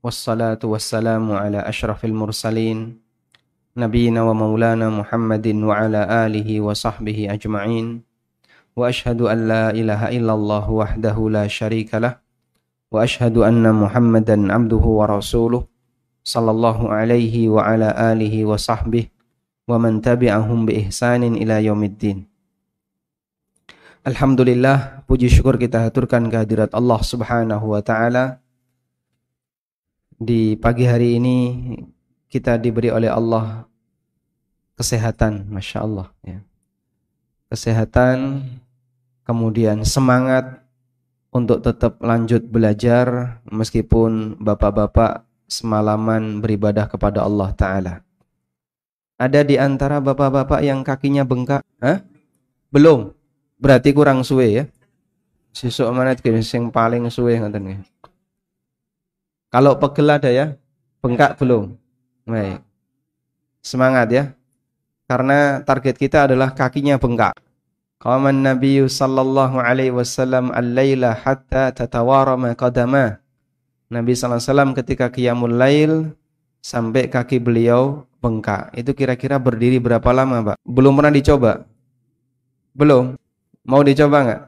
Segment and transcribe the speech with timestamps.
[0.00, 2.96] wassalatu wassalamu ala ashrafil mursalin
[3.76, 8.00] nabiyina wa maulana Muhammadin wa ala alihi wa sahbihi ajma'in
[8.72, 12.16] wa ashhadu an la ilaha illallah wahdahu la syarika lah
[12.88, 15.68] wa ashhadu anna Muhammadan abduhu wa rasuluh
[16.24, 19.12] sallallahu alaihi wa ala alihi wa sahbihi
[24.00, 28.39] Alhamdulillah puji syukur kita haturkan kehadirat Allah Subhanahu wa taala.
[30.20, 31.36] Di pagi hari ini
[32.28, 33.64] kita diberi oleh Allah
[34.76, 36.44] kesehatan, Masya Allah ya.
[37.48, 38.44] Kesehatan,
[39.24, 40.60] kemudian semangat
[41.32, 47.94] untuk tetap lanjut belajar meskipun bapak-bapak semalaman beribadah kepada Allah Ta'ala.
[49.16, 51.64] Ada di antara bapak-bapak yang kakinya bengkak?
[51.80, 52.04] Hah?
[52.68, 53.08] Belum?
[53.56, 54.64] Berarti kurang suwe ya.
[55.56, 57.89] Sisuk menit sing paling suwe nggih.
[59.50, 60.54] Kalau pegel ada ya?
[61.02, 61.74] Bengkak belum?
[62.24, 62.62] Baik.
[63.60, 64.24] Semangat ya.
[65.10, 67.34] Karena target kita adalah kakinya bengkak.
[68.00, 73.20] Qaman Nabi sallallahu alaihi wasallam al-laila hatta tatawarama qadama.
[73.90, 76.14] Nabi sallallahu alaihi wasallam ketika qiyamul lail
[76.64, 78.72] sampai kaki beliau bengkak.
[78.72, 80.56] Itu kira-kira berdiri berapa lama, Pak?
[80.64, 81.68] Belum pernah dicoba?
[82.72, 83.20] Belum.
[83.68, 84.42] Mau dicoba nggak?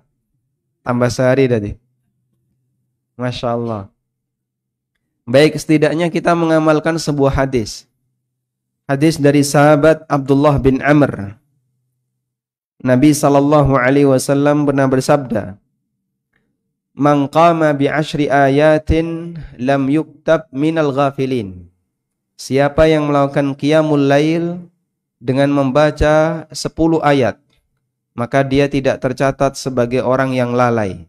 [0.87, 1.71] Tambah sehari tadi.
[3.21, 3.92] Masya Allah.
[5.23, 7.87] Baik, setidaknya kita mengamalkan sebuah hadis.
[8.91, 11.39] Hadis dari sahabat Abdullah bin Amr.
[12.83, 15.55] Nabi sallallahu alaihi wasallam pernah bersabda,
[16.99, 21.71] "Man qama bi ashri ayatin lam yuktab minal ghafilin."
[22.35, 24.67] Siapa yang melakukan qiyamul lail
[25.23, 27.39] dengan membaca 10 ayat
[28.13, 31.09] maka dia tidak tercatat sebagai orang yang lalai.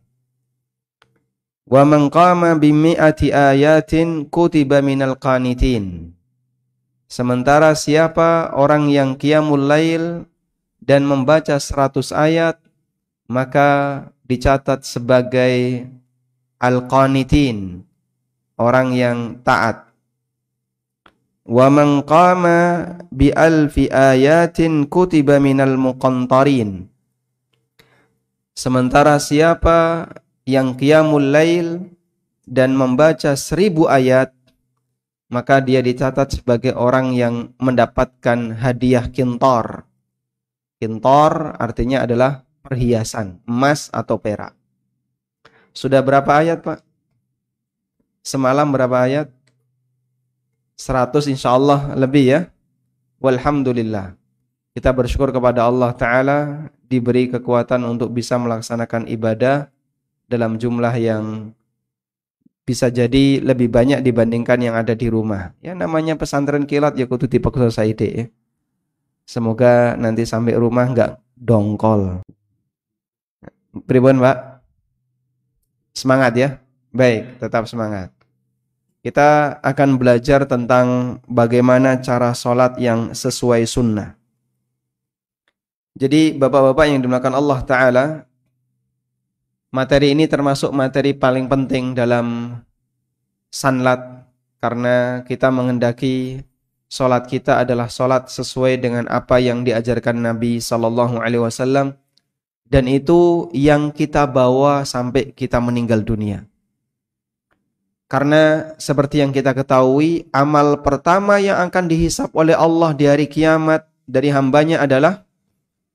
[1.64, 6.12] Wa man qama bi mi'ati ayatin kutiba minal qanitin.
[7.08, 10.28] Sementara siapa orang yang qiyamul lail
[10.84, 12.58] dan membaca 100 ayat
[13.32, 15.88] maka dicatat sebagai
[16.60, 17.84] al-qanitin,
[18.60, 19.88] orang yang taat.
[21.44, 26.88] Wa man qama bi alfi ayatin kutiba minal muqantarin.
[28.56, 30.08] Sementara siapa
[30.44, 31.88] yang qiyamul lail
[32.44, 34.36] dan membaca seribu ayat,
[35.32, 39.88] maka dia dicatat sebagai orang yang mendapatkan hadiah kintor.
[40.78, 44.52] Kintor artinya adalah perhiasan, emas atau perak.
[45.74, 46.80] Sudah berapa ayat Pak?
[48.22, 49.28] Semalam berapa ayat?
[50.78, 52.42] 100 insya Allah lebih ya.
[53.24, 54.20] Walhamdulillah.
[54.74, 56.40] Kita bersyukur kepada Allah Ta'ala
[56.90, 59.70] diberi kekuatan untuk bisa melaksanakan ibadah
[60.28, 61.54] dalam jumlah yang
[62.64, 65.52] bisa jadi lebih banyak dibandingkan yang ada di rumah.
[65.60, 68.26] Ya namanya pesantren kilat ya kudu dipaksa saide ya.
[69.24, 72.24] Semoga nanti sampai rumah enggak dongkol.
[73.88, 74.38] Pribun Pak?
[75.96, 76.50] Semangat ya.
[76.94, 78.14] Baik, tetap semangat.
[79.04, 84.16] Kita akan belajar tentang bagaimana cara sholat yang sesuai sunnah.
[85.94, 88.06] Jadi bapak-bapak yang dimuliakan Allah Ta'ala
[89.74, 92.54] Materi ini termasuk materi paling penting dalam
[93.50, 94.30] sanlat
[94.62, 96.46] Karena kita mengendaki
[96.94, 101.98] Sholat kita adalah sholat sesuai dengan apa yang diajarkan Nabi Sallallahu Alaihi Wasallam
[102.70, 106.46] Dan itu yang kita bawa sampai kita meninggal dunia
[108.06, 113.90] Karena seperti yang kita ketahui Amal pertama yang akan dihisap oleh Allah di hari kiamat
[114.06, 115.26] Dari hambanya adalah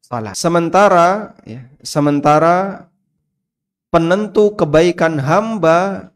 [0.02, 0.34] salat.
[0.34, 2.88] Sementara ya, sementara
[3.88, 6.10] penentu kebaikan hamba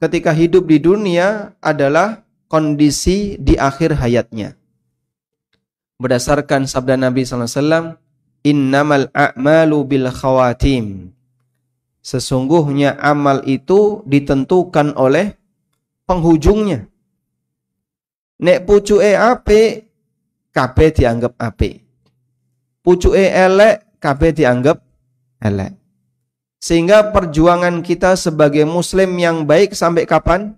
[0.00, 4.56] ketika hidup di dunia adalah kondisi di akhir hayatnya.
[6.00, 7.96] Berdasarkan sabda Nabi wasallam,
[8.44, 11.14] "Innamal a'malu bil khawatim."
[12.04, 15.40] Sesungguhnya amal itu ditentukan oleh
[16.04, 16.84] penghujungnya.
[18.44, 19.88] Nek pucuke ape,
[20.52, 21.84] kabeh dianggap ape
[22.84, 24.84] pucuke elek kabeh dianggap
[25.40, 25.72] elek.
[26.64, 30.56] Sehingga perjuangan kita sebagai muslim yang baik sampai kapan?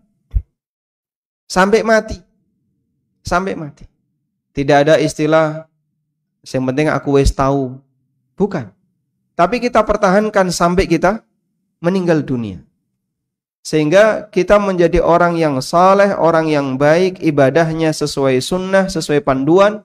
[1.50, 2.22] Sampai mati.
[3.26, 3.82] Sampai mati.
[4.54, 5.66] Tidak ada istilah
[6.46, 7.74] yang penting aku wis tahu.
[8.38, 8.70] Bukan.
[9.34, 11.26] Tapi kita pertahankan sampai kita
[11.82, 12.62] meninggal dunia.
[13.66, 19.82] Sehingga kita menjadi orang yang saleh, orang yang baik, ibadahnya sesuai sunnah, sesuai panduan,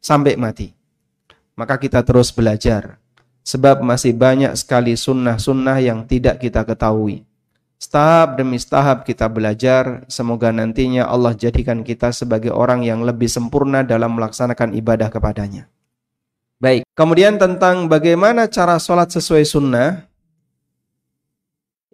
[0.00, 0.78] sampai mati
[1.58, 3.02] maka kita terus belajar.
[3.48, 7.24] Sebab masih banyak sekali sunnah-sunnah yang tidak kita ketahui.
[7.80, 13.80] Setahap demi setahap kita belajar, semoga nantinya Allah jadikan kita sebagai orang yang lebih sempurna
[13.80, 15.64] dalam melaksanakan ibadah kepadanya.
[16.60, 20.04] Baik, kemudian tentang bagaimana cara sholat sesuai sunnah,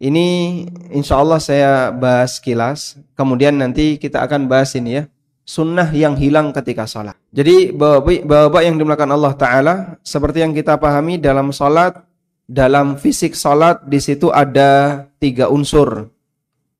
[0.02, 5.04] ini insya Allah saya bahas kilas, kemudian nanti kita akan bahas ini ya,
[5.44, 7.14] sunnah yang hilang ketika sholat.
[7.30, 12.00] Jadi bapak-bapak yang dimulakan Allah Ta'ala, seperti yang kita pahami dalam sholat,
[12.48, 16.08] dalam fisik salat di situ ada tiga unsur.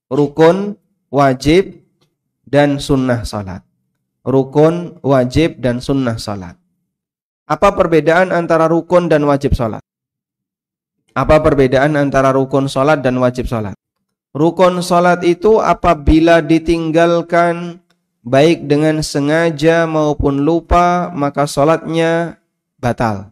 [0.09, 0.77] Rukun,
[1.13, 1.85] wajib,
[2.45, 3.65] dan sunnah salat.
[4.25, 6.57] Rukun, wajib, dan sunnah salat.
[7.45, 9.85] Apa perbedaan antara rukun dan wajib salat?
[11.13, 13.77] Apa perbedaan antara rukun salat dan wajib salat?
[14.33, 17.84] Rukun salat itu apabila ditinggalkan
[18.25, 22.41] baik dengan sengaja maupun lupa maka salatnya
[22.81, 23.31] batal.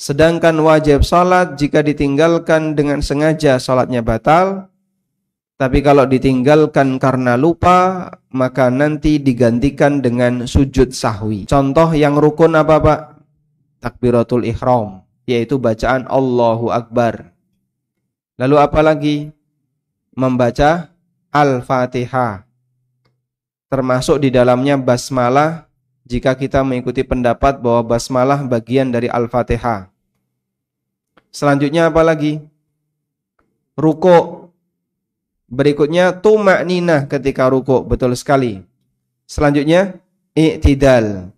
[0.00, 4.66] Sedangkan wajib salat jika ditinggalkan dengan sengaja salatnya batal.
[5.54, 11.46] Tapi kalau ditinggalkan karena lupa, maka nanti digantikan dengan sujud sahwi.
[11.46, 13.00] Contoh yang rukun apa Pak?
[13.78, 17.30] Takbiratul ihram, yaitu bacaan Allahu Akbar.
[18.42, 19.30] Lalu apa lagi?
[20.18, 20.90] Membaca
[21.30, 22.51] Al-Fatihah.
[23.72, 25.64] Termasuk di dalamnya basmalah
[26.04, 29.88] jika kita mengikuti pendapat bahwa basmalah bagian dari Al-Fatihah.
[31.32, 32.36] Selanjutnya apa lagi?
[33.72, 34.52] Ruko.
[35.48, 37.80] Berikutnya tumak nina ketika ruko.
[37.80, 38.60] Betul sekali.
[39.24, 39.96] Selanjutnya
[40.36, 41.32] i'tidal.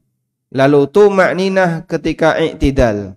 [0.51, 3.15] Lalu tumak nina ketika i'tidal.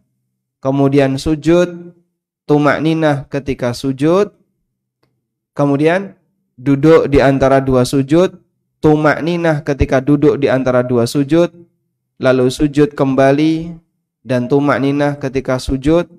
[0.61, 1.97] Kemudian sujud.
[2.45, 4.29] Tumak nina ketika sujud.
[5.57, 6.13] Kemudian
[6.53, 8.45] duduk di antara dua sujud.
[8.77, 11.49] Tumak nina ketika duduk di antara dua sujud.
[12.21, 13.73] Lalu sujud kembali.
[14.27, 16.11] Dan tumak nina ketika sujud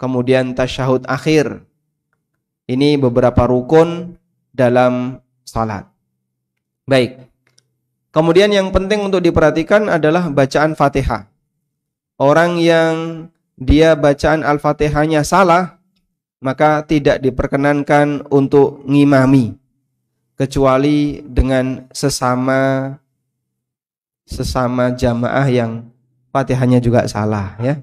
[0.00, 1.60] kemudian tasyahud akhir.
[2.64, 4.16] Ini beberapa rukun
[4.56, 5.84] dalam salat.
[6.88, 7.28] Baik.
[8.10, 11.28] Kemudian yang penting untuk diperhatikan adalah bacaan Fatihah.
[12.16, 13.28] Orang yang
[13.60, 15.78] dia bacaan Al-Fatihahnya salah,
[16.40, 19.59] maka tidak diperkenankan untuk ngimami
[20.40, 22.88] kecuali dengan sesama
[24.24, 25.90] sesama jamaah yang
[26.30, 27.82] Fatihahnya juga salah ya.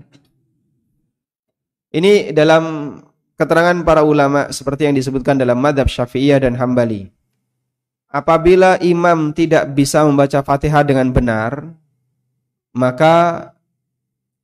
[1.92, 2.96] Ini dalam
[3.36, 7.12] keterangan para ulama seperti yang disebutkan dalam madhab syafi'iyah dan hambali.
[8.08, 11.76] Apabila imam tidak bisa membaca fatihah dengan benar,
[12.72, 13.52] maka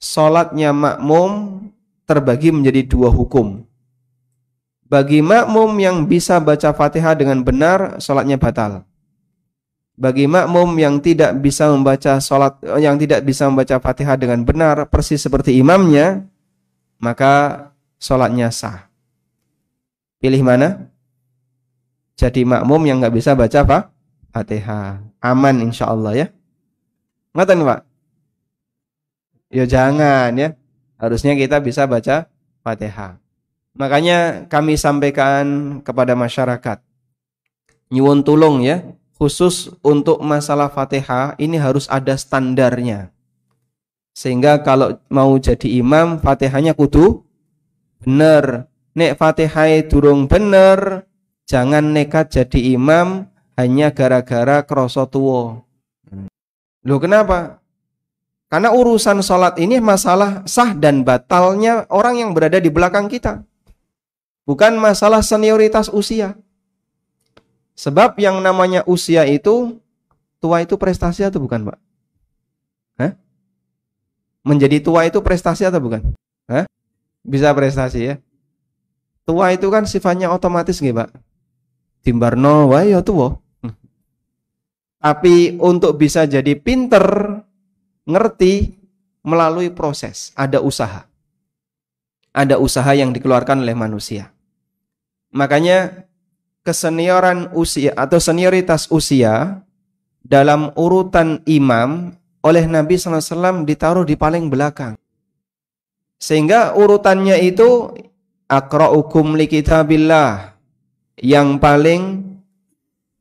[0.03, 1.63] sholatnya makmum
[2.03, 3.63] terbagi menjadi dua hukum.
[4.93, 8.85] Bagi makmum yang bisa baca fatihah dengan benar, sholatnya batal.
[9.97, 15.17] Bagi makmum yang tidak bisa membaca sholat, yang tidak bisa membaca fatihah dengan benar, persis
[15.17, 16.29] seperti imamnya,
[17.01, 18.85] maka sholatnya sah.
[20.21, 20.85] Pilih mana?
[22.13, 23.77] Jadi makmum yang nggak bisa baca apa?
[24.29, 25.01] Fatihah.
[25.25, 26.27] Aman insya Allah ya.
[27.33, 27.81] Ngatan Pak?
[29.49, 30.53] Ya jangan ya.
[31.01, 32.29] Harusnya kita bisa baca
[32.61, 33.22] Fatihah.
[33.73, 36.77] Makanya kami sampaikan kepada masyarakat.
[37.89, 38.85] Nyuwun tulung ya.
[39.17, 43.13] Khusus untuk masalah Fatihah ini harus ada standarnya.
[44.13, 47.25] Sehingga kalau mau jadi imam Fatihahnya kudu
[48.03, 48.69] bener.
[48.93, 51.09] Nek Fatihah durung bener,
[51.49, 53.25] jangan nekat jadi imam
[53.57, 55.65] hanya gara-gara kroso tuwo.
[56.85, 57.63] Loh kenapa?
[58.53, 63.41] Karena urusan sholat ini masalah sah dan batalnya orang yang berada di belakang kita.
[64.43, 66.35] Bukan masalah senioritas usia.
[67.73, 69.79] Sebab yang namanya usia itu,
[70.43, 71.79] tua itu prestasi atau bukan Pak?
[72.99, 73.11] Hah?
[74.43, 76.13] menjadi tua itu prestasi atau bukan?
[76.51, 76.67] Hah?
[77.23, 78.15] Bisa prestasi ya.
[79.23, 81.09] Tua itu kan sifatnya otomatis nggih, Pak.
[82.03, 83.39] Timbarno wae ya tua.
[84.99, 87.03] Tapi untuk bisa jadi pinter,
[88.03, 88.75] ngerti
[89.23, 91.07] melalui proses, ada usaha.
[92.35, 94.32] Ada usaha yang dikeluarkan oleh manusia.
[95.33, 96.05] Makanya
[96.61, 99.65] kesenioran usia atau senioritas usia
[100.23, 104.95] dalam urutan imam oleh Nabi SAW ditaruh di paling belakang.
[106.21, 107.91] Sehingga urutannya itu
[108.47, 110.55] akra'ukum li kitabillah
[111.19, 112.23] yang paling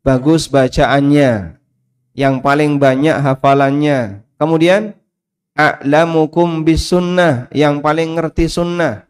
[0.07, 1.59] bagus bacaannya,
[2.15, 4.23] yang paling banyak hafalannya.
[4.39, 4.95] Kemudian
[5.59, 9.07] a'lamukum bis sunnah yang paling ngerti sunnah.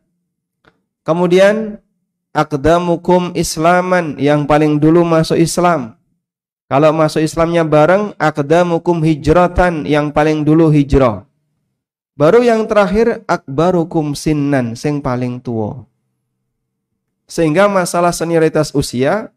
[1.03, 1.83] Kemudian
[2.33, 5.97] akdamukum islaman yang paling dulu masuk Islam.
[6.73, 11.29] Kalau masuk Islamnya bareng, akdamukum hijratan yang paling dulu hijrah.
[12.17, 15.85] Baru yang terakhir akbarukum sinnan sing paling tua.
[17.29, 19.33] Sehingga masalah senioritas usia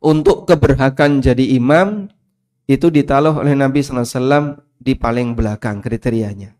[0.00, 2.08] untuk keberhakan jadi imam
[2.68, 6.52] itu ditaruh oleh Nabi SAW di paling belakang kriterianya.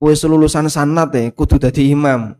[0.00, 2.32] Kue lulusan sanat ya, kudu jadi imam.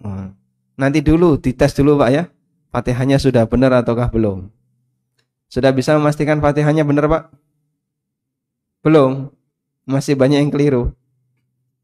[0.80, 2.24] Nanti dulu dites dulu pak ya,
[2.72, 4.48] fatihahnya sudah benar ataukah belum?
[5.52, 7.22] Sudah bisa memastikan fatihahnya benar pak?
[8.80, 9.28] Belum,
[9.84, 10.96] masih banyak yang keliru.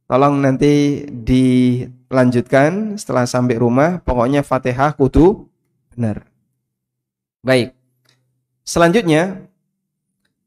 [0.07, 4.01] Tolong nanti dilanjutkan setelah sampai rumah.
[4.01, 5.51] Pokoknya Fatihah kudu
[5.93, 6.25] benar.
[7.45, 7.77] Baik.
[8.65, 9.45] Selanjutnya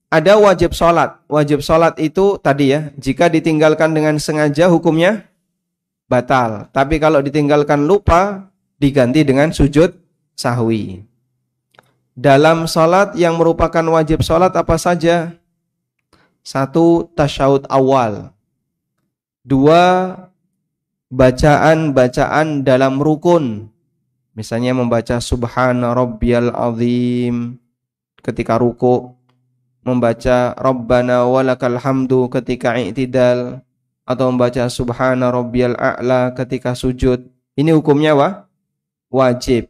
[0.09, 1.21] ada wajib sholat.
[1.29, 5.28] Wajib sholat itu tadi ya, jika ditinggalkan dengan sengaja hukumnya
[6.09, 6.67] batal.
[6.73, 8.49] Tapi kalau ditinggalkan lupa,
[8.81, 9.93] diganti dengan sujud
[10.33, 11.05] sahwi.
[12.17, 15.39] Dalam sholat yang merupakan wajib sholat apa saja?
[16.43, 18.33] Satu, tasyahud awal.
[19.45, 20.17] Dua,
[21.13, 23.71] bacaan-bacaan dalam rukun.
[24.35, 27.59] Misalnya membaca subhana rabbiyal azim
[28.19, 29.15] ketika ruku,
[29.83, 33.63] membaca rabbana walakal hamdu ketika i'tidal
[34.09, 37.29] atau membaca subhana rabbiyal a'la ketika sujud.
[37.53, 38.49] Ini hukumnya wah,
[39.13, 39.69] wajib.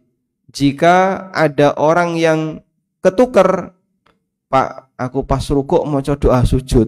[0.55, 2.63] Jika ada orang yang
[3.03, 3.75] ketuker,
[4.48, 6.88] Pak, aku pas ruku mau doa sujud.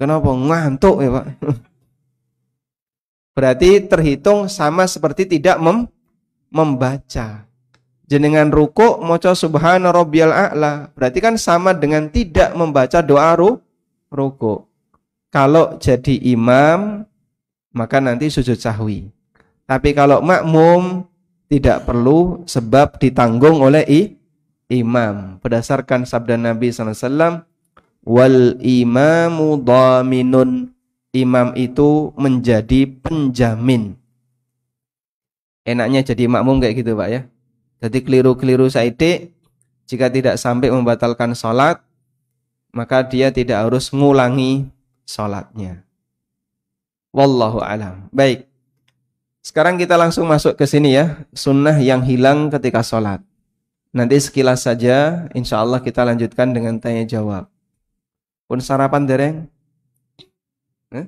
[0.00, 0.32] Kenapa?
[0.32, 1.26] Ngantuk ya Pak.
[3.36, 5.84] Berarti terhitung sama seperti tidak mem
[6.48, 7.44] membaca.
[8.10, 10.90] Jenengan ruku moco subhana rabbiyal a'la.
[10.96, 13.60] Berarti kan sama dengan tidak membaca doa ru
[14.10, 14.69] ruku.
[15.30, 17.06] Kalau jadi imam
[17.70, 19.14] maka nanti sujud sahwi.
[19.64, 21.06] Tapi kalau makmum
[21.46, 24.00] tidak perlu sebab ditanggung oleh i,
[24.66, 25.38] imam.
[25.38, 27.46] Berdasarkan sabda Nabi SAW,
[28.02, 30.74] wal imamu dhaminun
[31.12, 33.98] imam itu menjadi penjamin
[35.66, 37.20] enaknya jadi makmum kayak gitu Pak ya
[37.80, 39.34] jadi keliru-keliru saide
[39.84, 41.82] jika tidak sampai membatalkan sholat
[42.70, 44.64] maka dia tidak harus ngulangi
[45.10, 45.82] sholatnya
[47.10, 48.46] wallahu alam baik
[49.42, 53.18] sekarang kita langsung masuk ke sini ya sunnah yang hilang ketika sholat
[53.90, 57.50] nanti sekilas saja insya Allah kita lanjutkan dengan tanya jawab
[58.50, 59.36] pun sarapan dereng?
[60.90, 61.06] Eh?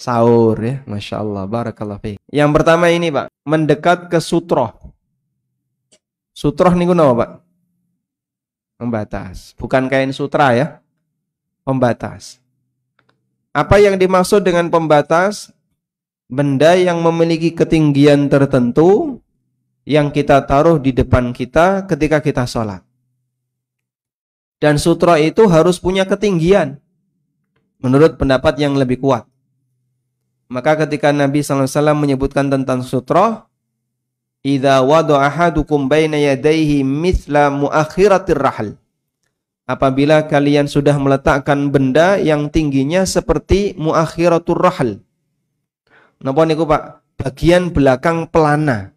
[0.00, 2.00] Sahur ya, Masya Allah, Barakallah.
[2.32, 4.72] Yang pertama ini Pak, mendekat ke sutroh.
[6.32, 7.30] Sutroh ini apa Pak?
[8.80, 10.66] Pembatas, bukan kain sutra ya,
[11.68, 12.40] pembatas.
[13.54, 15.54] Apa yang dimaksud dengan pembatas?
[16.26, 19.22] Benda yang memiliki ketinggian tertentu
[19.86, 22.82] yang kita taruh di depan kita ketika kita sholat.
[24.58, 26.82] Dan sutra itu harus punya ketinggian.
[27.78, 29.22] Menurut pendapat yang lebih kuat.
[30.50, 33.46] Maka ketika Nabi SAW menyebutkan tentang sutra,
[34.44, 38.76] Idza wadu ahadukum baina yadayhi mithla muakhiratir rahal.
[39.64, 45.00] Apabila kalian sudah meletakkan benda yang tingginya seperti muakhiratur rahal.
[46.20, 47.16] Napa niku Pak?
[47.16, 48.92] Bagian belakang pelana.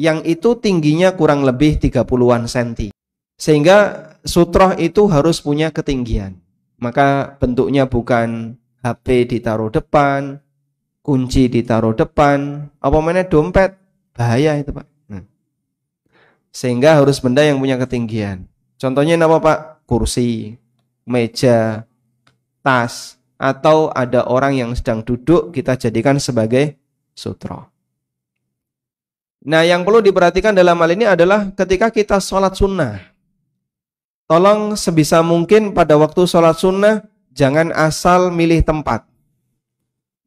[0.00, 2.88] Yang itu tingginya kurang lebih 30-an senti.
[3.36, 6.40] Sehingga sutroh itu harus punya ketinggian.
[6.80, 10.40] Maka bentuknya bukan HP ditaruh depan,
[11.04, 13.76] kunci ditaruh depan, apa mana dompet,
[14.16, 14.86] bahaya itu Pak.
[15.12, 15.24] Nah.
[16.48, 18.48] Sehingga harus benda yang punya ketinggian.
[18.80, 19.58] Contohnya apa Pak?
[19.90, 20.54] Kursi,
[21.02, 21.82] meja,
[22.62, 26.78] tas, atau ada orang yang sedang duduk kita jadikan sebagai
[27.16, 27.66] sutroh.
[29.40, 33.00] Nah yang perlu diperhatikan dalam hal ini adalah ketika kita sholat sunnah.
[34.28, 39.08] Tolong sebisa mungkin pada waktu sholat sunnah jangan asal milih tempat.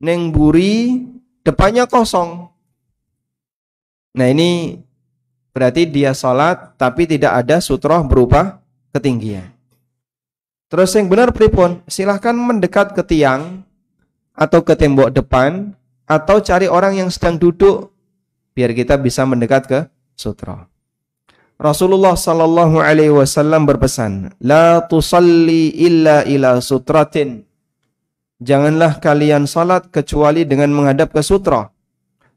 [0.01, 1.05] Neng buri
[1.45, 2.49] depannya kosong.
[4.17, 4.81] Nah ini
[5.53, 9.52] berarti dia sholat tapi tidak ada sutroh berupa ketinggian.
[10.73, 11.85] Terus yang benar pripun?
[11.85, 13.61] Silahkan mendekat ke tiang
[14.33, 15.77] atau ke tembok depan
[16.09, 17.93] atau cari orang yang sedang duduk
[18.57, 19.79] biar kita bisa mendekat ke
[20.17, 20.65] sutroh.
[21.61, 27.45] Rasulullah sallallahu alaihi wasallam berpesan, "La tusalli illa ila sutratin."
[28.41, 31.69] Janganlah kalian salat kecuali dengan menghadap ke sutra.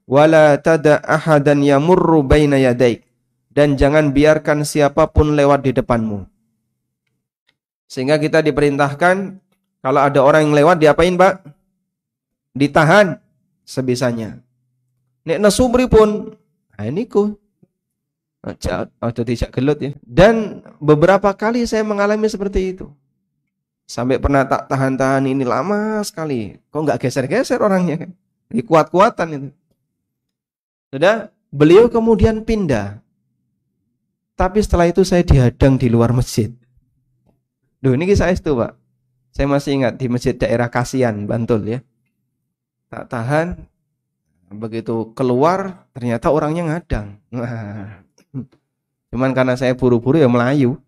[0.04, 3.00] Wala tada ahadan yamurru baina yadaik.
[3.48, 6.35] Dan jangan biarkan siapa pun lewat di depanmu.
[7.86, 9.38] Sehingga kita diperintahkan
[9.80, 11.46] kalau ada orang yang lewat diapain, Pak?
[12.52, 13.18] Ditahan
[13.62, 14.42] sebisanya.
[15.26, 16.34] Nek nasubri pun,
[16.74, 17.34] nah ini ku
[18.46, 19.90] atau tidak gelut ya.
[20.06, 22.86] Dan beberapa kali saya mengalami seperti itu.
[23.86, 26.54] Sampai pernah tak tahan-tahan ini lama sekali.
[26.70, 28.06] Kok nggak geser-geser orangnya?
[28.46, 29.48] Di kuat-kuatan itu.
[30.94, 33.00] Sudah Beliau kemudian pindah.
[34.36, 36.52] Tapi setelah itu saya dihadang di luar masjid.
[37.86, 38.74] Duh, ini kisah itu, Pak.
[39.30, 41.78] Saya masih ingat di masjid daerah Kasian, Bantul ya.
[42.90, 43.62] Tak tahan,
[44.50, 47.22] begitu keluar ternyata orangnya ngadang.
[49.14, 50.82] Cuman karena saya buru-buru ya Melayu.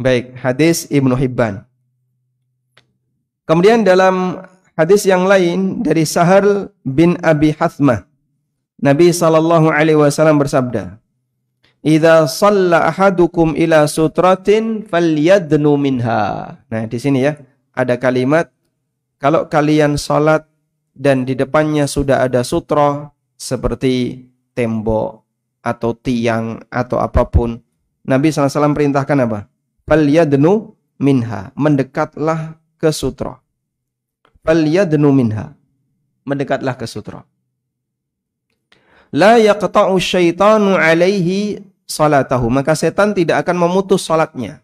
[0.00, 1.68] Baik, hadis Ibnu Hibban.
[3.44, 4.40] Kemudian dalam
[4.72, 8.08] hadis yang lain dari Sahal bin Abi Hathmah,
[8.80, 10.96] Nabi sallallahu alaihi wasallam bersabda,
[11.84, 17.36] "Idza shalla ahadukum ila sutratin falyadnu minha." Nah, di sini ya
[17.76, 18.48] ada kalimat
[19.20, 20.48] kalau kalian salat
[20.94, 24.24] dan di depannya sudah ada sutra seperti
[24.54, 25.26] tembok
[25.64, 27.58] atau tiang atau apa pun,
[28.04, 29.48] Nabi SAW perintahkan apa?
[29.88, 31.50] Falyadnu minha.
[31.56, 33.40] Mendekatlah ke sutra.
[34.44, 35.56] Falyadnu minha.
[36.28, 37.24] Mendekatlah ke sutra.
[39.08, 42.48] La yaqta'u syaitanu alaihi salatahu.
[42.48, 44.60] Maka setan tidak akan memutus salatnya.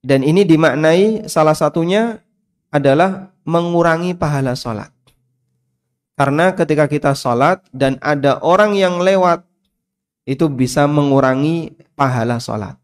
[0.00, 2.24] Dan ini dimaknai salah satunya
[2.72, 4.88] adalah mengurangi pahala salat.
[6.16, 9.44] Karena ketika kita salat dan ada orang yang lewat
[10.28, 12.76] itu bisa mengurangi pahala salat.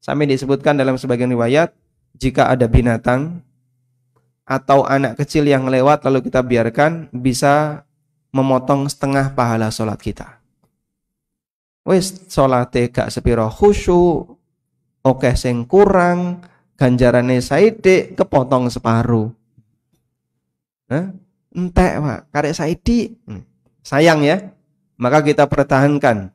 [0.00, 1.76] Sampai disebutkan dalam sebagian riwayat,
[2.16, 3.44] jika ada binatang
[4.48, 7.84] atau anak kecil yang lewat lalu kita biarkan bisa
[8.34, 10.39] memotong setengah pahala sholat kita.
[11.90, 14.38] Wis sholat gak sepiro khusyuk,
[15.02, 16.38] oke sing kurang,
[16.78, 19.26] ganjarane saidi kepotong separuh.
[20.86, 21.10] Hah?
[21.50, 22.20] Entek, Pak.
[22.30, 23.10] Karek saidi.
[23.26, 23.42] Hmm.
[23.82, 24.38] Sayang ya.
[25.02, 26.30] Maka kita pertahankan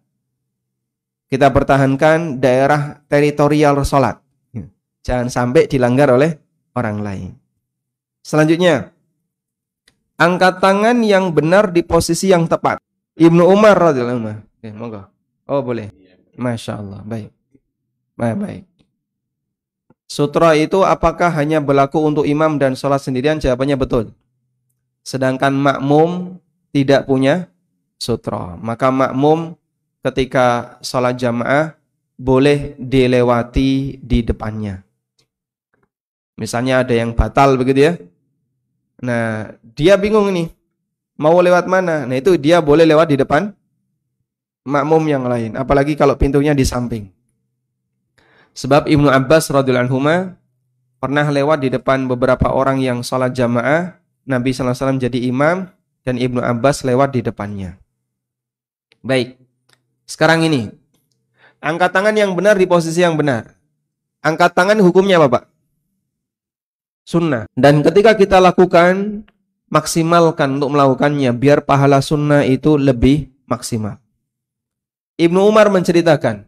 [1.26, 4.22] kita pertahankan daerah teritorial sholat.
[4.54, 4.66] Ya.
[5.04, 6.38] Jangan sampai dilanggar oleh
[6.78, 7.32] orang lain.
[8.22, 8.94] Selanjutnya,
[10.18, 12.82] angkat tangan yang benar di posisi yang tepat.
[13.18, 14.42] Ibnu Umar radhiyallahu anhu.
[14.76, 15.15] Monggo.
[15.46, 15.94] Oh, boleh.
[16.36, 17.02] Masya Allah.
[17.06, 17.30] Baik.
[18.18, 18.64] Baik, baik.
[20.06, 23.42] Sutra itu apakah hanya berlaku untuk imam dan sholat sendirian?
[23.42, 24.14] Jawabannya betul.
[25.02, 26.38] Sedangkan makmum
[26.70, 27.50] tidak punya
[27.98, 28.58] sutra.
[28.58, 29.58] Maka makmum
[30.06, 31.74] ketika sholat jamaah
[32.16, 34.86] boleh dilewati di depannya.
[36.38, 37.94] Misalnya ada yang batal begitu ya.
[39.02, 40.52] Nah, dia bingung nih.
[41.16, 42.04] Mau lewat mana?
[42.04, 43.56] Nah, itu dia boleh lewat di depan
[44.66, 45.56] makmum yang lain.
[45.56, 47.08] Apalagi kalau pintunya di samping.
[48.58, 50.00] Sebab Ibnu Abbas radhiyallahu anhu
[50.98, 54.02] pernah lewat di depan beberapa orang yang sholat jamaah.
[54.26, 55.70] Nabi SAW jadi imam
[56.02, 57.78] dan Ibnu Abbas lewat di depannya.
[59.06, 59.38] Baik.
[60.10, 60.74] Sekarang ini,
[61.62, 63.54] angkat tangan yang benar di posisi yang benar.
[64.26, 65.44] Angkat tangan hukumnya apa, Pak?
[67.06, 67.46] Sunnah.
[67.54, 69.26] Dan ketika kita lakukan,
[69.70, 74.02] maksimalkan untuk melakukannya biar pahala sunnah itu lebih maksimal.
[75.16, 76.44] Ibnu Umar menceritakan,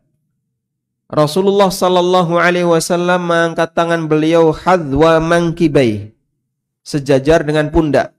[1.07, 6.11] Rasulullah Sallallahu Alaihi Wasallam mengangkat tangan beliau hadwa mangkibai
[6.83, 8.11] sejajar dengan pundak.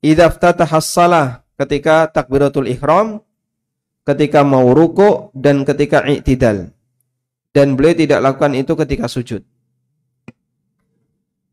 [0.00, 0.32] Idza
[0.80, 3.20] salah ketika takbiratul ihram
[4.08, 6.72] ketika mau ruku dan ketika i'tidal.
[7.52, 9.44] Dan beliau tidak lakukan itu ketika sujud.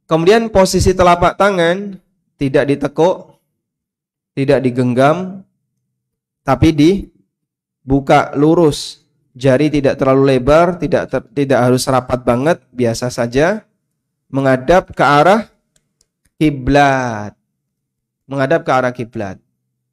[0.08, 2.00] Kemudian posisi telapak tangan
[2.36, 3.40] tidak ditekuk,
[4.36, 5.48] tidak digenggam,
[6.44, 6.76] tapi
[7.84, 9.04] dibuka lurus.
[9.34, 13.66] Jari tidak terlalu lebar, tidak ter, tidak harus rapat banget, biasa saja
[14.30, 15.50] menghadap ke arah
[16.38, 17.34] kiblat.
[18.30, 19.38] Menghadap ke arah kiblat.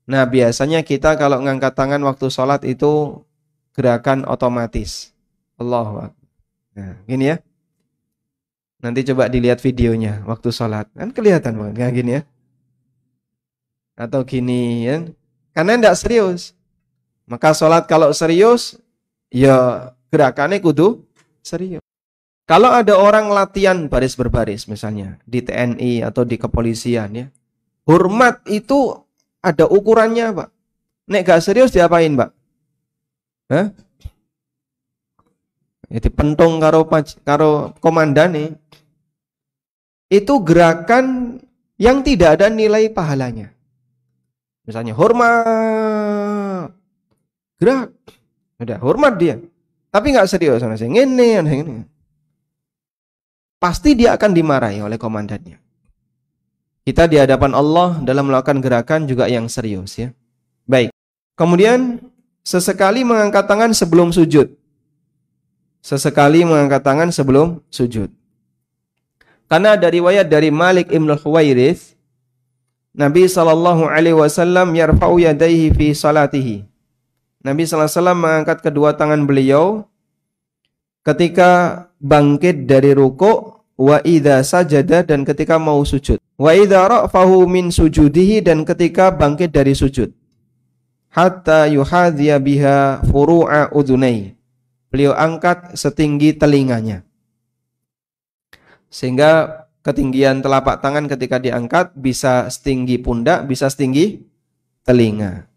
[0.04, 3.24] Nah, biasanya kita kalau ngangkat tangan waktu sholat itu
[3.72, 5.16] gerakan otomatis.
[5.56, 6.12] Allah
[6.76, 7.36] Nah, gini ya.
[8.80, 10.88] Nanti coba dilihat videonya waktu sholat.
[10.92, 12.22] Kan kelihatan banget, gini ya.
[13.96, 15.04] Atau gini ya.
[15.52, 16.59] Karena tidak serius.
[17.30, 18.74] Maka sholat kalau serius,
[19.30, 21.06] ya gerakannya kudu
[21.46, 21.78] serius.
[22.50, 27.26] Kalau ada orang latihan baris berbaris misalnya di TNI atau di kepolisian ya.
[27.86, 28.90] Hormat itu
[29.38, 30.48] ada ukurannya, Pak.
[31.14, 32.30] Nek gak serius diapain, Pak?
[33.54, 33.66] Hah?
[35.90, 36.86] Jadi pentung karo
[37.22, 38.50] karo komandan nih.
[40.10, 41.38] Itu gerakan
[41.78, 43.54] yang tidak ada nilai pahalanya.
[44.66, 46.39] Misalnya hormat.
[47.60, 47.92] Gerak.
[48.60, 49.36] Udah, hormat dia.
[49.92, 50.88] Tapi nggak serius sama saya.
[50.88, 51.84] Ngene, ngene.
[53.60, 55.60] Pasti dia akan dimarahi oleh komandannya.
[56.80, 60.16] Kita di hadapan Allah dalam melakukan gerakan juga yang serius ya.
[60.64, 60.88] Baik.
[61.36, 62.00] Kemudian
[62.40, 64.48] sesekali mengangkat tangan sebelum sujud.
[65.84, 68.08] Sesekali mengangkat tangan sebelum sujud.
[69.44, 72.00] Karena ada riwayat dari Malik Ibn Khuwairith
[72.90, 76.69] Nabi sallallahu alaihi wasallam yarfa'u yadayhi fi salatihi.
[77.40, 79.88] Nabi wasallam mengangkat kedua tangan beliau
[81.00, 86.20] ketika bangkit dari ruku wa idza sajada dan ketika mau sujud.
[86.36, 90.12] Wa idza ra'fahu min sujudihi dan ketika bangkit dari sujud.
[91.10, 94.36] Hatta yuhadhiya biha furu'a udhunai.
[94.92, 97.02] Beliau angkat setinggi telinganya.
[98.92, 104.22] Sehingga ketinggian telapak tangan ketika diangkat bisa setinggi pundak, bisa setinggi
[104.84, 105.49] telinga.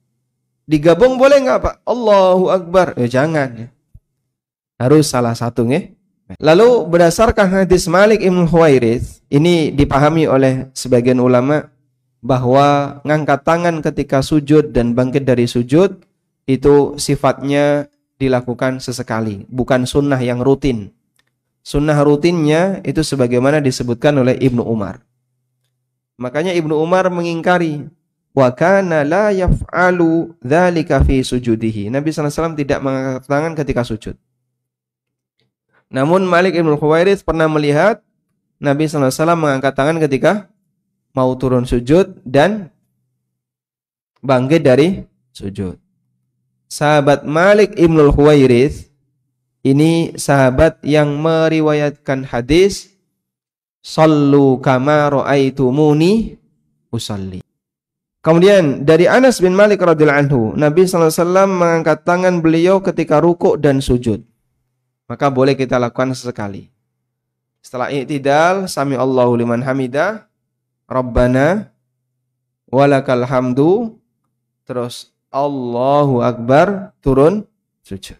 [0.63, 1.75] Digabung boleh nggak Pak?
[1.83, 2.95] Allahu Akbar.
[2.95, 3.67] Ya jangan.
[4.79, 5.95] Harus salah satu nih.
[6.39, 11.69] Lalu berdasarkan hadis Malik Ibn Huwairith, ini dipahami oleh sebagian ulama
[12.23, 15.99] bahwa ngangkat tangan ketika sujud dan bangkit dari sujud
[16.47, 20.95] itu sifatnya dilakukan sesekali, bukan sunnah yang rutin.
[21.63, 25.03] Sunnah rutinnya itu sebagaimana disebutkan oleh Ibnu Umar.
[26.15, 27.87] Makanya Ibnu Umar mengingkari
[28.33, 31.93] wa kana la yaf'alu dzalika fi sujudihi.
[31.93, 34.17] Nabi SAW tidak mengangkat tangan ketika sujud.
[35.93, 38.01] Namun Malik Ibn Khuwairith pernah melihat
[38.57, 40.49] Nabi SAW mengangkat tangan ketika
[41.13, 42.73] mau turun sujud dan
[44.25, 45.77] bangkit dari sujud.
[46.65, 48.89] Sahabat Malik Ibn Khuwairith
[49.61, 52.93] ini sahabat yang meriwayatkan hadis
[53.83, 56.39] Sallu kama ra'aitumuni
[56.87, 57.43] usalli.
[58.23, 63.83] Kemudian dari Anas bin Malik radhiyallahu anhu, Nabi SAW mengangkat tangan beliau ketika rukuk dan
[63.83, 64.23] sujud.
[65.11, 66.71] Maka boleh kita lakukan sesekali.
[67.59, 70.23] Setelah i'tidal, sami Allahu liman hamidah,
[70.87, 71.67] Rabbana
[72.71, 73.99] walakal hamdu,
[74.63, 77.43] terus Allahu Akbar, turun
[77.83, 78.15] sujud.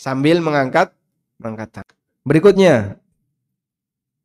[0.00, 0.96] Sambil mengangkat
[1.36, 1.96] mengangkat tangan.
[2.24, 2.96] Berikutnya,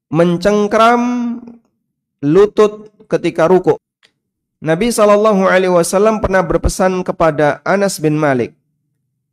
[0.08, 1.04] mencengkram
[2.24, 3.76] lutut ketika rukuk.
[4.62, 8.54] Nabi Shallallahu Alaihi Wasallam pernah berpesan kepada Anas bin Malik,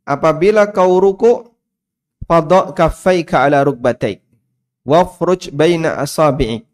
[0.01, 1.53] apabila kau ruku,
[2.25, 4.25] fadok kaffaika ala rukbataik,
[4.81, 6.65] wafruj baina asabi'ik.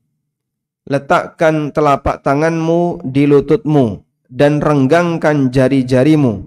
[0.86, 6.46] Letakkan telapak tanganmu di lututmu dan renggangkan jari-jarimu.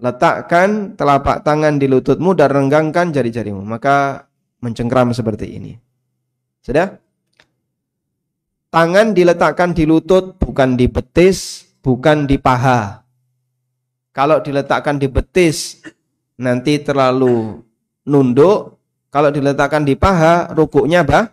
[0.00, 3.60] Letakkan telapak tangan di lututmu dan renggangkan jari-jarimu.
[3.62, 4.26] Maka
[4.64, 5.76] mencengkram seperti ini.
[6.64, 7.03] Sudah?
[8.74, 13.06] Tangan diletakkan di lutut, bukan di betis, bukan di paha.
[14.10, 15.78] Kalau diletakkan di betis,
[16.34, 17.62] nanti terlalu
[18.02, 18.74] nunduk.
[19.14, 21.30] Kalau diletakkan di paha, rukuknya apa?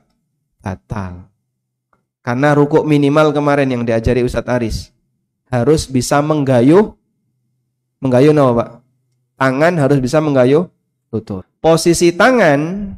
[0.61, 1.33] Batal.
[2.21, 4.77] Karena rukuk minimal kemarin yang diajari Ustadz Aris.
[5.49, 6.93] Harus bisa menggayuh.
[8.05, 8.69] Menggayuh apa Pak?
[9.41, 10.69] Tangan harus bisa menggayuh
[11.09, 11.41] lutut.
[11.57, 12.93] Posisi tangan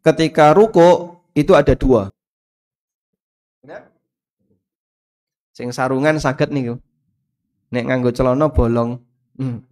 [0.00, 2.15] ketika rukuk itu ada dua.
[5.56, 6.76] Sing sarungan sakit nih
[7.72, 9.00] Nek nganggo celana bolong.
[9.40, 9.64] Hmm.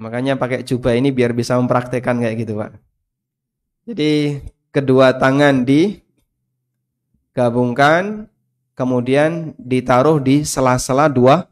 [0.00, 2.72] Makanya pakai jubah ini biar bisa mempraktekkan kayak gitu, Pak.
[3.84, 4.40] Jadi
[4.72, 5.60] kedua tangan
[7.36, 8.32] digabungkan
[8.72, 11.44] kemudian ditaruh di sela-sela dua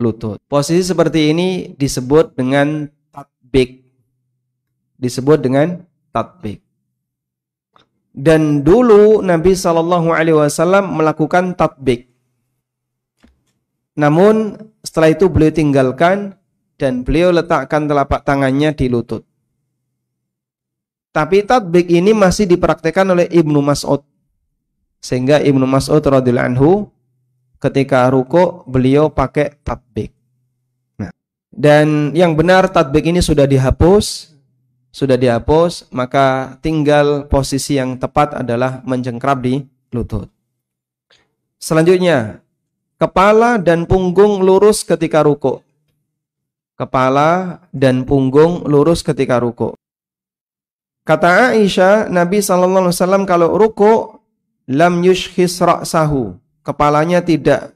[0.00, 0.40] lutut.
[0.48, 3.84] Posisi seperti ini disebut dengan tatbik.
[4.96, 5.84] Disebut dengan
[6.16, 6.64] tatbik.
[8.20, 12.12] Dan dulu Nabi Shallallahu Alaihi Wasallam melakukan tatbik.
[13.96, 16.36] Namun setelah itu beliau tinggalkan
[16.76, 19.24] dan beliau letakkan telapak tangannya di lutut.
[21.16, 24.04] Tapi tatbik ini masih dipraktekkan oleh Ibnu Mas'ud.
[25.00, 26.70] Sehingga Ibnu Mas'ud radhiyallahu anhu
[27.56, 30.12] ketika ruko beliau pakai tatbik.
[31.00, 31.12] Nah,
[31.48, 34.36] dan yang benar tatbik ini sudah dihapus
[34.90, 39.62] sudah dihapus, maka tinggal posisi yang tepat adalah mencengkrap di
[39.94, 40.26] lutut.
[41.62, 42.42] Selanjutnya,
[42.98, 45.62] kepala dan punggung lurus ketika ruko.
[46.74, 49.78] Kepala dan punggung lurus ketika ruko.
[51.04, 54.20] Kata Aisyah, Nabi Shallallahu Alaihi Wasallam kalau ruko
[54.70, 57.74] lam yushhis ra'sahu, kepalanya tidak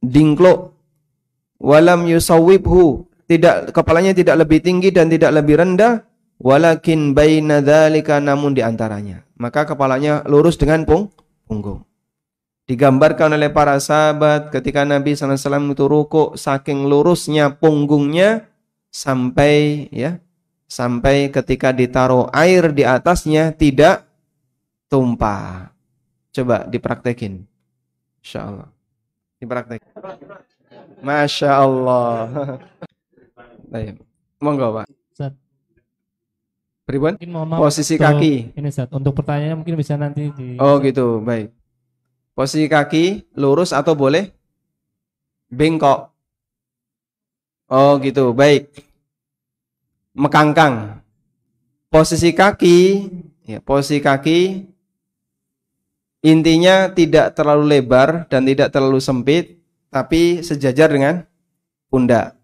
[0.00, 0.76] dingklok,
[1.60, 6.04] walam yusawibhu, tidak kepalanya tidak lebih tinggi dan tidak lebih rendah,
[6.40, 9.22] walakin baina dzalika namun di antaranya.
[9.36, 11.12] Maka kepalanya lurus dengan pung
[11.44, 11.84] punggung.
[12.64, 18.46] Digambarkan oleh para sahabat ketika Nabi SAW itu rukuk saking lurusnya punggungnya
[18.94, 20.22] sampai ya
[20.70, 24.06] sampai ketika ditaruh air di atasnya tidak
[24.86, 25.74] tumpah.
[26.30, 27.42] Coba dipraktekin.
[28.22, 28.68] Insya Allah.
[29.42, 29.90] Dipraktekin.
[31.02, 32.14] Masya Allah.
[33.72, 33.98] Baik.
[34.38, 34.99] Monggo Pak.
[36.90, 37.14] Ribuan?
[37.56, 38.58] Posisi kaki.
[38.58, 41.54] Ini Ustaz, untuk pertanyaannya mungkin bisa nanti di Oh gitu, baik.
[42.34, 44.28] Posisi kaki lurus atau boleh
[45.48, 46.10] bengkok?
[47.70, 48.74] Oh gitu, baik.
[50.12, 51.00] Mekangkang.
[51.90, 52.78] Posisi kaki,
[53.46, 54.68] ya, posisi kaki
[56.20, 59.58] intinya tidak terlalu lebar dan tidak terlalu sempit,
[59.90, 61.26] tapi sejajar dengan
[61.90, 62.38] pundak.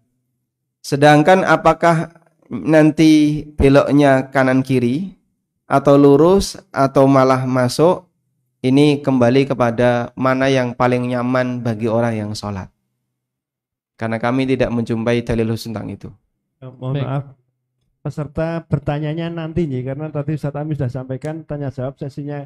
[0.83, 2.16] Sedangkan apakah
[2.49, 5.15] nanti beloknya kanan kiri
[5.67, 8.07] atau lurus atau malah masuk
[8.63, 12.71] ini kembali kepada mana yang paling nyaman bagi orang yang sholat.
[13.97, 16.09] Karena kami tidak menjumpai dalil tentang itu.
[16.61, 17.05] Oh, mohon Baik.
[17.05, 17.23] maaf,
[18.01, 22.45] peserta bertanyanya nanti nih, karena tadi Ustaz Ami sudah sampaikan tanya jawab sesinya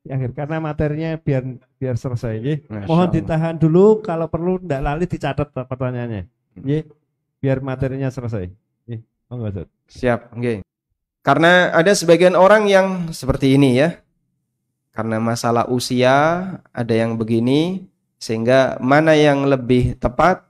[0.00, 1.44] di akhir karena materinya biar
[1.76, 2.56] biar selesai ya.
[2.88, 6.22] Mohon ditahan dulu kalau perlu tidak lali dicatat pertanyaannya.
[6.64, 6.80] Ya.
[7.40, 8.48] Biar materinya selesai.
[9.30, 9.38] Oh,
[9.86, 10.66] Siap, Okay.
[11.20, 14.00] Karena ada sebagian orang yang seperti ini ya.
[14.90, 16.16] Karena masalah usia
[16.72, 20.42] ada yang begini sehingga mana yang lebih tepat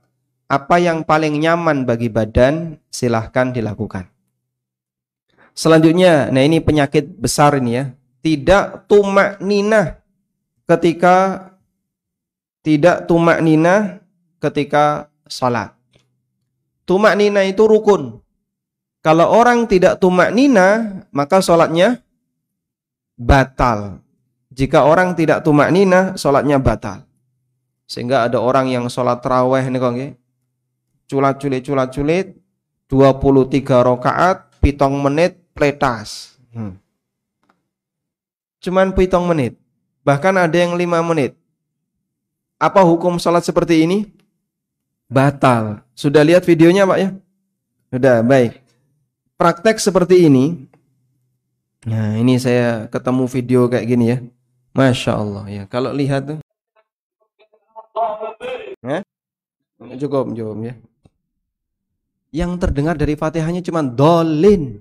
[0.47, 4.07] apa yang paling nyaman bagi badan silahkan dilakukan.
[5.51, 7.85] Selanjutnya, nah ini penyakit besar ini ya,
[8.23, 9.99] tidak tumak nina
[10.63, 11.51] ketika
[12.63, 13.99] tidak tumak nina
[14.39, 15.75] ketika salat.
[16.87, 18.20] Tumak nina itu rukun.
[19.01, 22.05] Kalau orang tidak tumak nina, maka sholatnya
[23.17, 23.97] batal.
[24.53, 27.01] Jika orang tidak tumak nina, sholatnya batal.
[27.89, 29.97] Sehingga ada orang yang sholat terawih nih kong,
[31.09, 32.25] culat-culit culat-culit
[32.87, 36.37] 23 rakaat pitong menit pletas.
[36.53, 36.77] Hmm.
[38.61, 39.57] Cuman pitong menit.
[40.05, 41.33] Bahkan ada yang lima menit.
[42.61, 44.05] Apa hukum sholat seperti ini?
[45.09, 45.81] Batal.
[45.97, 47.09] Sudah lihat videonya Pak ya?
[47.91, 48.60] Sudah, baik.
[49.41, 50.69] Praktek seperti ini.
[51.89, 54.17] Nah ini saya ketemu video kayak gini ya.
[54.77, 55.63] Masya Allah ya.
[55.65, 56.39] Kalau lihat tuh.
[58.85, 59.01] Ya?
[59.97, 60.77] Cukup, cukup ya
[62.31, 64.79] yang terdengar dari Fatihahnya cuma dolin.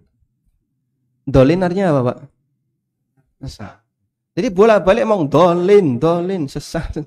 [1.27, 2.19] Dolin artinya apa, Pak?
[3.43, 3.75] Sesat.
[4.39, 7.03] Jadi bolak-balik emang dolin, dolin, sesat.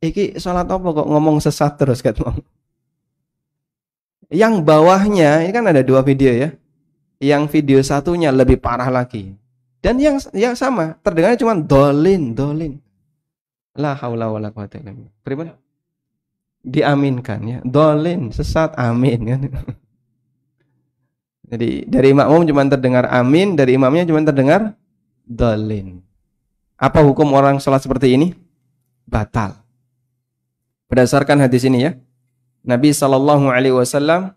[0.00, 2.16] Iki sholat apa kok ngomong sesat terus kan
[4.32, 6.48] Yang bawahnya ini kan ada dua video ya.
[7.20, 9.36] Yang video satunya lebih parah lagi.
[9.84, 12.80] Dan yang yang sama, terdengar cuma dolin, dolin.
[13.76, 15.56] La haula wala quwata illa billah
[16.64, 17.58] diaminkan ya.
[17.64, 19.40] Dolin, sesat, amin kan.
[21.50, 24.76] Jadi dari makmum cuma terdengar amin, dari imamnya cuma terdengar
[25.26, 25.98] dolin.
[26.78, 28.32] Apa hukum orang sholat seperti ini?
[29.04, 29.58] Batal.
[30.86, 31.92] Berdasarkan hadis ini ya,
[32.62, 34.30] Nabi Shallallahu Alaihi Wasallam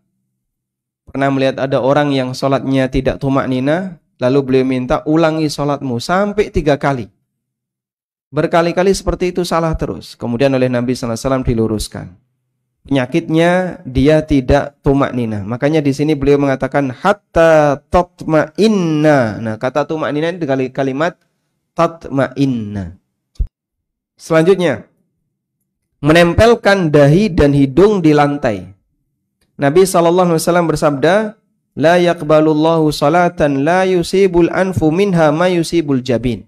[1.14, 6.50] pernah melihat ada orang yang sholatnya tidak tumak nina, lalu beliau minta ulangi sholatmu sampai
[6.50, 7.06] tiga kali.
[8.34, 10.18] Berkali-kali seperti itu salah terus.
[10.18, 12.18] Kemudian oleh Nabi SAW diluruskan.
[12.84, 15.46] Penyakitnya dia tidak tumak nina.
[15.46, 17.78] Makanya di sini beliau mengatakan hatta
[18.58, 19.38] inna.
[19.38, 21.14] Nah kata tumak nina itu kalimat
[22.36, 22.98] inna.
[24.18, 24.90] Selanjutnya
[26.02, 28.74] menempelkan dahi dan hidung di lantai.
[29.58, 31.38] Nabi SAW bersabda,
[31.74, 36.46] La yakbalullahu salatan la yusibul anfu minha ma yusibul jabin.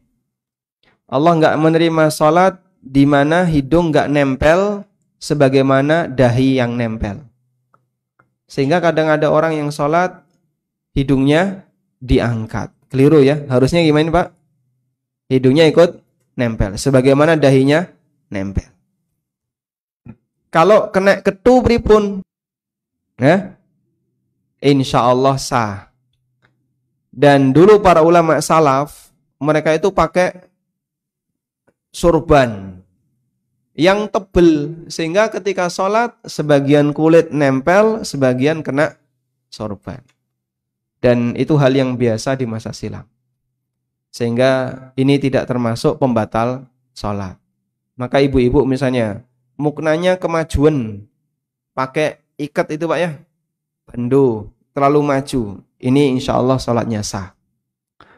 [1.09, 4.85] Allah nggak menerima salat di mana hidung nggak nempel
[5.17, 7.25] sebagaimana dahi yang nempel.
[8.45, 10.21] Sehingga kadang ada orang yang salat
[10.93, 11.65] hidungnya
[11.97, 12.69] diangkat.
[12.93, 13.41] Keliru ya.
[13.49, 14.27] Harusnya gimana Pak?
[15.33, 16.05] Hidungnya ikut
[16.37, 16.77] nempel.
[16.77, 17.89] Sebagaimana dahinya
[18.29, 18.69] nempel.
[20.53, 22.21] Kalau kena ketu pripun?
[23.15, 23.55] Ya?
[24.59, 25.91] Insya Allah sah.
[27.15, 30.51] Dan dulu para ulama salaf mereka itu pakai
[31.95, 32.83] surban
[33.75, 38.99] yang tebel sehingga ketika sholat sebagian kulit nempel, sebagian kena
[39.47, 40.03] sorban.
[40.99, 43.07] Dan itu hal yang biasa di masa silam.
[44.11, 47.39] Sehingga ini tidak termasuk pembatal sholat.
[47.95, 49.23] Maka ibu-ibu misalnya
[49.55, 51.07] muknanya kemajuan
[51.71, 53.11] pakai ikat itu pak ya,
[53.87, 55.41] bendo terlalu maju.
[55.79, 57.35] Ini insya Allah sholatnya sah.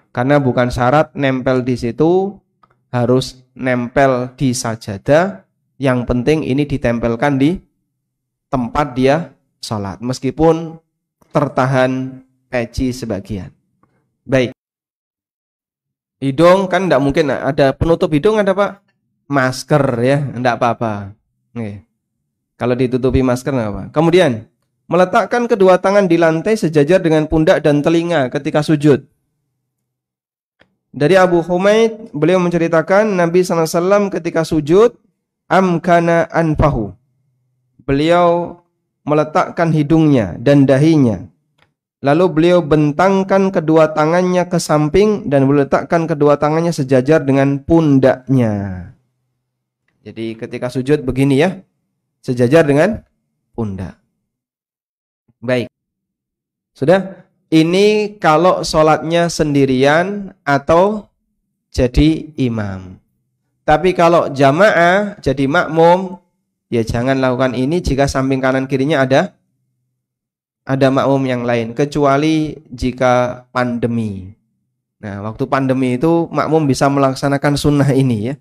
[0.09, 2.33] Karena bukan syarat nempel di situ
[2.89, 5.45] harus nempel di sajadah.
[5.77, 7.61] Yang penting ini ditempelkan di
[8.49, 10.01] tempat dia sholat.
[10.01, 10.81] Meskipun
[11.29, 13.53] tertahan peci sebagian.
[14.25, 14.57] Baik.
[16.17, 18.81] Hidung kan tidak mungkin ada penutup hidung ada pak
[19.29, 21.13] masker ya tidak apa-apa.
[22.57, 23.93] Kalau ditutupi masker apa.
[23.93, 24.49] Kemudian
[24.89, 29.05] meletakkan kedua tangan di lantai sejajar dengan pundak dan telinga ketika sujud.
[30.89, 34.97] Dari Abu Humaid, beliau menceritakan Nabi SAW ketika sujud,
[35.45, 36.97] amkana anfahu.
[37.85, 38.59] Beliau
[39.05, 41.29] meletakkan hidungnya dan dahinya.
[42.01, 48.89] Lalu beliau bentangkan kedua tangannya ke samping dan meletakkan kedua tangannya sejajar dengan pundaknya.
[50.01, 51.61] Jadi ketika sujud begini ya,
[52.27, 53.07] sejajar dengan
[53.55, 53.95] pundak.
[55.39, 55.71] Baik.
[56.75, 57.23] Sudah?
[57.47, 61.07] Ini kalau sholatnya sendirian atau
[61.71, 62.99] jadi imam.
[63.63, 66.19] Tapi kalau jamaah jadi makmum,
[66.67, 69.31] ya jangan lakukan ini jika samping kanan kirinya ada
[70.67, 74.35] ada makmum yang lain kecuali jika pandemi.
[74.99, 78.35] Nah, waktu pandemi itu makmum bisa melaksanakan sunnah ini ya.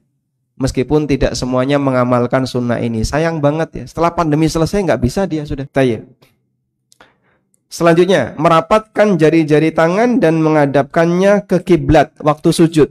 [0.57, 3.05] Meskipun tidak semuanya mengamalkan sunnah ini.
[3.05, 3.85] Sayang banget ya.
[3.85, 5.69] Setelah pandemi selesai nggak bisa dia sudah.
[5.69, 6.09] Tayyip.
[7.67, 12.89] Selanjutnya, merapatkan jari-jari tangan dan menghadapkannya ke kiblat waktu sujud.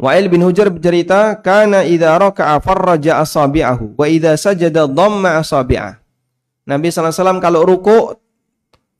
[0.00, 6.00] Wa'il bin Hujar bercerita, "Kana idza raka'a farraja asabi'ahu wa idza sajada dhamma asabi'ah."
[6.64, 8.16] Nabi SAW kalau ruku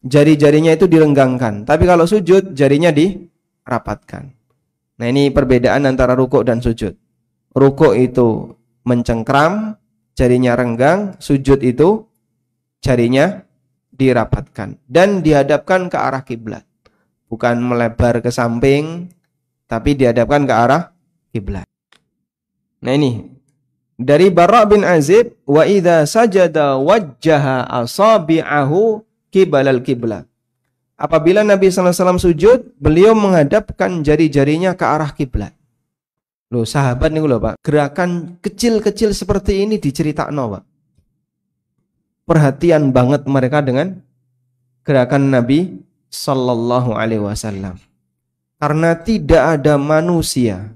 [0.04, 4.39] jari-jarinya itu direnggangkan, tapi kalau sujud jarinya dirapatkan.
[5.00, 6.92] Nah, ini perbedaan antara ruku dan sujud.
[7.56, 8.52] Ruku itu
[8.84, 9.80] mencengkram,
[10.12, 12.04] jarinya renggang, sujud itu
[12.84, 13.40] jarinya
[13.96, 16.68] dirapatkan dan dihadapkan ke arah kiblat.
[17.32, 19.08] Bukan melebar ke samping,
[19.64, 20.82] tapi dihadapkan ke arah
[21.32, 21.64] kiblat.
[22.84, 23.24] Nah ini
[24.00, 30.29] dari Bara bin Azib wa idza sajada wajjaha asabi'ahu kibalal kiblat.
[31.00, 35.56] Apabila Nabi SAW sujud, beliau menghadapkan jari-jarinya ke arah kiblat.
[36.52, 40.62] Loh sahabat nih loh Pak, gerakan kecil-kecil seperti ini diceritakan Pak
[42.30, 43.98] perhatian banget mereka dengan
[44.86, 45.82] gerakan Nabi
[46.14, 47.74] Sallallahu Alaihi Wasallam.
[48.62, 50.70] Karena tidak ada manusia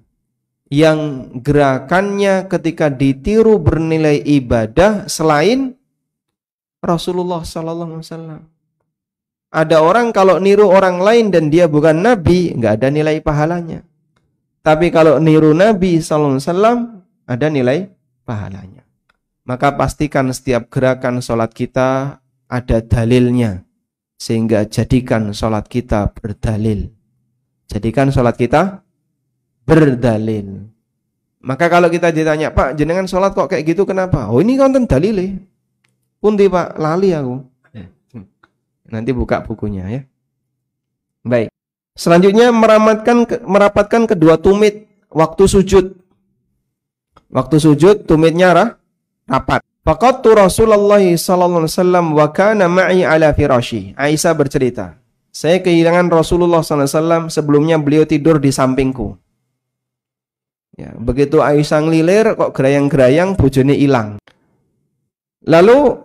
[0.66, 5.78] yang gerakannya ketika ditiru bernilai ibadah selain
[6.82, 8.40] Rasulullah Sallallahu Alaihi Wasallam.
[9.54, 13.86] Ada orang kalau niru orang lain dan dia bukan Nabi, nggak ada nilai pahalanya.
[14.66, 16.78] Tapi kalau niru Nabi Sallallahu Alaihi Wasallam,
[17.30, 17.78] ada nilai
[18.26, 18.84] pahalanya
[19.44, 23.62] maka pastikan setiap gerakan sholat kita ada dalilnya.
[24.16, 26.88] Sehingga jadikan sholat kita berdalil.
[27.68, 28.80] Jadikan sholat kita
[29.68, 30.72] berdalil.
[31.44, 34.32] Maka kalau kita ditanya, Pak, jenengan sholat kok kayak gitu kenapa?
[34.32, 35.44] Oh ini konten dalil
[36.24, 37.36] Pundi Pak, lali aku.
[38.94, 40.00] Nanti buka bukunya ya.
[41.26, 41.50] Baik.
[41.98, 45.98] Selanjutnya meramatkan merapatkan kedua tumit waktu sujud.
[47.34, 48.68] Waktu sujud tumitnya arah
[49.26, 49.66] rapat.
[49.84, 53.92] Faqattu Rasulullah sallallahu alaihi wasallam wa kana ma'i ala firashi.
[53.98, 54.96] Aisyah bercerita,
[55.28, 59.18] saya kehilangan Rasulullah sallallahu alaihi wasallam sebelumnya beliau tidur di sampingku.
[60.80, 64.16] Ya, begitu Aisyah ngelilir kok gerayang-gerayang bojone hilang.
[65.44, 66.00] Lalu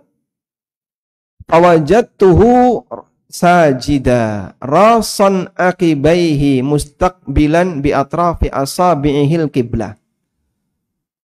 [2.16, 2.86] tuhu
[3.30, 9.98] sajida rasan akibaihi mustaqbilan bi atrafi asabi'ihil kiblah.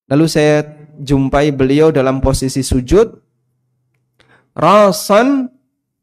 [0.06, 0.62] Lalu saya
[1.02, 3.20] jumpai beliau dalam posisi sujud
[4.56, 5.52] rasan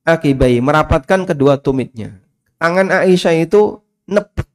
[0.06, 2.22] akibai merapatkan kedua tumitnya
[2.62, 4.46] tangan Aisyah itu nepek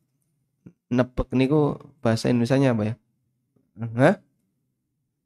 [0.89, 2.95] nepek niku bahasa Indonesia apa ya
[3.99, 4.15] Hah?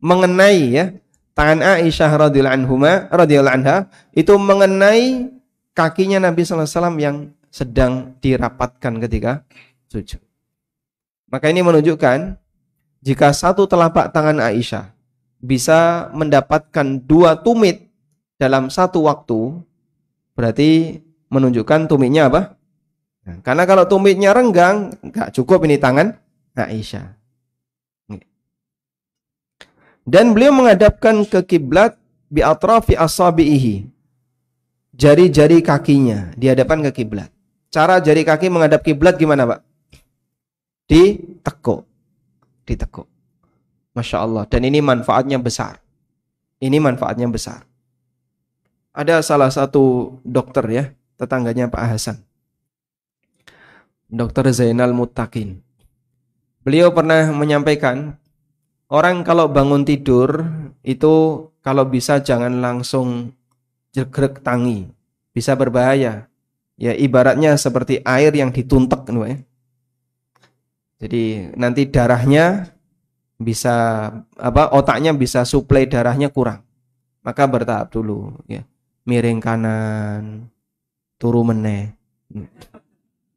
[0.00, 0.85] mengenai ya
[1.32, 3.76] tangan Aisyah radhiyallahu anhuma radhiyallahu anha
[4.12, 5.32] itu mengenai
[5.72, 7.16] kakinya Nabi sallallahu yang
[7.52, 9.44] sedang dirapatkan ketika
[9.88, 10.20] sujud.
[11.28, 12.36] Maka ini menunjukkan
[13.02, 14.92] jika satu telapak tangan Aisyah
[15.42, 17.90] bisa mendapatkan dua tumit
[18.38, 19.58] dalam satu waktu,
[20.38, 22.56] berarti menunjukkan tumitnya apa?
[23.22, 26.14] Nah, karena kalau tumitnya renggang, nggak cukup ini tangan
[26.54, 27.21] Aisyah.
[30.02, 31.94] Dan beliau menghadapkan ke kiblat
[32.26, 33.86] bi atrafi asabihi.
[34.92, 37.32] Jari-jari kakinya dihadapkan ke kiblat.
[37.72, 39.60] Cara jari kaki menghadap kiblat gimana, Pak?
[40.84, 41.88] Ditekuk.
[42.68, 43.08] Ditekuk.
[43.96, 44.44] Masya Allah.
[44.44, 45.81] Dan ini manfaatnya besar.
[46.60, 47.64] Ini manfaatnya besar.
[48.92, 50.85] Ada salah satu dokter ya,
[51.16, 52.20] tetangganya Pak Hasan.
[54.12, 55.64] Dokter Zainal Mutakin.
[56.60, 58.20] Beliau pernah menyampaikan,
[58.92, 60.44] orang kalau bangun tidur
[60.84, 63.32] itu kalau bisa jangan langsung
[63.96, 64.92] jegrek tangi.
[65.32, 66.28] Bisa berbahaya.
[66.76, 69.08] Ya ibaratnya seperti air yang dituntek.
[69.08, 69.40] Ya.
[71.02, 71.22] Jadi
[71.56, 72.68] nanti darahnya
[73.40, 73.74] bisa
[74.38, 76.62] apa otaknya bisa suplai darahnya kurang
[77.26, 78.62] maka bertahap dulu ya
[79.02, 80.46] miring kanan
[81.18, 81.90] turu meneh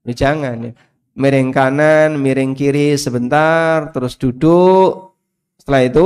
[0.06, 0.72] ya, jangan ya
[1.16, 5.05] miring kanan, miring kiri sebentar, terus duduk.
[5.66, 6.06] Setelah itu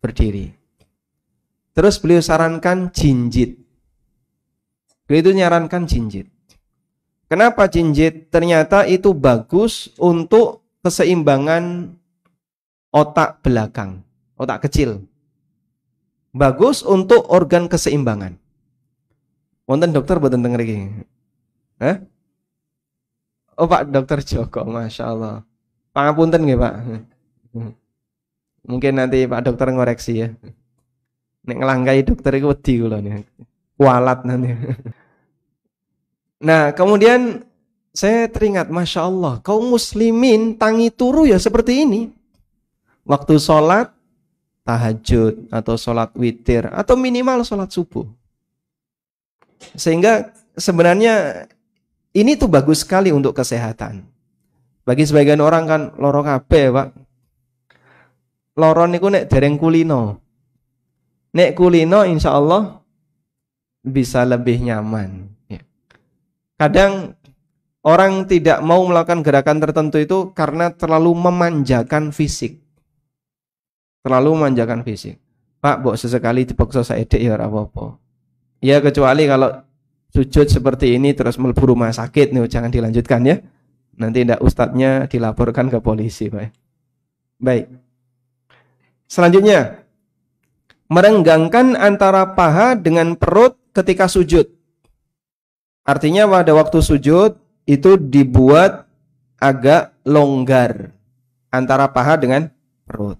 [0.00, 0.56] berdiri.
[1.76, 3.60] Terus beliau sarankan jinjit.
[5.04, 6.32] Beliau itu nyarankan jinjit.
[7.28, 8.32] Kenapa jinjit?
[8.32, 11.92] Ternyata itu bagus untuk keseimbangan
[12.88, 14.00] otak belakang,
[14.40, 15.04] otak kecil.
[16.32, 18.40] Bagus untuk organ keseimbangan.
[19.68, 20.78] Wonten dokter boten denger iki.
[21.84, 22.00] Hah?
[23.60, 25.44] Oh Pak Dokter Joko, Masya Allah.
[25.92, 26.74] Pangapunten nggih Pak.
[28.66, 30.28] Mungkin nanti Pak Dokter ngoreksi ya.
[31.40, 33.24] Nek ngelangkai dokter itu wedi kula nih.
[33.80, 34.52] Kualat nanti.
[36.40, 37.44] Nah, kemudian
[37.92, 42.08] saya teringat, Masya Allah, kaum muslimin tangi turu ya seperti ini.
[43.04, 43.92] Waktu sholat,
[44.64, 48.08] tahajud, atau sholat witir, atau minimal sholat subuh.
[49.76, 51.44] Sehingga sebenarnya
[52.16, 54.00] ini tuh bagus sekali untuk kesehatan.
[54.86, 56.88] Bagi sebagian orang kan loro kabeh, Pak.
[58.58, 60.18] Loro niku nek dereng kulino.
[61.36, 62.82] Nek kulino insya Allah
[63.84, 65.30] bisa lebih nyaman.
[65.46, 65.62] Ya.
[66.58, 67.14] Kadang
[67.86, 72.60] orang tidak mau melakukan gerakan tertentu itu karena terlalu memanjakan fisik.
[74.02, 75.20] Terlalu memanjakan fisik.
[75.60, 78.00] Pak, bok sesekali dipaksa saya ya apa-apa.
[78.64, 79.60] Ya kecuali kalau
[80.08, 83.36] sujud seperti ini terus melebur rumah sakit nih jangan dilanjutkan ya.
[84.00, 86.48] Nanti tidak ustadznya dilaporkan ke polisi, Pak.
[87.36, 87.68] Baik.
[89.10, 89.82] Selanjutnya,
[90.86, 94.46] merenggangkan antara paha dengan perut ketika sujud.
[95.82, 97.34] Artinya pada waktu sujud
[97.66, 98.86] itu dibuat
[99.42, 100.94] agak longgar
[101.50, 102.54] antara paha dengan
[102.86, 103.18] perut.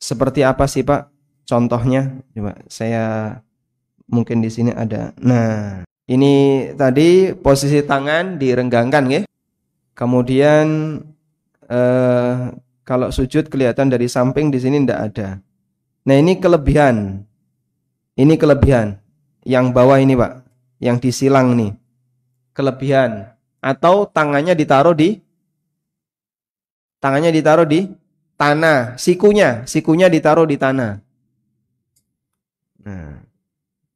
[0.00, 1.12] Seperti apa sih Pak?
[1.44, 3.04] Contohnya, coba saya
[4.08, 5.12] mungkin di sini ada.
[5.20, 9.20] Nah, ini tadi posisi tangan direnggangkan ya.
[9.92, 10.96] Kemudian
[11.68, 12.36] eh,
[12.84, 15.28] kalau sujud kelihatan dari samping di sini tidak ada.
[16.04, 17.24] Nah ini kelebihan.
[18.14, 19.00] Ini kelebihan.
[19.42, 20.44] Yang bawah ini pak.
[20.78, 21.72] Yang disilang nih.
[22.52, 23.32] Kelebihan.
[23.64, 25.16] Atau tangannya ditaruh di.
[27.00, 27.88] Tangannya ditaruh di
[28.36, 29.00] tanah.
[29.00, 29.64] Sikunya.
[29.64, 30.92] Sikunya ditaruh di tanah.
[32.84, 33.24] Nah.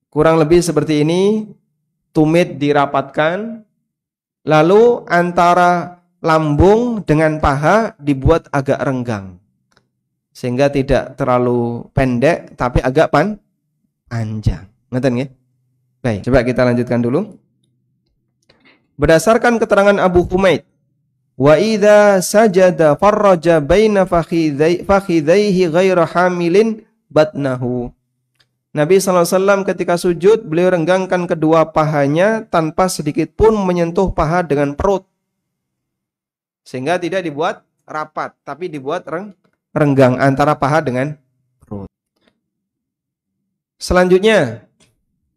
[0.09, 1.45] Kurang lebih seperti ini
[2.17, 3.63] tumit dirapatkan,
[4.49, 9.39] lalu antara lambung dengan paha dibuat agak renggang.
[10.35, 13.39] Sehingga tidak terlalu pendek tapi agak pan
[14.07, 14.71] panjang.
[14.91, 15.31] Ngerti nggih?
[15.99, 17.21] Baik, coba kita lanjutkan dulu.
[18.99, 20.67] Berdasarkan keterangan Abu Humaid,
[21.39, 27.95] wa idza sajada farraja baina fakhidaihi ghaira hamilin batnahu.
[28.75, 35.03] Nabi SAW ketika sujud, beliau renggangkan kedua pahanya tanpa sedikit pun menyentuh paha dengan perut.
[36.69, 39.33] Sehingga tidak dibuat rapat, tapi dibuat reng
[39.73, 41.17] renggang antara paha dengan
[41.65, 41.89] perut.
[43.81, 44.69] Selanjutnya,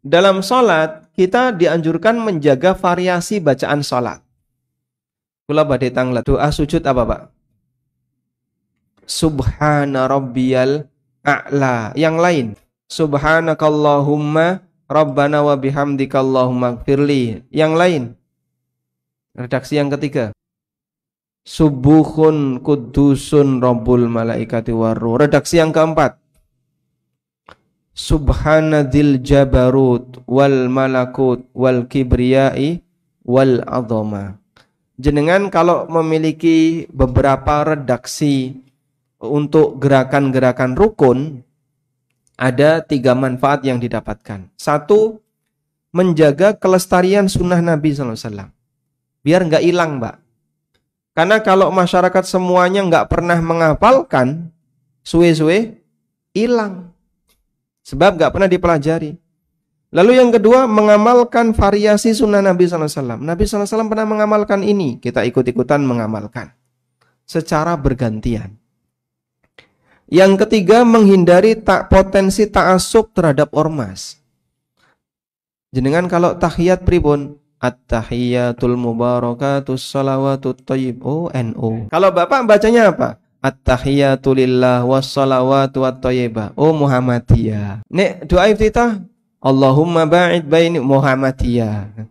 [0.03, 4.19] dalam sholat, kita dianjurkan menjaga variasi bacaan sholat.
[5.47, 6.27] Kula badhe tanglet.
[6.27, 7.21] Doa sujud apa, Pak?
[9.07, 10.91] Subhana rabbiyal
[11.23, 11.95] a'la.
[11.95, 12.47] Yang lain,
[12.91, 17.47] Subhanakallahumma Rabbana wa bihamdika Allahumma gfirli.
[17.47, 18.03] Yang lain.
[19.31, 20.35] Redaksi yang ketiga.
[21.41, 25.25] Subuhun kudusun Rabbul malaikati waru.
[25.25, 26.21] Redaksi yang keempat.
[27.91, 32.85] Subhanadil jabarut wal malakut wal kibriyai
[33.25, 34.37] wal azama.
[35.01, 38.53] Jenengan kalau memiliki beberapa redaksi
[39.17, 41.41] untuk gerakan-gerakan rukun,
[42.37, 44.45] ada tiga manfaat yang didapatkan.
[44.53, 45.17] Satu,
[45.89, 48.53] menjaga kelestarian sunnah Nabi SAW.
[49.25, 50.20] Biar nggak hilang, Mbak.
[51.11, 54.47] Karena kalau masyarakat semuanya nggak pernah menghafalkan,
[55.03, 55.83] suwe-suwe
[56.31, 56.95] hilang.
[57.83, 59.19] Sebab nggak pernah dipelajari.
[59.91, 63.19] Lalu yang kedua, mengamalkan variasi sunnah Nabi SAW.
[63.19, 66.55] Nabi SAW pernah mengamalkan ini, kita ikut-ikutan mengamalkan.
[67.27, 68.55] Secara bergantian.
[70.07, 74.19] Yang ketiga menghindari tak potensi ta'asub terhadap ormas.
[75.75, 81.05] Jenengan kalau tahiyat pribun At-tahiyatul mubarakatus salawatut tayyib.
[81.05, 81.93] Oh, NO.
[81.93, 83.21] Kalau Bapak bacanya apa?
[83.41, 86.57] At-tahiyatulillah wassalawatu wat tayyibah.
[86.57, 87.85] Oh, Muhammadiyah.
[87.85, 89.05] Nek doa iftitah
[89.41, 92.09] Allahumma ba'id baini Muhammadiyah.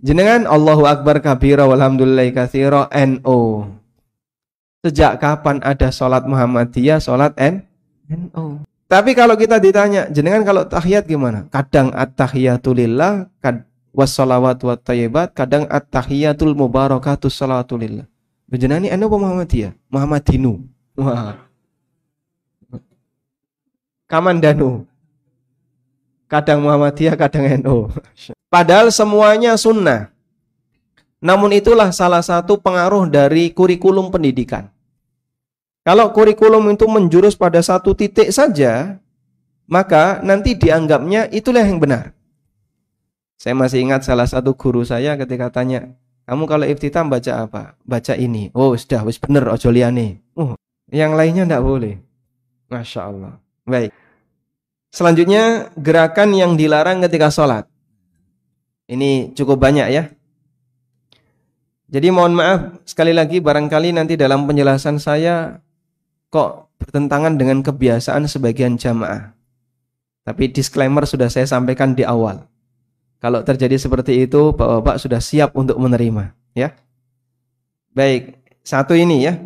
[0.00, 3.68] Jenengan Allahu akbar kabira walhamdulillahi katsira NO.
[4.80, 7.64] Sejak kapan ada sholat Muhammadiyah, sholat N?
[8.08, 8.64] NO.
[8.88, 11.44] Tapi kalau kita ditanya, jenengan kalau tahiyat gimana?
[11.52, 13.67] Kadang at-tahiyatulillah, kad
[13.98, 18.06] wassalawat wa tayyibat, kadang at-tahiyatul mubarakatus salatulillah.
[18.46, 19.74] Bejenani anu apa Muhammadiyah?
[19.90, 20.62] Muhammadinu.
[20.94, 21.34] Wah.
[24.06, 24.86] Kamandanu.
[26.30, 27.90] Kadang Muhammadiyah, kadang NU.
[28.46, 30.14] Padahal semuanya sunnah.
[31.18, 34.70] Namun itulah salah satu pengaruh dari kurikulum pendidikan.
[35.82, 39.02] Kalau kurikulum itu menjurus pada satu titik saja,
[39.66, 42.17] maka nanti dianggapnya itulah yang benar.
[43.38, 45.94] Saya masih ingat salah satu guru saya ketika tanya,
[46.26, 47.62] kamu kalau iftitah baca apa?
[47.86, 48.50] Baca ini.
[48.50, 50.18] Oh, sudah, wis bener ojo liane.
[50.34, 50.58] Oh,
[50.90, 52.02] yang lainnya tidak boleh.
[52.66, 53.38] Masya Allah.
[53.62, 53.94] Baik.
[54.90, 57.64] Selanjutnya, gerakan yang dilarang ketika sholat.
[58.90, 60.10] Ini cukup banyak ya.
[61.88, 65.62] Jadi mohon maaf, sekali lagi barangkali nanti dalam penjelasan saya
[66.28, 69.32] kok bertentangan dengan kebiasaan sebagian jamaah.
[70.26, 72.44] Tapi disclaimer sudah saya sampaikan di awal.
[73.18, 76.70] Kalau terjadi seperti itu, Bapak-bapak sudah siap untuk menerima, ya.
[77.90, 79.42] Baik, satu ini ya.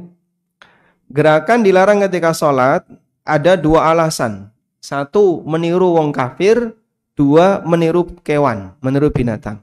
[1.08, 2.84] Gerakan dilarang ketika sholat
[3.24, 4.52] ada dua alasan.
[4.82, 6.76] Satu, meniru wong kafir.
[7.12, 9.60] Dua, meniru kewan, meniru binatang.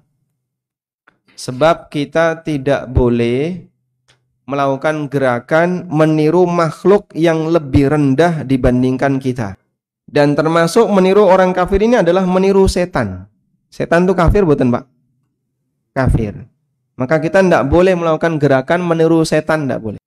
[1.33, 3.65] Sebab kita tidak boleh
[4.49, 9.57] melakukan gerakan meniru makhluk yang lebih rendah dibandingkan kita.
[10.09, 13.29] Dan termasuk meniru orang kafir ini adalah meniru setan.
[13.69, 14.83] Setan itu kafir bukan Pak?
[15.93, 16.45] Kafir.
[16.99, 20.01] Maka kita tidak boleh melakukan gerakan meniru setan, tidak boleh.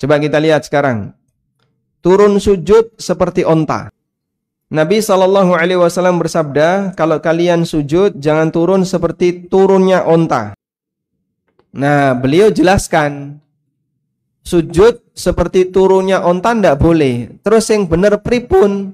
[0.00, 1.14] Coba kita lihat sekarang.
[2.02, 3.92] Turun sujud seperti onta.
[4.68, 10.58] Nabi Wasallam bersabda, kalau kalian sujud jangan turun seperti turunnya onta.
[11.72, 13.40] Nah, beliau jelaskan
[14.44, 17.40] sujud seperti turunnya onta tidak boleh.
[17.40, 18.92] Terus yang benar pripun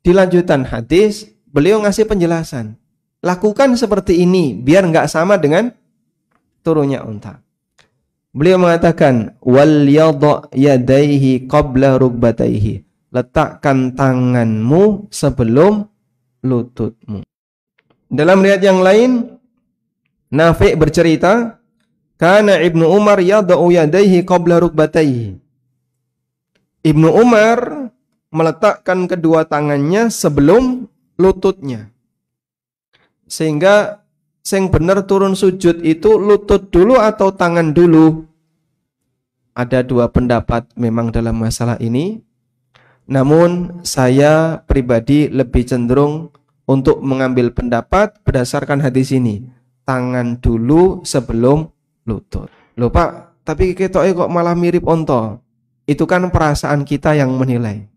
[0.00, 2.80] di lanjutan hadis, beliau ngasih penjelasan.
[3.20, 5.68] Lakukan seperti ini, biar nggak sama dengan
[6.64, 7.44] turunnya unta.
[8.32, 9.84] Beliau mengatakan, wal
[10.54, 12.86] yadaihi qabla rukbataihi.
[13.10, 15.84] Letakkan tanganmu sebelum
[16.46, 17.26] lututmu.
[18.06, 19.10] Dalam riwayat yang lain,
[20.30, 21.58] Nafi' bercerita,
[22.16, 25.36] karena Ibnu Umar yadau yadaihi qabla rukbataihi.
[26.86, 27.90] Ibnu Umar
[28.30, 30.86] meletakkan kedua tangannya sebelum
[31.18, 31.90] lututnya.
[33.30, 34.02] Sehingga
[34.42, 38.26] sing benar turun sujud itu lutut dulu atau tangan dulu.
[39.54, 42.18] Ada dua pendapat memang dalam masalah ini.
[43.06, 46.34] Namun saya pribadi lebih cenderung
[46.66, 49.46] untuk mengambil pendapat berdasarkan hadis ini.
[49.86, 51.70] Tangan dulu sebelum
[52.06, 52.50] lutut.
[52.78, 55.42] Loh Pak, tapi ketoknya kok malah mirip onto.
[55.86, 57.90] Itu kan perasaan kita yang menilai.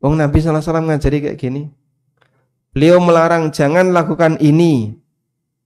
[0.00, 1.68] Wong Nabi SAW ngajari kayak gini.
[2.76, 4.92] Beliau melarang jangan lakukan ini.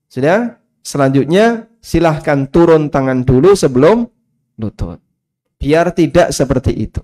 [0.07, 0.63] Sudah?
[0.79, 4.07] Selanjutnya silahkan turun tangan dulu sebelum
[4.55, 5.03] lutut.
[5.59, 7.03] Biar tidak seperti itu.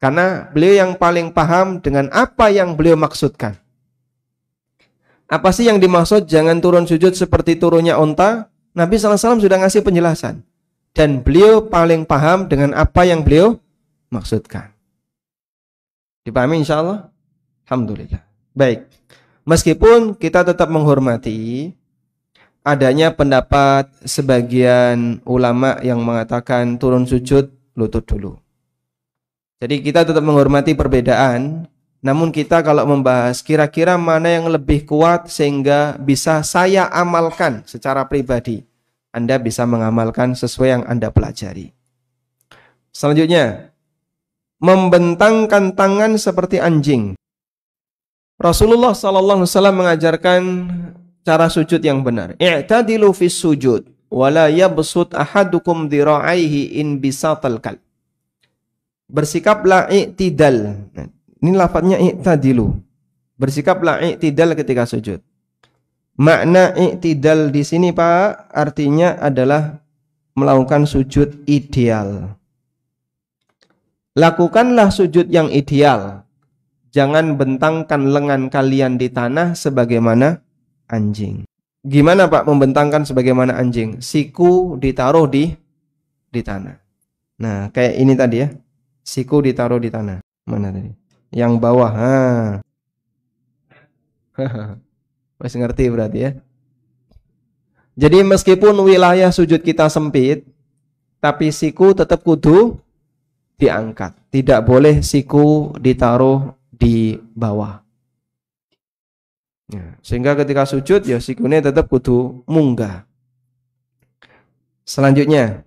[0.00, 3.60] Karena beliau yang paling paham dengan apa yang beliau maksudkan.
[5.28, 8.48] Apa sih yang dimaksud jangan turun sujud seperti turunnya onta?
[8.72, 10.40] Nabi SAW sudah ngasih penjelasan.
[10.96, 13.60] Dan beliau paling paham dengan apa yang beliau
[14.08, 14.72] maksudkan.
[16.24, 17.12] Dipahami insya Allah?
[17.68, 18.24] Alhamdulillah.
[18.52, 19.01] Baik.
[19.42, 21.74] Meskipun kita tetap menghormati
[22.62, 28.38] adanya pendapat sebagian ulama yang mengatakan turun sujud lutut dulu.
[29.58, 31.66] Jadi kita tetap menghormati perbedaan,
[32.02, 38.66] namun kita kalau membahas kira-kira mana yang lebih kuat sehingga bisa saya amalkan secara pribadi.
[39.14, 41.70] Anda bisa mengamalkan sesuai yang Anda pelajari.
[42.90, 43.70] Selanjutnya,
[44.58, 47.18] membentangkan tangan seperti anjing.
[48.42, 50.40] Rasulullah sallallahu alaihi wasallam mengajarkan
[51.22, 52.34] cara sujud yang benar.
[52.42, 57.78] I'tadilu fis sujud wala yabsut ahadukum dhira'aihi in bisatal kal.
[59.06, 60.74] Bersikaplah i'tidal.
[61.38, 62.74] Ini lafadznya i'tadilu.
[63.38, 65.22] Bersikaplah i'tidal ketika sujud.
[66.18, 69.78] Makna i'tidal di sini Pak artinya adalah
[70.34, 72.34] melakukan sujud ideal.
[74.18, 76.26] Lakukanlah sujud yang ideal.
[76.92, 80.44] Jangan bentangkan lengan kalian di tanah sebagaimana
[80.92, 81.48] anjing.
[81.82, 84.04] Gimana Pak membentangkan sebagaimana anjing?
[84.04, 85.56] Siku ditaruh di
[86.28, 86.76] di tanah.
[87.40, 88.52] Nah, kayak ini tadi ya.
[89.00, 90.20] Siku ditaruh di tanah.
[90.44, 90.92] Mana tadi?
[91.32, 91.90] Yang bawah.
[91.96, 92.12] Ha.
[95.40, 96.30] Masih ngerti berarti ya.
[97.96, 100.44] Jadi meskipun wilayah sujud kita sempit,
[101.24, 102.76] tapi siku tetap kudu
[103.56, 104.12] diangkat.
[104.28, 107.78] Tidak boleh siku ditaruh di bawah.
[109.70, 113.06] Ya, sehingga ketika sujud ya sikune tetap kudu munggah.
[114.82, 115.62] Selanjutnya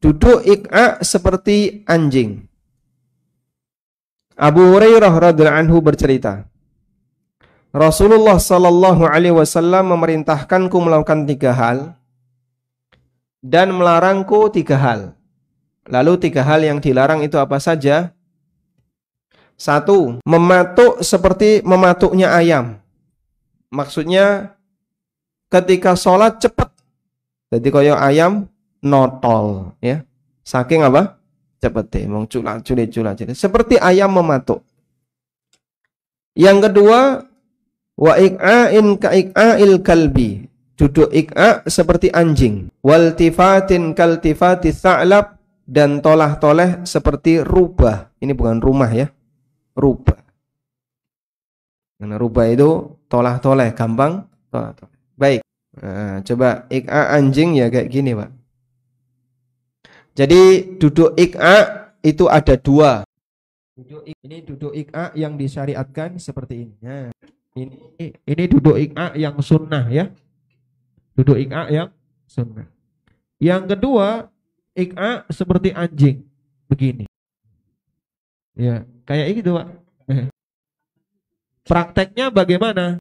[0.00, 2.48] duduk ik'a seperti anjing.
[4.36, 6.48] Abu Hurairah radhiallahu anhu bercerita,
[7.76, 11.78] Rasulullah sallallahu alaihi wasallam memerintahkanku melakukan tiga hal
[13.44, 15.00] dan melarangku tiga hal.
[15.86, 18.15] Lalu tiga hal yang dilarang itu apa saja?
[19.56, 22.76] Satu, mematuk seperti mematuknya ayam.
[23.72, 24.52] Maksudnya
[25.48, 26.68] ketika sholat cepat.
[27.48, 28.52] Jadi kaya ayam
[28.84, 30.04] notol ya.
[30.44, 31.16] Saking apa?
[31.56, 33.16] Cepat deh, mau cula culi cula.
[33.16, 34.60] Seperti ayam mematuk.
[36.36, 37.24] Yang kedua,
[37.96, 40.44] wa ik'ain ka ik'ail kalbi.
[40.76, 42.68] Duduk ik'a seperti anjing.
[42.84, 48.12] Wal tifatin kal tifati tha'lab dan tolah-toleh seperti rubah.
[48.20, 49.15] Ini bukan rumah ya
[49.76, 50.18] rubah.
[51.96, 54.96] Karena rubah itu tolah-toleh, gampang tolah-toleh.
[55.16, 55.40] Baik.
[55.76, 58.30] Nah, coba ik'a anjing ya kayak gini, Pak.
[60.16, 60.42] Jadi
[60.80, 63.04] duduk ik'a itu ada dua.
[63.76, 66.74] Duduk ini duduk ik'a yang disyariatkan seperti ini.
[66.80, 67.12] Nah,
[67.52, 67.76] ini
[68.24, 70.08] ini duduk ik'a yang sunnah ya.
[71.12, 71.92] Duduk ik'a yang
[72.24, 72.64] sunnah.
[73.36, 74.32] Yang kedua,
[74.72, 76.24] ik'a seperti anjing
[76.72, 77.04] begini.
[78.56, 79.66] Ya, kayak gitu, Pak.
[81.66, 82.98] Prakteknya bagaimana?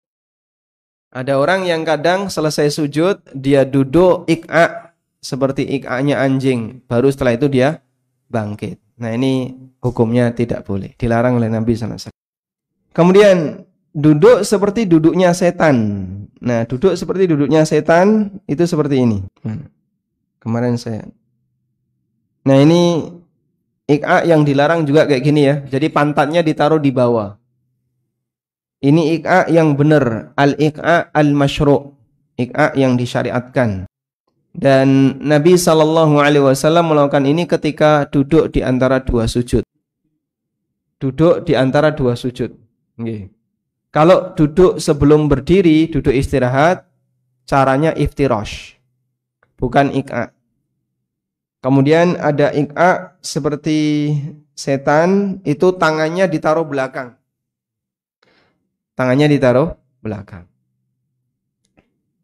[1.16, 4.92] Ada orang yang kadang selesai sujud, dia duduk ik'a
[5.22, 6.84] seperti ik'anya anjing.
[6.90, 7.80] Baru setelah itu dia
[8.28, 8.82] bangkit.
[9.00, 10.92] Nah ini hukumnya tidak boleh.
[11.00, 12.12] Dilarang oleh Nabi SAW.
[12.92, 13.64] Kemudian
[13.96, 15.78] duduk seperti duduknya setan.
[16.44, 19.20] Nah duduk seperti duduknya setan itu seperti ini.
[19.46, 19.72] Hmm.
[20.44, 21.08] Kemarin saya.
[22.46, 23.08] Nah ini
[23.86, 25.56] Ik'a yang dilarang juga kayak gini ya.
[25.70, 27.38] Jadi pantatnya ditaruh di bawah.
[28.82, 30.34] Ini ik'a yang benar.
[30.34, 31.94] Al-ik'a al-masyru'.
[32.36, 33.86] Ik'a yang disyariatkan.
[34.56, 39.62] Dan Nabi Shallallahu Alaihi Wasallam melakukan ini ketika duduk di antara dua sujud.
[40.96, 42.56] Duduk di antara dua sujud.
[42.96, 43.30] Okay.
[43.92, 46.88] Kalau duduk sebelum berdiri, duduk istirahat,
[47.48, 48.76] caranya iftirosh,
[49.60, 50.32] bukan ik'a.
[51.66, 54.14] Kemudian ada ik'a seperti
[54.54, 57.18] setan itu tangannya ditaruh belakang.
[58.94, 60.46] Tangannya ditaruh belakang.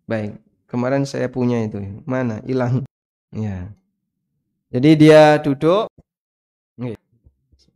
[0.05, 0.37] Baik,
[0.69, 1.81] kemarin saya punya itu.
[2.05, 2.37] Mana?
[2.45, 2.85] Hilang.
[3.33, 3.73] Ya.
[4.69, 5.89] Jadi dia duduk.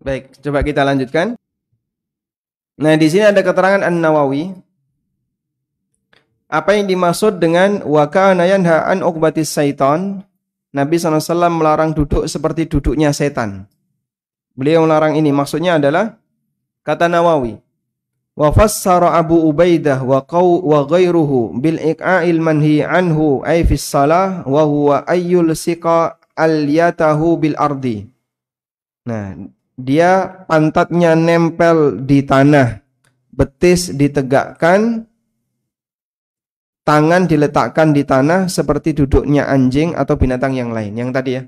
[0.05, 1.33] Baik, coba kita lanjutkan.
[2.77, 4.53] Nah, di sini ada keterangan An-Nawawi.
[6.45, 10.21] Apa yang dimaksud dengan wa kana yanha an uqbatis syaitan?
[10.75, 13.63] Nabi SAW melarang duduk seperti duduknya setan.
[14.59, 16.19] Beliau melarang ini maksudnya adalah
[16.83, 17.63] kata Nawawi.
[18.35, 24.43] Wa fassara Abu Ubaidah wa qaw wa ghairuhu bil iqa'il manhi anhu ay fi salah
[24.43, 28.03] wa huwa ayyul siqa al yatahu bil ardi.
[29.07, 29.31] Nah,
[29.79, 32.83] dia pantatnya nempel di tanah,
[33.31, 35.07] betis ditegakkan,
[36.85, 40.93] tangan diletakkan di tanah seperti duduknya anjing atau binatang yang lain.
[40.93, 41.43] Yang tadi ya.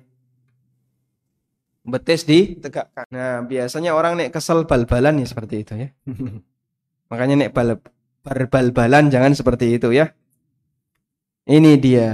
[1.87, 3.07] Betis ditegakkan.
[3.13, 5.89] Nah, biasanya orang nek kesel bal-balan ya seperti itu ya.
[7.13, 7.79] Makanya nek bal
[8.27, 10.11] bal-balan jangan seperti itu ya.
[11.47, 12.11] Ini dia.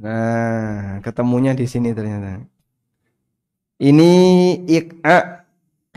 [0.00, 2.40] Nah, ketemunya di sini ternyata.
[3.76, 4.12] Ini
[4.64, 5.44] ik'a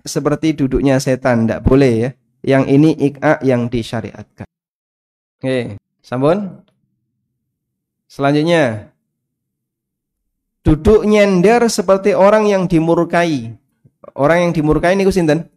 [0.03, 2.09] seperti duduknya setan, tidak boleh ya.
[2.43, 4.47] Yang ini ik'a yang disyariatkan.
[5.39, 5.79] Oke.
[6.03, 6.62] Sampun?
[8.13, 8.93] Selanjutnya
[10.61, 13.57] duduk nyender seperti orang yang dimurkai.
[14.13, 15.49] Orang yang dimurkai ini sinten?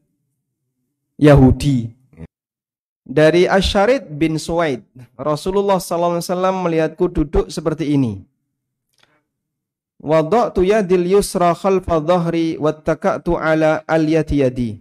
[1.20, 1.92] Yahudi.
[3.04, 4.82] Dari Asyarid bin Suwaid,
[5.20, 6.18] Rasulullah SAW
[6.64, 8.24] melihatku duduk seperti ini.
[10.00, 13.84] Wada'tu yadil yusra khalfa dhahri wattaka'tu ala
[14.32, 14.80] yadi.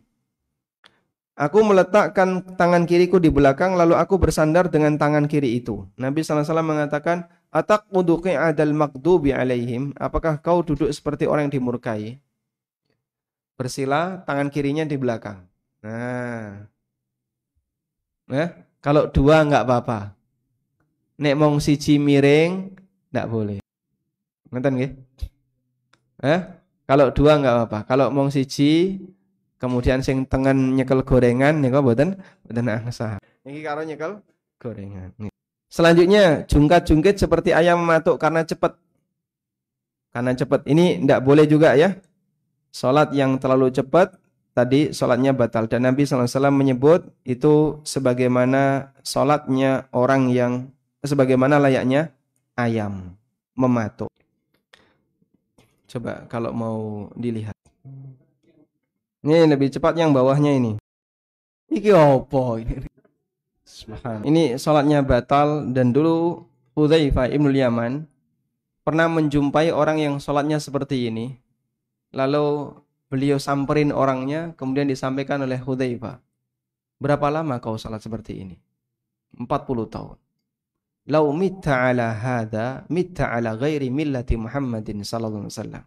[1.35, 5.83] Aku meletakkan tangan kiriku di belakang lalu aku bersandar dengan tangan kiri itu.
[5.99, 9.95] Nabi SAW mengatakan, Atak muduki adal makdubi alaihim.
[9.95, 12.19] Apakah kau duduk seperti orang yang dimurkai?
[13.55, 15.47] Bersila tangan kirinya di belakang.
[15.79, 16.67] Nah,
[18.27, 18.49] nah
[18.83, 20.11] kalau dua nggak apa-apa.
[21.15, 22.75] Nek mong siji miring,
[23.15, 23.63] nggak boleh.
[24.51, 24.91] Ngerti nggih?
[26.27, 26.39] Eh?
[26.83, 27.79] Kalau dua nggak apa-apa.
[27.87, 28.99] Kalau mong siji
[29.55, 33.17] Kemudian sing tengen nyekel gorengan niku mboten mboten sah.
[33.47, 34.19] Niki karo nyekel
[34.59, 35.15] gorengan.
[35.69, 38.77] Selanjutnya jungkat-jungkit seperti ayam matuk karena cepat.
[40.15, 40.63] Karena cepat.
[40.69, 41.97] Ini tidak boleh juga ya.
[42.71, 44.15] Salat yang terlalu cepat
[44.55, 50.71] tadi sholatnya batal dan Nabi SAW menyebut itu sebagaimana sholatnya orang yang
[51.03, 52.15] sebagaimana layaknya
[52.55, 53.19] ayam
[53.59, 54.07] mematuk.
[55.91, 56.79] Coba kalau mau
[57.19, 57.55] dilihat.
[59.27, 60.79] Ini lebih cepat yang bawahnya ini.
[61.67, 62.61] Iki opo
[64.23, 64.55] ini?
[64.55, 68.07] Sholatnya batal dan dulu Hudzaifah Ibnu Yaman
[68.85, 71.35] pernah menjumpai orang yang sholatnya seperti ini.
[72.15, 72.71] Lalu
[73.11, 76.19] beliau samperin orangnya, kemudian disampaikan oleh Hudzaifah.
[76.99, 78.55] Berapa lama kau sholat seperti ini?
[79.35, 79.47] 40
[79.91, 80.17] tahun.
[81.05, 85.83] Lau mitta ala hadha, mitta ala ghairi millati Muhammadin sallallahu alaihi wasallam.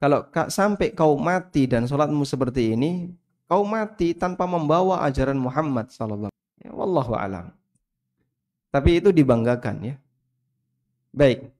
[0.00, 3.12] Kalau sampai kau mati dan sholatmu seperti ini,
[3.44, 6.32] kau mati tanpa membawa ajaran Muhammad sallallahu.
[6.60, 7.56] Ya, wallahu alam.
[8.70, 9.96] Tapi itu dibanggakan ya.
[11.10, 11.50] Baik.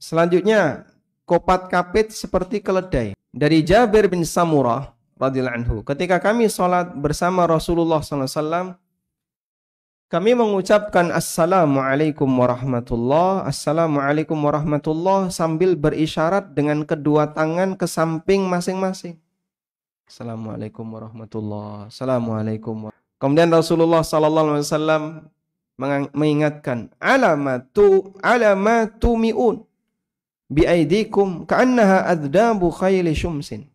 [0.00, 0.88] Selanjutnya,
[1.28, 3.14] kopat kapit seperti keledai.
[3.30, 4.90] Dari Jabir bin Samurah
[5.20, 8.74] radhiyallahu anhu, ketika kami sholat bersama Rasulullah SAW,
[10.10, 19.14] kami mengucapkan Assalamualaikum warahmatullah, Assalamualaikum warahmatullah sambil berisyarat dengan kedua tangan ke samping masing-masing.
[20.10, 22.90] Assalamualaikum warahmatullah, Assalamualaikum.
[23.20, 25.04] Kemudian Rasulullah Sallallahu Alaihi Wasallam
[26.16, 29.60] mengingatkan alamatu alamatu miun
[30.48, 33.68] biaidikum ka'annaha adzdabu khayli syumsin.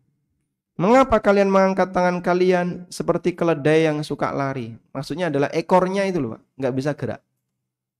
[0.76, 4.76] Mengapa kalian mengangkat tangan kalian seperti keledai yang suka lari?
[4.92, 6.42] Maksudnya adalah ekornya itu loh, Pak.
[6.60, 7.20] Nggak bisa gerak.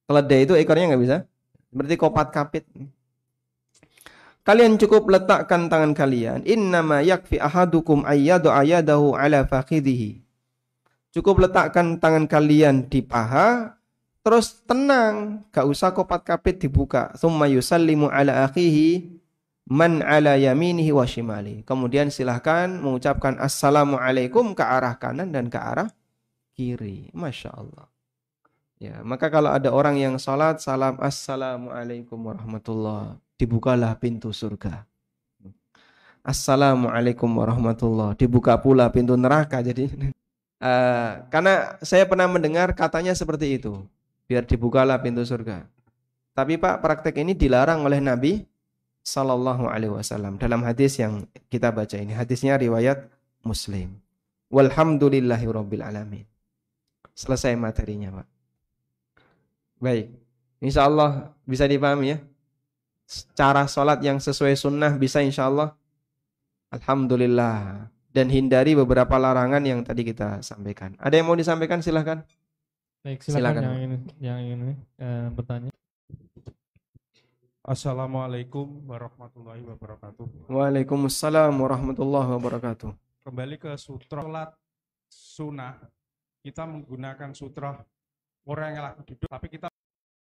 [0.05, 1.17] Keledai itu ekornya nggak bisa.
[1.73, 2.69] Seperti kopat kapit.
[4.45, 6.45] Kalian cukup letakkan tangan kalian.
[6.45, 10.26] Innama yakfi ahadukum ayyadu ayadahu ala fakhidhihi.
[11.17, 13.77] Cukup letakkan tangan kalian di paha
[14.27, 17.15] Terus tenang, gak usah kopat kapit dibuka.
[17.15, 19.07] Thumma yusallimu ala akhihi
[19.71, 21.63] man ala yaminihi wa shimali.
[21.63, 25.95] Kemudian silahkan mengucapkan assalamualaikum ke arah kanan dan ke arah
[26.59, 27.07] kiri.
[27.15, 27.87] Masya Allah.
[28.83, 34.83] Ya, maka kalau ada orang yang salat salam assalamualaikum warahmatullah, dibukalah pintu surga.
[36.27, 39.63] Assalamualaikum warahmatullah, dibuka pula pintu neraka.
[39.63, 39.87] Jadi
[40.67, 43.87] uh, karena saya pernah mendengar katanya seperti itu
[44.27, 45.71] biar dibukalah pintu surga.
[46.37, 48.45] Tapi Pak, praktek ini dilarang oleh Nabi
[49.07, 52.13] Sallallahu Alaihi Wasallam dalam hadis yang kita baca ini.
[52.13, 53.07] Hadisnya riwayat
[53.47, 53.97] Muslim.
[54.53, 56.27] Walhamdulillahi Rabbil Alamin.
[57.17, 58.29] Selesai materinya Pak.
[59.81, 60.13] Baik.
[60.61, 62.19] Insya Allah bisa dipahami ya.
[63.33, 65.73] Cara sholat yang sesuai sunnah bisa insya Allah.
[66.75, 67.89] Alhamdulillah.
[68.17, 70.97] Dan hindari beberapa larangan yang tadi kita sampaikan.
[70.97, 72.25] Ada yang mau disampaikan silahkan.
[73.05, 73.63] Baik, silakan, silakan.
[73.69, 75.69] yang ini yang ini eh, bertanya.
[77.61, 80.49] Assalamualaikum warahmatullahi wabarakatuh.
[80.49, 82.89] Waalaikumsalam warahmatullahi wabarakatuh.
[83.21, 84.49] Kembali ke sutra salat
[85.13, 85.77] sunnah,
[86.41, 87.85] kita menggunakan sutra
[88.49, 89.69] orang yang lagi duduk, tapi kita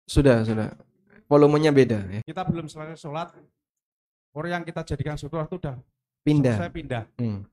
[0.08, 0.72] sudah sudah
[1.28, 2.22] volumenya beda ya.
[2.24, 3.36] Kita belum selesai sholat,
[4.32, 5.76] orang yang kita jadikan sutra itu sudah
[6.24, 6.56] pindah.
[6.56, 7.04] Selesai pindah.
[7.20, 7.44] Hmm.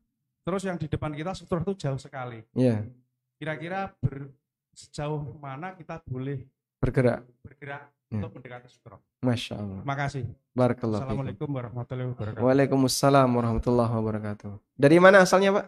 [0.48, 2.40] Terus yang di depan kita sutra itu jauh sekali.
[2.56, 2.80] Iya.
[2.80, 2.88] Yeah.
[3.36, 4.32] Kira-kira ber,
[4.72, 6.40] sejauh mana kita boleh
[6.80, 8.16] bergerak bergerak ya.
[8.16, 8.96] untuk mendekati sutra.
[9.20, 9.84] Masya Allah.
[9.84, 10.24] Makasih.
[10.56, 11.04] Barakallah.
[11.04, 12.44] Assalamualaikum warahmatullahi wabarakatuh.
[12.48, 14.52] Waalaikumsalam warahmatullahi wabarakatuh.
[14.72, 15.66] Dari mana asalnya Pak?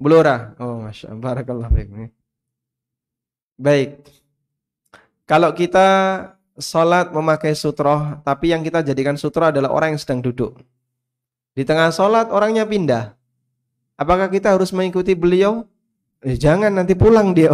[0.00, 0.56] Blora.
[0.56, 1.20] Oh Masya Allah.
[1.20, 1.68] Barakallah.
[3.60, 4.08] Baik.
[5.28, 5.86] Kalau kita
[6.56, 10.56] sholat memakai sutroh, tapi yang kita jadikan sutroh adalah orang yang sedang duduk.
[11.52, 13.17] Di tengah sholat orangnya pindah.
[13.98, 15.66] Apakah kita harus mengikuti beliau?
[16.22, 17.50] Eh, jangan nanti pulang dia.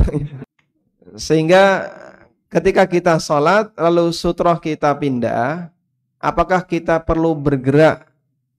[1.17, 1.89] Sehingga
[2.53, 5.73] ketika kita sholat lalu sutroh kita pindah,
[6.21, 8.13] apakah kita perlu bergerak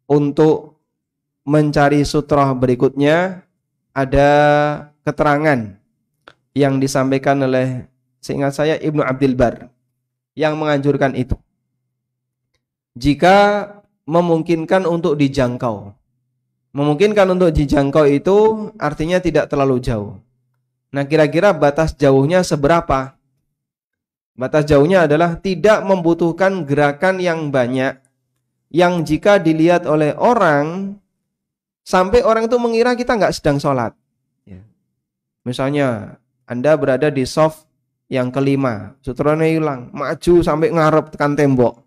[0.09, 0.81] untuk
[1.45, 3.45] mencari sutroh berikutnya?
[3.95, 4.31] Ada
[5.07, 5.79] keterangan
[6.51, 7.87] yang disampaikan oleh
[8.19, 9.71] seingat saya Ibnu Abdul Bar
[10.35, 11.37] yang menganjurkan itu.
[12.97, 13.69] Jika
[14.03, 15.95] memungkinkan untuk dijangkau,
[16.75, 20.19] Memungkinkan untuk dijangkau itu artinya tidak terlalu jauh.
[20.91, 23.15] Nah, kira-kira batas jauhnya seberapa?
[24.35, 27.95] Batas jauhnya adalah tidak membutuhkan gerakan yang banyak
[28.67, 30.99] yang jika dilihat oleh orang
[31.87, 33.95] sampai orang itu mengira kita nggak sedang sholat.
[34.43, 34.59] Ya.
[35.47, 37.63] Misalnya Anda berada di soft
[38.11, 41.79] yang kelima, sutranya hilang, maju sampai ngarep tekan tembok.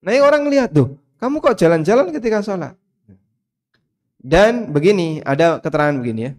[0.00, 2.79] Nah, orang lihat tuh, kamu kok jalan-jalan ketika sholat?
[4.20, 6.32] Dan begini, ada keterangan begini ya.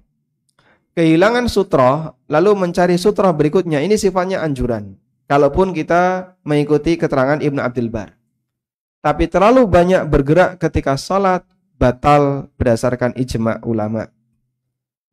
[0.91, 4.99] Kehilangan sutra lalu mencari sutra berikutnya ini sifatnya anjuran.
[5.25, 8.13] Kalaupun kita mengikuti keterangan Ibnu Abdul Bar.
[9.01, 11.41] Tapi terlalu banyak bergerak ketika salat
[11.79, 14.11] batal berdasarkan ijma ulama.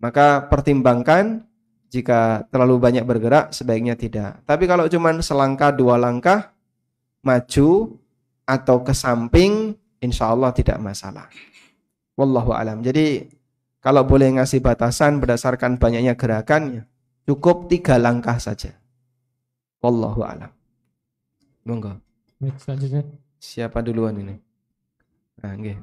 [0.02, 1.48] Maka pertimbangkan
[1.88, 4.44] jika terlalu banyak bergerak sebaiknya tidak.
[4.44, 6.52] Tapi kalau cuma selangkah dua langkah
[7.24, 7.96] maju
[8.44, 11.30] atau ke samping insya Allah tidak masalah.
[12.18, 12.82] Wallahu alam.
[12.82, 13.30] Jadi
[13.78, 16.82] kalau boleh ngasih batasan berdasarkan banyaknya gerakannya
[17.22, 18.74] cukup tiga langkah saja.
[19.78, 20.50] Wallahu alam.
[21.62, 21.94] Monggo.
[22.58, 23.06] selanjutnya.
[23.38, 24.34] Siapa duluan ini?
[25.38, 25.78] Nah, nggih.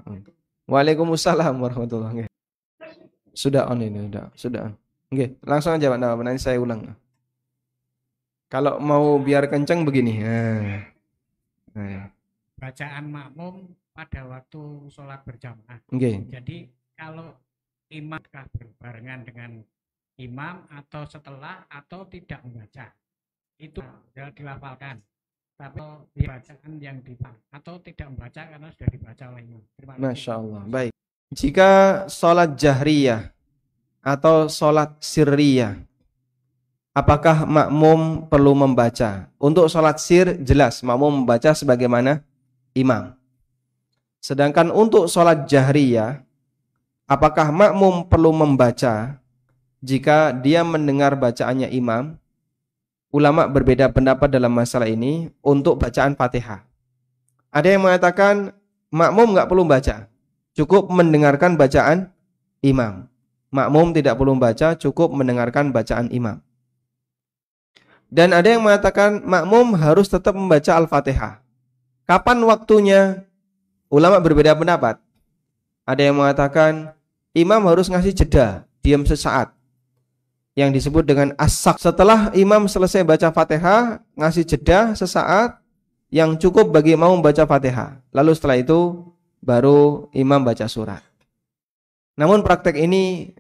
[0.67, 2.33] Waalaikumsalam warahmatullahi wabarakatuh.
[3.31, 4.73] Sudah on ini, sudah, sudah on.
[5.15, 6.83] Oke, langsung aja Pak Nawab, nanti saya ulang.
[8.51, 10.19] Kalau mau biar kenceng begini.
[10.19, 10.83] Nah.
[11.75, 12.11] Nah.
[12.59, 15.79] Bacaan makmum pada waktu sholat berjamaah.
[15.87, 16.27] Okay.
[16.27, 16.67] Jadi
[16.99, 17.31] kalau
[17.87, 19.51] imam berbarengan dengan
[20.19, 22.91] imam atau setelah atau tidak membaca
[23.55, 23.79] itu
[24.11, 24.99] sudah dilafalkan.
[25.55, 25.79] Tapi
[26.27, 27.15] bacaan yang di
[27.55, 29.95] atau tidak membaca karena sudah dibaca oleh imam.
[29.95, 30.63] Masya Allah.
[30.67, 30.91] Baik.
[31.31, 31.71] Jika
[32.11, 33.31] sholat jahriyah
[34.03, 35.79] atau sholat sirriyah,
[36.91, 39.31] apakah makmum perlu membaca?
[39.39, 42.19] Untuk sholat sir jelas makmum membaca sebagaimana
[42.75, 43.15] imam.
[44.25, 46.25] Sedangkan untuk sholat jahriyah,
[47.05, 49.21] apakah makmum perlu membaca
[49.85, 52.17] jika dia mendengar bacaannya imam?
[53.13, 56.65] Ulama berbeda pendapat dalam masalah ini untuk bacaan fatihah.
[57.53, 58.49] Ada yang mengatakan
[58.89, 60.09] makmum nggak perlu baca,
[60.57, 62.09] cukup mendengarkan bacaan
[62.65, 63.05] imam.
[63.53, 66.41] Makmum tidak perlu baca, cukup mendengarkan bacaan imam.
[68.09, 71.45] Dan ada yang mengatakan makmum harus tetap membaca Al-Fatihah.
[72.09, 73.29] Kapan waktunya?
[73.89, 74.97] Ulama berbeda pendapat.
[75.85, 76.93] Ada yang mengatakan
[77.37, 79.53] imam harus ngasih jeda, diam sesaat.
[80.55, 81.77] Yang disebut dengan asak.
[81.77, 85.59] Setelah imam selesai baca Fatihah, ngasih jeda sesaat
[86.09, 87.99] yang cukup bagi mau membaca Fatihah.
[88.15, 89.03] Lalu setelah itu
[89.43, 91.03] baru imam baca surat.
[92.15, 93.35] Namun praktek ini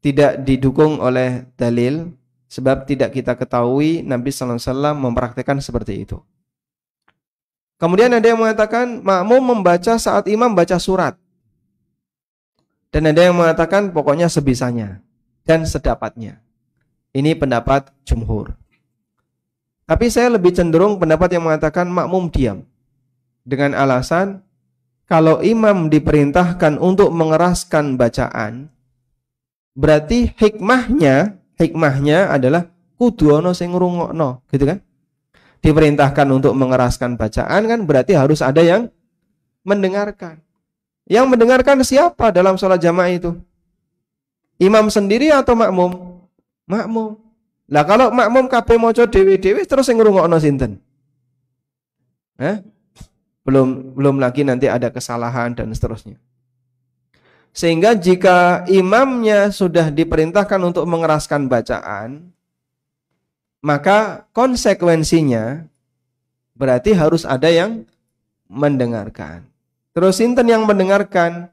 [0.00, 2.16] tidak didukung oleh dalil
[2.48, 6.18] sebab tidak kita ketahui Nabi sallallahu alaihi wasallam mempraktekkan seperti itu.
[7.80, 11.16] Kemudian ada yang mengatakan makmum membaca saat imam baca surat.
[12.92, 15.00] Dan ada yang mengatakan pokoknya sebisanya
[15.48, 16.44] dan sedapatnya.
[17.16, 18.52] Ini pendapat jumhur.
[19.88, 22.68] Tapi saya lebih cenderung pendapat yang mengatakan makmum diam.
[23.48, 24.44] Dengan alasan
[25.08, 28.68] kalau imam diperintahkan untuk mengeraskan bacaan,
[29.72, 32.68] berarti hikmahnya, hikmahnya adalah
[33.00, 34.78] kudu ono sing ngrungokno, gitu kan?
[35.60, 38.88] Diperintahkan untuk mengeraskan bacaan kan berarti harus ada yang
[39.60, 40.40] mendengarkan.
[41.04, 43.36] Yang mendengarkan siapa dalam sholat jamaah itu?
[44.60, 46.20] Imam sendiri atau makmum?
[46.64, 47.18] Makmum.
[47.70, 50.82] Lah kalau makmum kabeh maca dewi-dewi terus sing ngrungokno sinten?
[52.40, 52.60] Eh?
[53.44, 56.16] Belum belum lagi nanti ada kesalahan dan seterusnya.
[57.50, 62.30] Sehingga jika imamnya sudah diperintahkan untuk mengeraskan bacaan,
[63.60, 65.64] maka konsekuensinya
[66.56, 67.84] berarti harus ada yang
[68.48, 69.46] mendengarkan.
[69.96, 71.48] Terus sinten yang mendengarkan?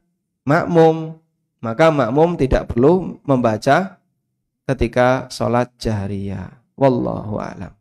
[0.47, 1.19] Makmum.
[1.59, 3.99] Maka makmum tidak perlu membaca
[4.67, 6.53] ketika sholat jahriyah.
[6.77, 7.77] Wallahu a'lam.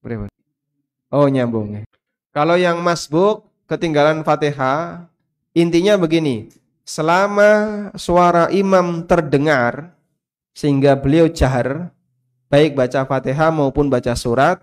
[0.00, 0.32] Berapa?
[1.12, 1.82] Oh nyambung ya.
[2.32, 5.04] Kalau yang masbuk ketinggalan Fatihah,
[5.52, 6.48] intinya begini,
[6.88, 9.92] selama suara imam terdengar
[10.54, 11.94] sehingga beliau jahar
[12.50, 14.60] baik baca Fatihah maupun baca surat,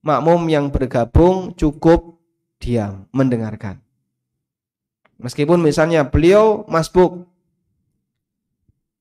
[0.00, 2.16] makmum yang bergabung cukup
[2.62, 3.82] diam mendengarkan.
[5.18, 7.26] Meskipun misalnya beliau masbuk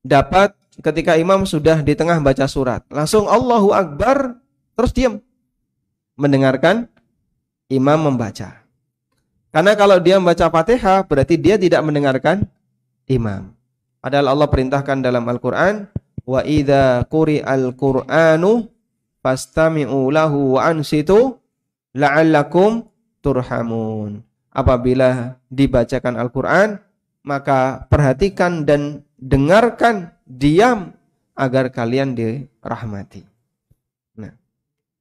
[0.01, 4.37] dapat ketika imam sudah di tengah baca surat, langsung Allahu Akbar
[4.73, 5.21] terus diam
[6.17, 6.89] mendengarkan
[7.69, 8.61] imam membaca.
[9.53, 12.49] Karena kalau dia membaca Fatihah berarti dia tidak mendengarkan
[13.05, 13.53] imam.
[14.01, 15.87] Padahal Allah perintahkan dalam Al-Qur'an,
[16.23, 18.67] "Wa idza quri'al Qur'anu
[19.19, 21.39] fastami'u lahu wa ansitu
[21.95, 22.87] la'allakum
[23.19, 26.77] turhamun." Apabila dibacakan Al-Qur'an,
[27.25, 30.93] maka perhatikan dan dengarkan diam
[31.33, 33.25] agar kalian dirahmati.
[34.13, 34.29] Nah,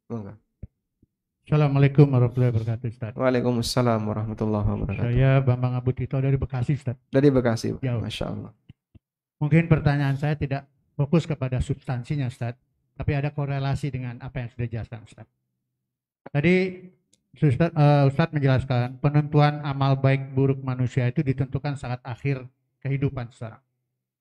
[0.09, 0.33] monggo.
[1.45, 3.13] Assalamualaikum warahmatullahi wabarakatuh Ustaz.
[3.13, 5.05] Waalaikumsalam warahmatullahi wabarakatuh.
[5.13, 6.97] Saya Bambang Abu Tito dari Bekasi Ustaz.
[7.13, 8.01] Dari Bekasi, Jauh.
[8.01, 8.57] Masya Allah.
[9.37, 10.72] Mungkin pertanyaan saya tidak
[11.03, 12.55] fokus kepada substansinya Ustaz,
[12.95, 15.27] tapi ada korelasi dengan apa yang sudah dijelaskan Ustaz.
[16.31, 16.55] Tadi
[17.35, 22.47] Ustaz, uh, Ustaz menjelaskan penentuan amal baik buruk manusia itu ditentukan saat akhir
[22.79, 23.59] kehidupan seseorang.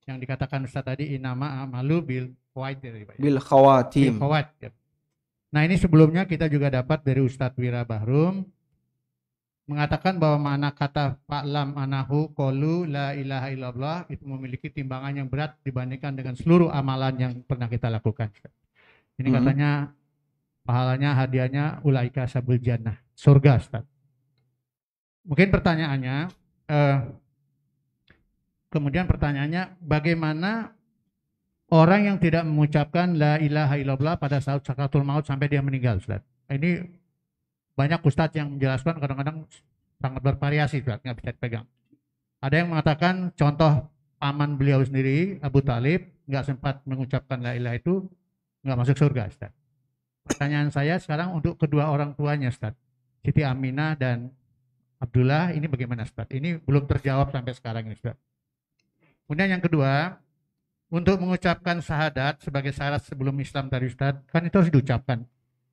[0.09, 2.25] Yang dikatakan Ustaz tadi inama amalu bil
[2.57, 3.05] khawatir.
[3.21, 4.17] Bil khawatim.
[4.17, 4.71] Bil khawatir.
[5.53, 8.41] Nah ini sebelumnya kita juga dapat dari Ustadz Wira Bahrum
[9.71, 15.55] mengatakan bahwa mana kata fa'lam anahu qalu la ilaha illallah itu memiliki timbangan yang berat
[15.63, 18.27] dibandingkan dengan seluruh amalan yang pernah kita lakukan.
[19.15, 19.35] Ini hmm.
[19.39, 19.71] katanya
[20.67, 23.87] pahalanya hadiahnya ulaika sabul jannah, surga Ustaz.
[25.23, 26.17] Mungkin pertanyaannya
[26.67, 26.97] eh,
[28.67, 30.75] kemudian pertanyaannya bagaimana
[31.71, 36.19] orang yang tidak mengucapkan la ilaha illallah pada saat sakratul maut sampai dia meninggal Ustaz.
[36.51, 37.00] Ini
[37.75, 39.47] banyak ustadz yang menjelaskan kadang-kadang
[40.01, 41.65] sangat bervariasi Ustadz, nggak bisa dipegang.
[42.41, 43.85] Ada yang mengatakan contoh
[44.17, 48.09] paman beliau sendiri Abu Talib nggak sempat mengucapkan la ilaha itu
[48.65, 49.53] nggak masuk surga Ustaz.
[50.25, 52.73] Pertanyaan saya sekarang untuk kedua orang tuanya Ustaz,
[53.21, 54.33] Siti Aminah dan
[55.01, 56.29] Abdullah ini bagaimana Ustaz?
[56.33, 58.17] Ini belum terjawab sampai sekarang ini Ustaz.
[59.25, 60.17] Kemudian yang kedua,
[60.91, 65.25] untuk mengucapkan syahadat sebagai syarat sebelum Islam tadi Ustaz, kan itu harus diucapkan.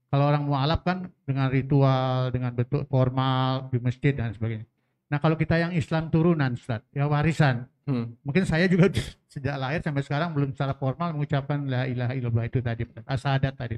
[0.09, 4.64] Kalau orang mualaf kan dengan ritual, dengan bentuk formal di masjid dan sebagainya.
[5.09, 7.68] Nah kalau kita yang Islam turunan, Ustaz, ya warisan.
[7.84, 8.16] Hmm.
[8.24, 8.88] Mungkin saya juga
[9.32, 13.76] sejak lahir sampai sekarang belum secara formal mengucapkan la ilaha illallah itu tadi, asadat tadi,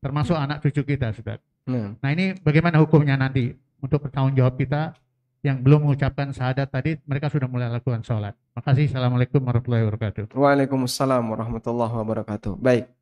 [0.00, 0.44] termasuk hmm.
[0.44, 1.40] anak cucu kita, Ustaz.
[1.64, 1.96] Hmm.
[2.00, 4.92] Nah ini bagaimana hukumnya nanti untuk bertanggung jawab kita
[5.40, 8.36] yang belum mengucapkan syahadat tadi, mereka sudah mulai lakukan sholat.
[8.52, 8.92] Makasih.
[8.92, 10.36] Assalamualaikum warahmatullahi wabarakatuh.
[10.36, 12.60] Waalaikumsalam warahmatullahi wabarakatuh.
[12.60, 12.99] Baik.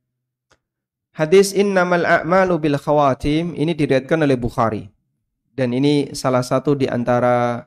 [1.17, 4.85] Hadis innamal a'malu bil khawatim ini diriwayatkan oleh Bukhari.
[5.57, 7.67] Dan ini salah satu di antara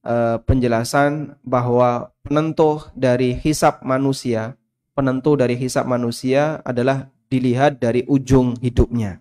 [0.00, 4.56] uh, penjelasan bahwa penentu dari hisap manusia,
[4.96, 9.20] penentu dari hisap manusia adalah dilihat dari ujung hidupnya.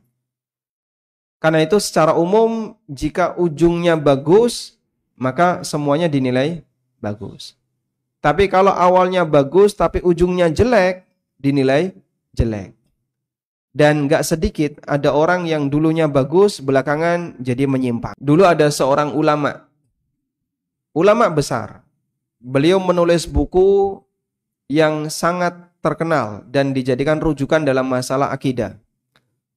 [1.43, 4.79] Karena itu secara umum jika ujungnya bagus,
[5.19, 6.63] maka semuanya dinilai
[7.03, 7.57] bagus.
[8.23, 11.05] Tapi kalau awalnya bagus tapi ujungnya jelek,
[11.37, 11.93] dinilai
[12.31, 12.76] jelek.
[13.77, 18.17] Dan gak sedikit ada orang yang dulunya bagus, belakangan jadi menyimpang.
[18.17, 19.69] Dulu ada seorang ulama,
[20.97, 21.85] ulama besar.
[22.41, 24.01] Beliau menulis buku
[24.65, 28.81] yang sangat terkenal dan dijadikan rujukan dalam masalah akidah.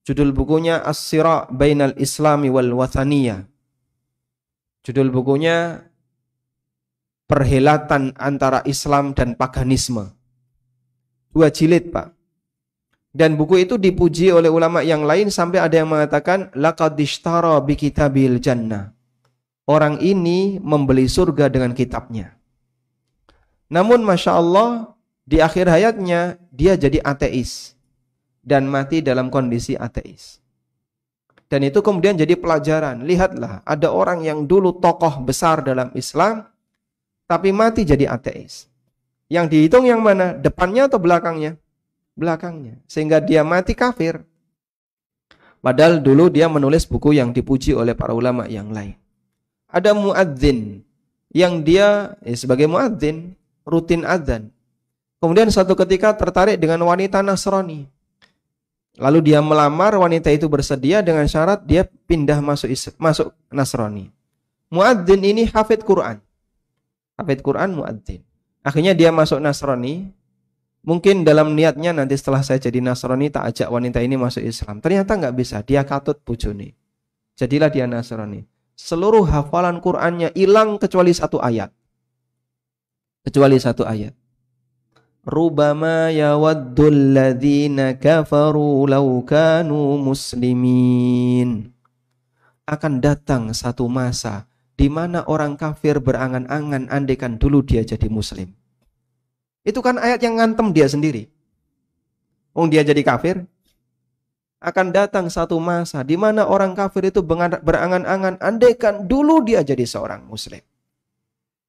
[0.05, 3.49] Judul bukunya As-Sira' Bainal Islami wal Wathaniyah.
[4.85, 5.81] Judul bukunya
[7.25, 10.11] Perhelatan antara Islam dan paganisme.
[11.31, 12.20] Dua jilid, Pak.
[13.11, 17.75] Dan buku itu dipuji oleh ulama yang lain sampai ada yang mengatakan laqad ishtara bi
[17.75, 18.95] kitabil jannah.
[19.67, 22.39] Orang ini membeli surga dengan kitabnya.
[23.67, 24.95] Namun Masya Allah
[25.27, 27.75] di akhir hayatnya dia jadi ateis
[28.43, 30.41] dan mati dalam kondisi ateis.
[31.51, 33.03] Dan itu kemudian jadi pelajaran.
[33.03, 36.47] Lihatlah, ada orang yang dulu tokoh besar dalam Islam,
[37.27, 38.71] tapi mati jadi ateis.
[39.27, 40.31] Yang dihitung yang mana?
[40.35, 41.59] Depannya atau belakangnya?
[42.15, 44.21] Belakangnya sehingga dia mati kafir.
[45.61, 48.97] Padahal dulu dia menulis buku yang dipuji oleh para ulama yang lain.
[49.69, 50.81] Ada muadzin
[51.31, 54.49] yang dia ya, sebagai muadzin rutin adzan.
[55.21, 57.85] Kemudian suatu ketika tertarik dengan wanita Nasrani.
[58.97, 64.09] Lalu dia melamar wanita itu bersedia dengan syarat dia pindah masuk masuk Nasrani.
[64.73, 66.17] Muadzin ini hafid Quran.
[67.21, 68.25] Hafid Quran muadzin.
[68.65, 70.09] Akhirnya dia masuk Nasrani,
[70.81, 74.81] Mungkin dalam niatnya nanti setelah saya jadi Nasrani tak ajak wanita ini masuk Islam.
[74.81, 76.73] Ternyata nggak bisa, dia katut bujuni.
[77.37, 78.49] Jadilah dia Nasrani.
[78.73, 81.69] Seluruh hafalan Qur'annya hilang kecuali satu ayat.
[83.21, 84.17] Kecuali satu ayat.
[85.21, 91.69] Rubama yawaddul ladzina kafaru law kanu muslimin.
[92.65, 98.49] Akan datang satu masa di mana orang kafir berangan-angan andekan dulu dia jadi muslim.
[99.61, 101.29] Itu kan ayat yang ngantem dia sendiri.
[102.51, 103.45] Wong dia jadi kafir,
[104.61, 107.25] akan datang satu masa di mana orang kafir itu
[107.65, 110.61] berangan-angan andaikan dulu dia jadi seorang muslim.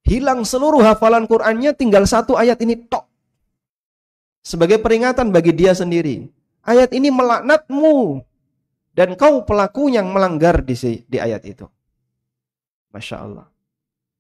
[0.05, 3.09] Hilang seluruh hafalan Qur'annya tinggal satu ayat ini tok.
[4.43, 6.27] Sebagai peringatan bagi dia sendiri.
[6.67, 8.21] Ayat ini melaknatmu.
[8.93, 10.77] Dan kau pelaku yang melanggar di,
[11.07, 11.65] di ayat itu.
[12.93, 13.47] Masya Allah.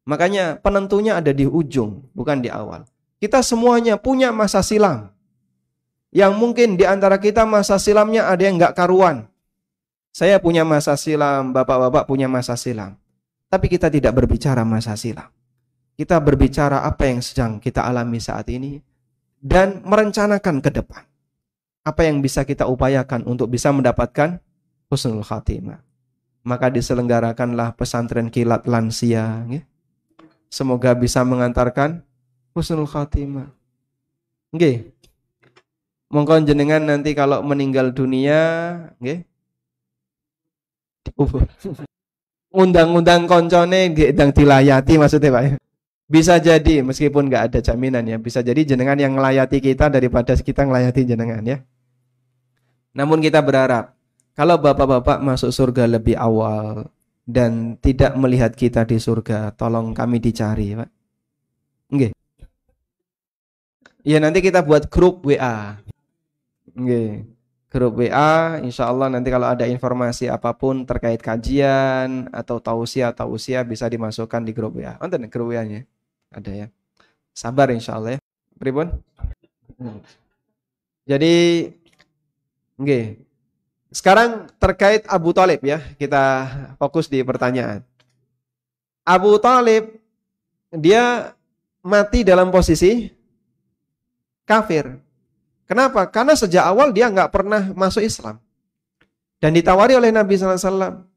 [0.09, 2.89] Makanya penentunya ada di ujung, bukan di awal.
[3.23, 5.14] Kita semuanya punya masa silam.
[6.11, 9.31] Yang mungkin di antara kita masa silamnya ada yang nggak karuan.
[10.11, 12.99] Saya punya masa silam, bapak-bapak punya masa silam.
[13.47, 15.31] Tapi kita tidak berbicara masa silam.
[15.95, 18.83] Kita berbicara apa yang sedang kita alami saat ini
[19.39, 21.07] dan merencanakan ke depan.
[21.87, 24.43] Apa yang bisa kita upayakan untuk bisa mendapatkan
[24.91, 25.79] husnul khatimah.
[26.43, 29.47] Maka diselenggarakanlah pesantren kilat lansia.
[29.47, 29.62] Ya.
[30.51, 32.03] Semoga bisa mengantarkan
[32.53, 33.49] husnul khatimah.
[34.53, 34.93] Nggih.
[36.13, 38.41] Monggo jenengan nanti kalau meninggal dunia,
[39.01, 39.25] nggih.
[41.09, 41.49] Dikubur.
[42.53, 45.43] undang-undang koncone gedang dilayati maksudnya Pak.
[46.13, 50.69] Bisa jadi meskipun nggak ada jaminan ya, bisa jadi jenengan yang melayati kita daripada kita
[50.69, 51.65] ngelayati jenengan ya.
[52.93, 53.97] Namun kita berharap
[54.37, 56.93] kalau bapak-bapak masuk surga lebih awal
[57.25, 60.91] dan tidak melihat kita di surga, tolong kami dicari, Pak.
[61.97, 62.13] Nggih.
[64.03, 65.79] Ya nanti kita buat grup WA.
[66.75, 67.33] Nggih
[67.73, 68.61] grup WA.
[68.61, 73.89] Insya Allah nanti kalau ada informasi apa pun terkait kajian atau tausiah atau usia bisa
[73.89, 75.01] dimasukkan di grup WA.
[75.01, 75.89] Nonton grup WA-nya
[76.29, 76.67] ada ya.
[77.33, 78.21] Sabar insya Allah ya.
[78.61, 78.93] Pribun.
[81.09, 81.67] Jadi,
[82.77, 83.01] oke.
[83.93, 86.49] Sekarang terkait Abu Talib ya, kita
[86.81, 87.85] fokus di pertanyaan.
[89.03, 89.99] Abu Talib
[90.73, 91.35] dia
[91.83, 93.11] mati dalam posisi
[94.53, 95.01] kafir.
[95.65, 96.05] Kenapa?
[96.13, 98.37] Karena sejak awal dia nggak pernah masuk Islam.
[99.41, 101.09] Dan ditawari oleh Nabi SAW.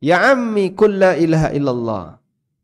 [0.00, 2.04] Ya ammi kulla ilaha illallah.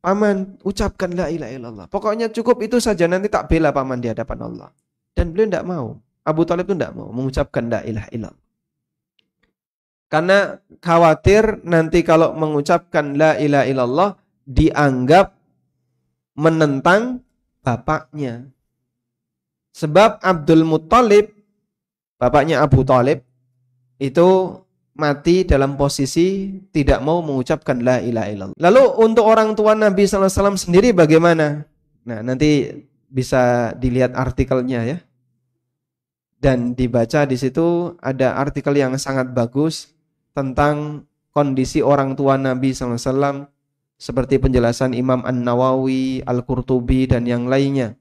[0.04, 1.86] Paman, ucapkan la ilaha illallah.
[1.88, 4.68] Pokoknya cukup itu saja, nanti tak bela paman di hadapan Allah.
[5.16, 5.86] Dan beliau tidak mau.
[6.24, 8.44] Abu Talib itu tidak mau mengucapkan la ilaha illallah.
[10.08, 10.38] Karena
[10.78, 14.10] khawatir nanti kalau mengucapkan la ilaha illallah
[14.46, 15.34] dianggap
[16.38, 17.24] menentang
[17.64, 18.53] bapaknya.
[19.74, 21.34] Sebab Abdul Muttalib,
[22.14, 23.26] bapaknya Abu Talib,
[23.98, 24.54] itu
[24.94, 28.58] mati dalam posisi tidak mau mengucapkan la ilaha illallah.
[28.62, 31.66] Lalu untuk orang tua Nabi SAW sendiri bagaimana?
[32.06, 32.70] Nah nanti
[33.10, 34.98] bisa dilihat artikelnya ya.
[36.38, 39.90] Dan dibaca di situ ada artikel yang sangat bagus
[40.38, 41.02] tentang
[41.34, 43.50] kondisi orang tua Nabi SAW
[43.98, 47.98] seperti penjelasan Imam An-Nawawi, Al-Qurtubi dan yang lainnya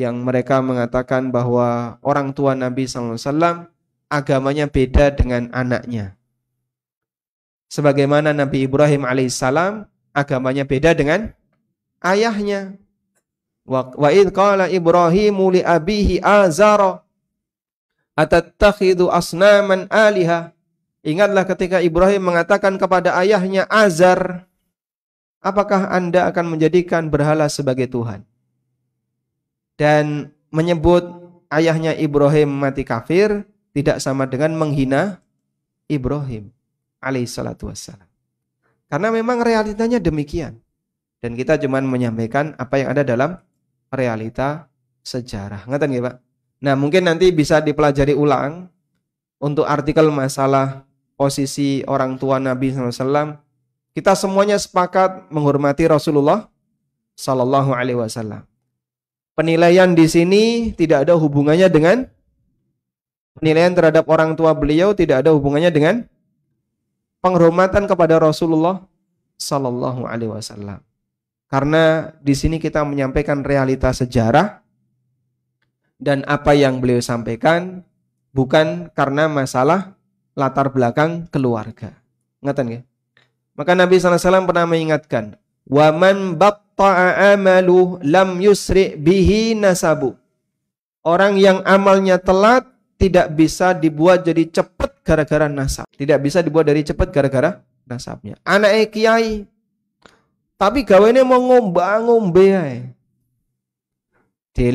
[0.00, 3.68] yang mereka mengatakan bahwa orang tua Nabi SAW
[4.08, 6.16] agamanya beda dengan anaknya.
[7.68, 9.84] Sebagaimana Nabi Ibrahim alaihissalam
[10.16, 11.30] agamanya beda dengan
[12.00, 12.80] ayahnya.
[13.68, 17.04] Wa id qala Ibrahimu li abihi azara
[18.20, 20.52] atattakhidhu asnaman aliha.
[21.00, 24.44] Ingatlah ketika Ibrahim mengatakan kepada ayahnya Azar,
[25.40, 28.20] apakah Anda akan menjadikan berhala sebagai Tuhan?
[29.80, 31.08] Dan menyebut
[31.48, 35.24] ayahnya Ibrahim mati kafir tidak sama dengan menghina
[35.88, 36.52] Ibrahim
[37.00, 38.04] alaihissalatu wassalam.
[38.92, 40.60] Karena memang realitanya demikian.
[41.24, 43.40] Dan kita cuma menyampaikan apa yang ada dalam
[43.88, 44.68] realita
[45.00, 45.64] sejarah.
[45.64, 46.16] Ngerti ya Pak?
[46.60, 48.68] Nah mungkin nanti bisa dipelajari ulang
[49.40, 50.84] untuk artikel masalah
[51.16, 53.40] posisi orang tua Nabi SAW.
[53.96, 56.52] Kita semuanya sepakat menghormati Rasulullah
[57.16, 58.49] Sallallahu Alaihi Wasallam
[59.34, 62.06] penilaian di sini tidak ada hubungannya dengan
[63.38, 65.94] penilaian terhadap orang tua beliau tidak ada hubungannya dengan
[67.24, 68.84] penghormatan kepada Rasulullah
[69.40, 70.80] sallallahu alaihi wasallam.
[71.50, 74.62] Karena di sini kita menyampaikan realitas sejarah
[75.98, 77.82] dan apa yang beliau sampaikan
[78.30, 79.98] bukan karena masalah
[80.38, 81.98] latar belakang keluarga.
[82.40, 82.80] Ngatan ya?
[83.58, 85.36] Maka Nabi SAW pernah mengingatkan,
[85.68, 86.40] Waman
[86.80, 90.16] batta'a amalu lam yusri bihi nasabu.
[91.04, 92.64] Orang yang amalnya telat
[92.96, 95.84] tidak bisa dibuat jadi cepat gara-gara nasab.
[95.92, 98.36] Tidak bisa dibuat dari cepat gara-gara nasabnya.
[98.44, 99.44] Anak kiai
[100.60, 102.78] tapi gawene mau ngomba ngombe ae.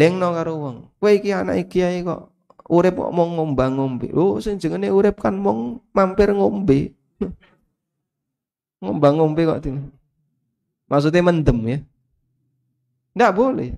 [0.10, 0.78] no karo wong.
[0.98, 2.34] Kowe iki anak kiai kok
[2.66, 4.10] urip kok mau ngomba ngombe.
[4.18, 6.90] Oh sing jenenge urip kan mau mampir ngombe.
[8.82, 9.62] ngomba ngombe kok.
[10.90, 11.78] Maksudnya mendem ya.
[13.16, 13.72] Tidak boleh.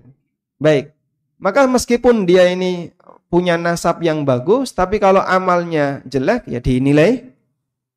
[0.58, 0.90] Baik.
[1.38, 2.90] Maka meskipun dia ini
[3.30, 7.30] punya nasab yang bagus, tapi kalau amalnya jelek, ya dinilai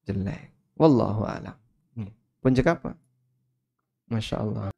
[0.06, 0.54] jelek.
[0.78, 1.58] Wallahu a'lam.
[2.42, 2.94] Puncak apa?
[4.10, 4.70] Masya Allah.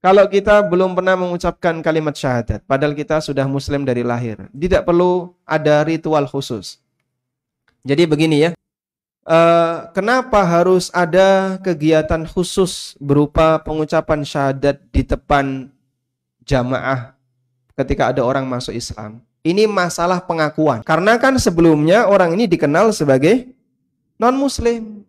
[0.00, 5.32] Kalau kita belum pernah mengucapkan kalimat syahadat, padahal kita sudah muslim dari lahir, tidak perlu
[5.44, 6.80] ada ritual khusus.
[7.80, 8.52] Jadi begini ya,
[9.20, 15.68] Uh, kenapa harus ada kegiatan khusus berupa pengucapan syahadat di depan
[16.44, 17.16] jamaah
[17.74, 19.22] ketika ada orang masuk Islam?
[19.40, 20.84] Ini masalah pengakuan.
[20.84, 23.48] Karena kan sebelumnya orang ini dikenal sebagai
[24.20, 25.00] non-muslim.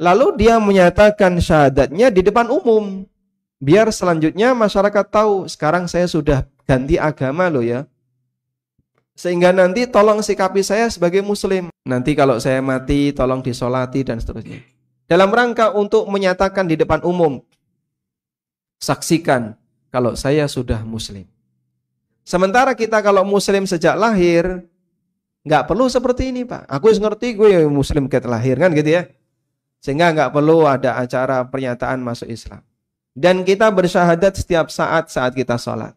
[0.00, 3.04] Lalu dia menyatakan syahadatnya di depan umum.
[3.60, 7.84] Biar selanjutnya masyarakat tahu, sekarang saya sudah ganti agama loh ya.
[9.16, 11.72] Sehingga nanti tolong sikapi saya sebagai muslim.
[11.88, 14.60] Nanti kalau saya mati tolong disolati dan seterusnya.
[15.08, 17.40] Dalam rangka untuk menyatakan di depan umum.
[18.76, 19.56] Saksikan
[19.96, 21.24] kalau saya sudah muslim.
[22.20, 24.68] Sementara kita kalau muslim sejak lahir,
[25.40, 26.68] nggak perlu seperti ini pak.
[26.68, 29.08] Aku ngerti gue muslim kayak lahir kan gitu ya.
[29.80, 32.60] Sehingga nggak perlu ada acara pernyataan masuk Islam.
[33.16, 35.96] Dan kita bersyahadat setiap saat saat kita sholat.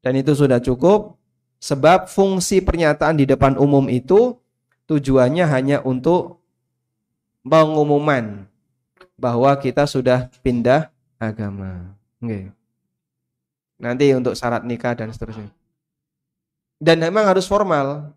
[0.00, 1.20] Dan itu sudah cukup
[1.60, 4.40] sebab fungsi pernyataan di depan umum itu
[4.88, 6.40] tujuannya hanya untuk
[7.44, 8.48] pengumuman
[9.20, 10.88] bahwa kita sudah pindah
[11.20, 11.92] agama.
[12.16, 12.55] Okay.
[13.76, 15.52] Nanti untuk syarat nikah dan seterusnya.
[16.80, 18.12] Dan memang harus formal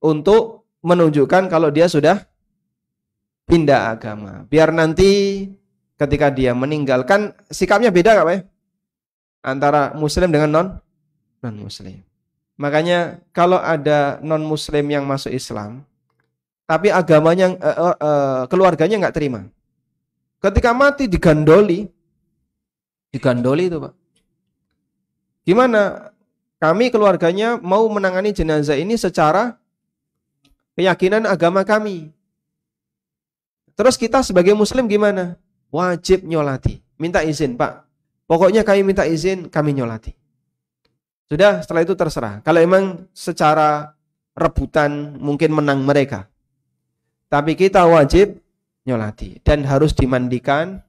[0.00, 2.24] untuk menunjukkan kalau dia sudah
[3.48, 4.44] pindah agama.
[4.48, 5.44] Biar nanti
[5.96, 8.34] ketika dia meninggalkan sikapnya beda nggak Pak?
[8.36, 8.40] Ya?
[9.46, 10.68] Antara muslim dengan non
[11.40, 12.02] non muslim.
[12.56, 15.84] Makanya kalau ada non muslim yang masuk Islam
[16.66, 19.46] tapi agamanya uh, uh, uh, keluarganya nggak terima.
[20.42, 21.86] Ketika mati digandoli
[23.14, 23.94] digandoli itu, Pak.
[25.46, 26.10] Gimana?
[26.58, 29.54] Kami keluarganya mau menangani jenazah ini secara
[30.74, 32.10] keyakinan agama kami.
[33.76, 35.36] Terus kita sebagai muslim gimana?
[35.70, 36.80] Wajib nyolati.
[36.96, 37.84] Minta izin, Pak.
[38.24, 40.16] Pokoknya kami minta izin, kami nyolati.
[41.28, 42.40] Sudah, setelah itu terserah.
[42.40, 43.92] Kalau emang secara
[44.32, 46.24] rebutan mungkin menang mereka.
[47.28, 48.40] Tapi kita wajib
[48.88, 49.44] nyolati.
[49.44, 50.80] Dan harus dimandikan,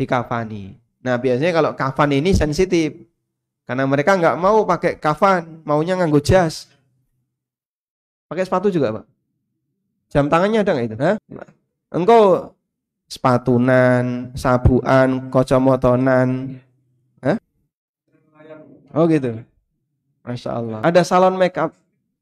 [0.00, 0.80] dikafani.
[1.04, 3.09] Nah biasanya kalau kafan ini sensitif.
[3.70, 6.66] Karena mereka nggak mau pakai kafan, maunya nganggo jas.
[8.26, 9.06] Pakai sepatu juga, Pak.
[10.10, 10.96] Jam tangannya ada nggak itu?
[10.98, 11.16] Hah?
[11.94, 12.50] Engkau
[13.06, 16.58] sepatunan, sabuan, kocomotonan.
[17.22, 17.38] Hah?
[18.90, 19.38] Oh gitu.
[20.26, 20.82] Masya Allah.
[20.82, 21.70] Ada salon make up.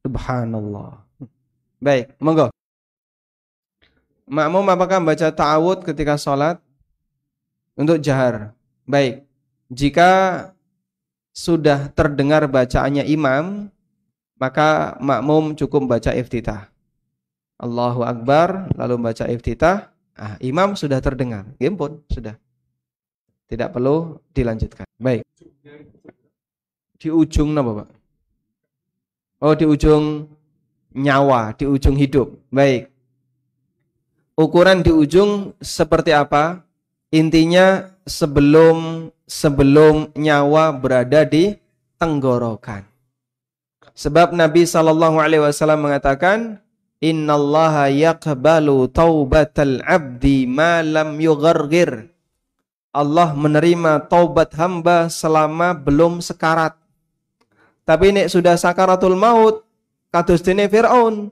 [0.05, 1.01] Subhanallah.
[1.81, 2.53] Baik, monggo.
[4.29, 6.61] Makmum apakah baca ta'awud ketika sholat?
[7.73, 8.53] Untuk jahar.
[8.85, 9.25] Baik.
[9.73, 10.53] Jika
[11.39, 13.70] sudah terdengar bacaannya imam,
[14.43, 16.66] maka makmum cukup baca iftitah.
[17.62, 21.47] Allahu Akbar, lalu baca iftitah, ah, imam sudah terdengar.
[21.62, 22.35] Game pun sudah.
[23.47, 24.82] Tidak perlu dilanjutkan.
[24.98, 25.23] Baik.
[26.98, 27.89] Di ujung apa, Pak?
[29.39, 30.27] Oh, di ujung
[30.98, 32.35] nyawa, di ujung hidup.
[32.51, 32.90] Baik.
[34.35, 36.66] Ukuran di ujung seperti apa?
[37.15, 41.55] Intinya sebelum sebelum nyawa berada di
[42.01, 42.89] tenggorokan.
[43.93, 46.63] Sebab Nabi Shallallahu Alaihi Wasallam mengatakan,
[46.99, 52.11] Innallaha yaqbalu taubatal abdi ma lam yughargir.
[52.91, 56.75] Allah menerima taubat hamba selama belum sekarat.
[57.87, 59.63] Tapi ini sudah sakaratul maut,
[60.11, 61.31] kados dene Firaun.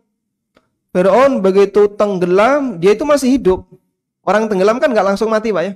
[0.94, 3.66] Firaun begitu tenggelam, dia itu masih hidup.
[4.27, 5.73] Orang tenggelam kan nggak langsung mati, Pak ya.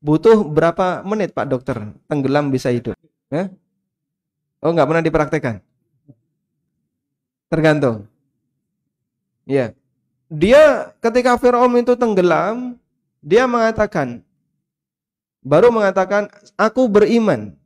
[0.00, 1.76] Butuh berapa menit, Pak dokter,
[2.08, 2.96] tenggelam bisa hidup?
[3.28, 3.52] Ya?
[4.64, 5.56] Oh, nggak pernah dipraktekkan.
[7.52, 8.08] Tergantung.
[9.44, 9.76] Ya.
[10.30, 12.78] Dia ketika Firaun itu tenggelam,
[13.20, 14.22] dia mengatakan
[15.40, 17.56] baru mengatakan aku beriman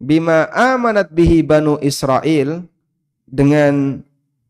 [0.00, 2.64] bima amanat bihi banu Israel
[3.28, 4.00] dengan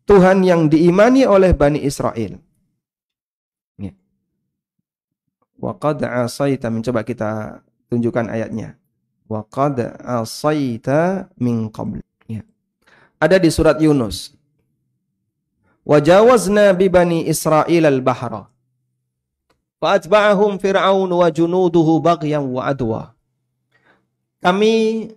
[0.07, 2.39] Tuhan yang diimani oleh Bani Israel.
[3.79, 3.95] Ya.
[5.61, 7.61] Wa qad asaita mencoba kita
[7.93, 8.81] tunjukkan ayatnya.
[9.29, 12.01] Wa qad asaita min qabl.
[12.25, 12.43] Ya.
[13.21, 14.33] Ada di surat Yunus.
[15.85, 18.49] Wajawazna bi bani Israel al-bahra.
[19.81, 23.17] Fa'atba'ahum Fir'aun wa junuduhu baghyan wa adwa.
[24.41, 25.09] Kami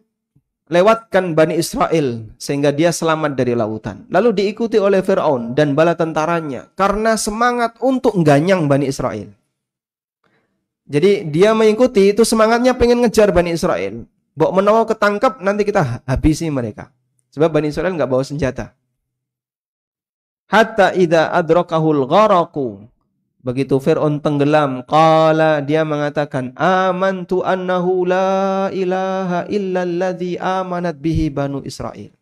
[0.72, 4.08] lewatkan Bani Israel sehingga dia selamat dari lautan.
[4.08, 9.32] Lalu diikuti oleh Fir'aun dan bala tentaranya karena semangat untuk ganyang Bani Israel.
[10.84, 14.04] Jadi dia mengikuti itu semangatnya pengen ngejar Bani Israel.
[14.34, 16.92] Bawa menawa ketangkap nanti kita habisi mereka.
[17.32, 18.76] Sebab Bani Israel nggak bawa senjata
[20.54, 22.86] hatta idza adrakahul gharaqu
[23.42, 32.14] begitu Fir'aun tenggelam qala dia mengatakan amantu annahu la ilaha illalladzi amanat bihi banu Israel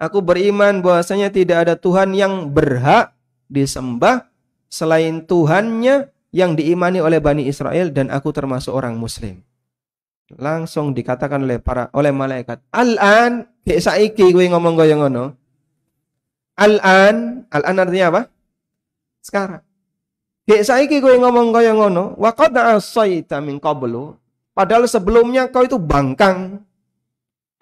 [0.00, 3.12] Aku beriman bahwasanya tidak ada Tuhan yang berhak
[3.52, 4.32] disembah
[4.72, 9.42] selain Tuhannya yang diimani oleh Bani Israel dan aku termasuk orang muslim.
[10.38, 15.34] Langsung dikatakan oleh para oleh malaikat, "Al-an, saiki kowe ngomong kaya ngono."
[16.54, 18.22] Al-an, al-an artinya apa?
[19.18, 19.62] Sekarang.
[20.46, 24.14] Kayak saiki kowe ngomong kaya ngono, wa qad asaita min qablu.
[24.54, 26.62] Padahal sebelumnya kau itu bangkang.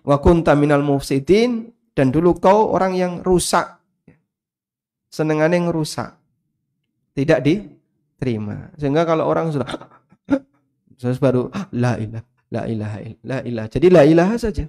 [0.05, 3.81] Wa kunta minal mufsidin dan dulu kau orang yang rusak.
[5.09, 6.17] Senengannya ngerusak.
[7.17, 7.39] Tidak
[8.19, 8.75] diterima.
[8.75, 9.71] Sehingga kalau orang sudah
[10.99, 13.71] terus baru la ilah, la ilaha la ilah.
[13.71, 14.67] Jadi la ilaha saja.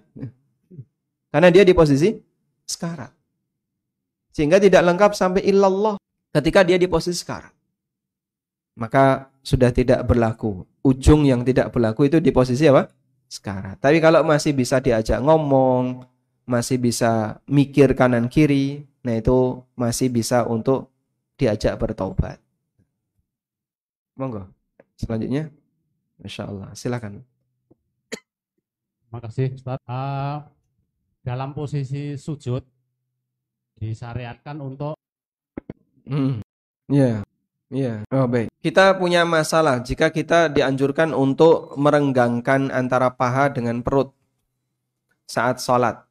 [1.34, 2.14] Karena dia di posisi
[2.70, 3.10] sekarang.
[4.30, 5.98] Sehingga tidak lengkap sampai illallah
[6.30, 7.50] ketika dia di posisi sekarang.
[8.80, 10.64] maka sudah tidak berlaku.
[10.80, 12.88] Ujung yang tidak berlaku itu di posisi apa?
[13.28, 13.76] Sekarang.
[13.76, 16.08] Tapi kalau masih bisa diajak ngomong,
[16.48, 20.90] masih bisa mikir kanan kiri, nah itu masih bisa untuk
[21.36, 22.40] diajak bertobat.
[24.20, 24.44] Monggo.
[25.00, 25.48] Selanjutnya,
[26.20, 26.70] Masya Allah.
[26.76, 27.24] Silakan.
[29.08, 29.80] Terima kasih, Ustaz.
[29.88, 30.44] Uh,
[31.24, 32.62] dalam posisi sujud
[33.80, 35.00] disyariatkan untuk
[36.10, 36.42] Hmm.
[36.90, 37.22] Ya.
[37.22, 37.22] Yeah.
[37.70, 37.98] Yeah.
[38.10, 38.50] Oh baik.
[38.66, 44.10] Kita punya masalah jika kita dianjurkan untuk merenggangkan antara paha dengan perut
[45.30, 46.02] saat sholat.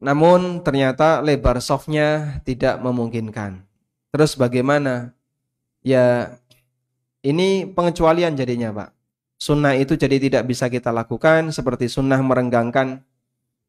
[0.00, 3.68] Namun ternyata lebar softnya tidak memungkinkan.
[4.16, 5.12] Terus bagaimana?
[5.84, 6.40] Ya
[7.26, 8.90] ini pengecualian jadinya Pak.
[9.36, 13.04] Sunnah itu jadi tidak bisa kita lakukan seperti sunnah merenggangkan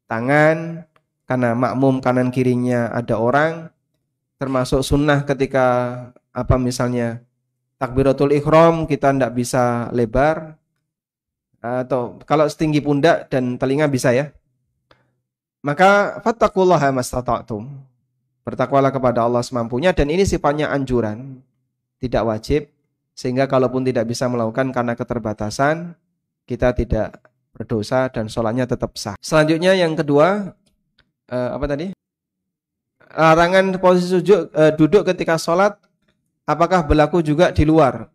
[0.08, 0.88] tangan
[1.28, 3.68] karena makmum kanan kirinya ada orang
[4.40, 5.66] termasuk sunnah ketika
[6.32, 7.20] apa misalnya
[7.76, 10.56] takbiratul ikhram kita tidak bisa lebar
[11.58, 14.30] atau kalau setinggi pundak dan telinga bisa ya.
[15.58, 17.66] Maka fattaqullaha mastata'tum.
[18.46, 21.42] Bertakwalah kepada Allah semampunya dan ini sifatnya anjuran.
[21.98, 22.70] Tidak wajib
[23.18, 25.98] sehingga kalaupun tidak bisa melakukan karena keterbatasan
[26.46, 27.18] kita tidak
[27.50, 30.54] berdosa dan sholatnya tetap sah selanjutnya yang kedua
[31.26, 31.98] eh, apa tadi
[33.14, 35.80] larangan posisi sujud e, duduk ketika sholat
[36.44, 38.12] apakah berlaku juga di luar?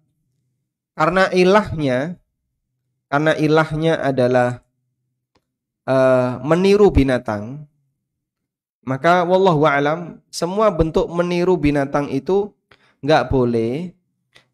[0.94, 2.22] Karena ilahnya
[3.10, 4.62] karena ilahnya adalah
[5.86, 5.96] e,
[6.46, 7.66] meniru binatang
[8.84, 12.52] maka wallahu alam semua bentuk meniru binatang itu
[13.02, 13.96] nggak boleh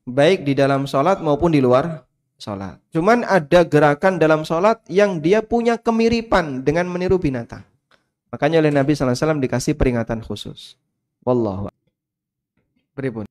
[0.10, 2.04] baik di dalam sholat maupun di luar
[2.40, 2.80] sholat.
[2.90, 7.62] Cuman ada gerakan dalam sholat yang dia punya kemiripan dengan meniru binatang.
[8.30, 10.80] Makanya oleh Nabi SAW dikasih peringatan khusus.
[11.26, 11.68] Wallahu
[12.96, 13.26] Beripun.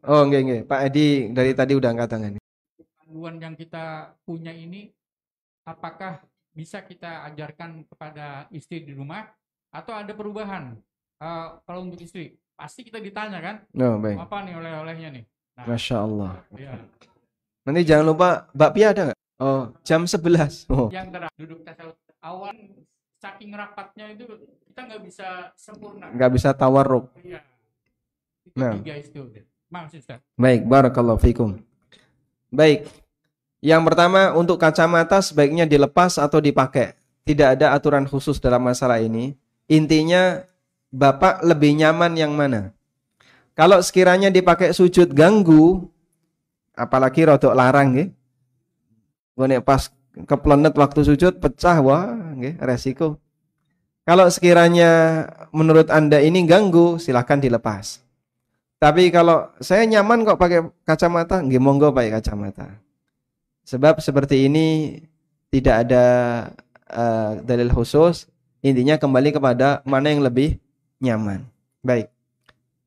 [0.00, 0.62] Oh, enggak, enggak.
[0.64, 2.32] Pak Edi dari tadi udah angkat tangan.
[2.96, 4.88] Panduan yang kita punya ini,
[5.68, 6.24] apakah
[6.56, 9.28] bisa kita ajarkan kepada istri di rumah
[9.68, 10.76] atau ada perubahan?
[11.20, 13.56] Uh, kalau untuk istri, pasti kita ditanya kan?
[13.80, 14.20] Oh, baik.
[14.20, 15.24] Apa nih oleh-olehnya nih?
[15.56, 16.32] Nah, Masya Allah.
[16.52, 16.76] Ya.
[17.64, 19.18] Nanti jangan lupa, Mbak Pia ada nggak?
[19.40, 20.68] Oh, jam 11.
[20.68, 20.92] Oh.
[20.92, 21.60] Yang terakhir duduk
[22.20, 22.52] awal
[23.16, 24.28] saking rapatnya itu
[24.68, 26.12] kita nggak bisa sempurna.
[26.12, 27.08] Nggak bisa tawarruk.
[27.24, 27.40] Iya.
[28.44, 28.76] Itu nah.
[28.76, 29.22] tiga itu.
[29.70, 30.20] Ustaz.
[30.34, 31.56] Baik, barakallahu fikum.
[32.52, 32.84] Baik.
[33.62, 36.98] Yang pertama untuk kacamata sebaiknya dilepas atau dipakai.
[37.24, 39.38] Tidak ada aturan khusus dalam masalah ini.
[39.70, 40.42] Intinya
[40.90, 42.74] Bapak lebih nyaman yang mana?
[43.54, 45.86] Kalau sekiranya dipakai sujud ganggu,
[46.74, 48.06] apalagi rodok larang ya.
[49.38, 49.90] Gue pas
[50.26, 53.22] keplenet waktu sujud pecah wah nggih resiko.
[54.02, 55.22] Kalau sekiranya
[55.54, 58.02] menurut Anda ini ganggu, silahkan dilepas.
[58.80, 62.80] Tapi kalau saya nyaman kok pakai kacamata, nggih monggo pakai kacamata.
[63.68, 64.98] Sebab seperti ini
[65.52, 66.04] tidak ada
[66.90, 68.26] uh, dalil khusus,
[68.64, 70.58] intinya kembali kepada mana yang lebih
[71.00, 71.48] nyaman.
[71.80, 72.12] Baik.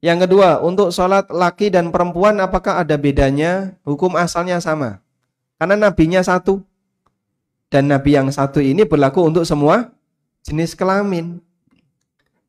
[0.04, 3.80] Yang kedua, untuk sholat laki dan perempuan apakah ada bedanya?
[3.88, 5.00] Hukum asalnya sama.
[5.58, 6.62] Karena nabinya satu.
[7.72, 9.90] Dan Nabi yang satu ini berlaku untuk semua
[10.46, 11.42] jenis kelamin.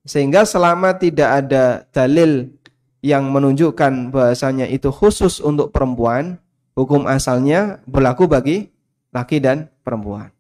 [0.05, 2.53] Sehingga selama tidak ada dalil
[3.01, 6.37] yang menunjukkan bahasanya itu khusus untuk perempuan,
[6.77, 8.69] hukum asalnya berlaku bagi
[9.15, 10.35] laki dan perempuan.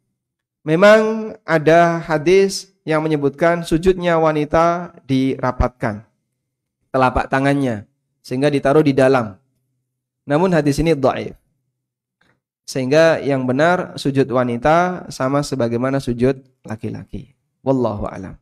[0.67, 6.05] Memang ada hadis yang menyebutkan sujudnya wanita dirapatkan
[6.93, 7.89] telapak tangannya
[8.20, 9.36] sehingga ditaruh di dalam.
[10.24, 11.36] Namun hadis ini dhaif.
[12.65, 17.36] Sehingga yang benar sujud wanita sama sebagaimana sujud laki-laki.
[17.61, 18.40] Wallahu alam.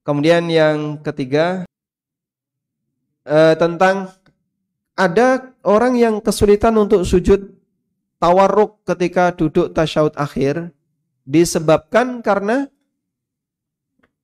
[0.00, 1.68] Kemudian yang ketiga
[3.28, 4.08] eh, tentang
[4.96, 7.52] ada orang yang kesulitan untuk sujud
[8.16, 10.72] tawarruk ketika duduk tasyahud akhir
[11.28, 12.72] disebabkan karena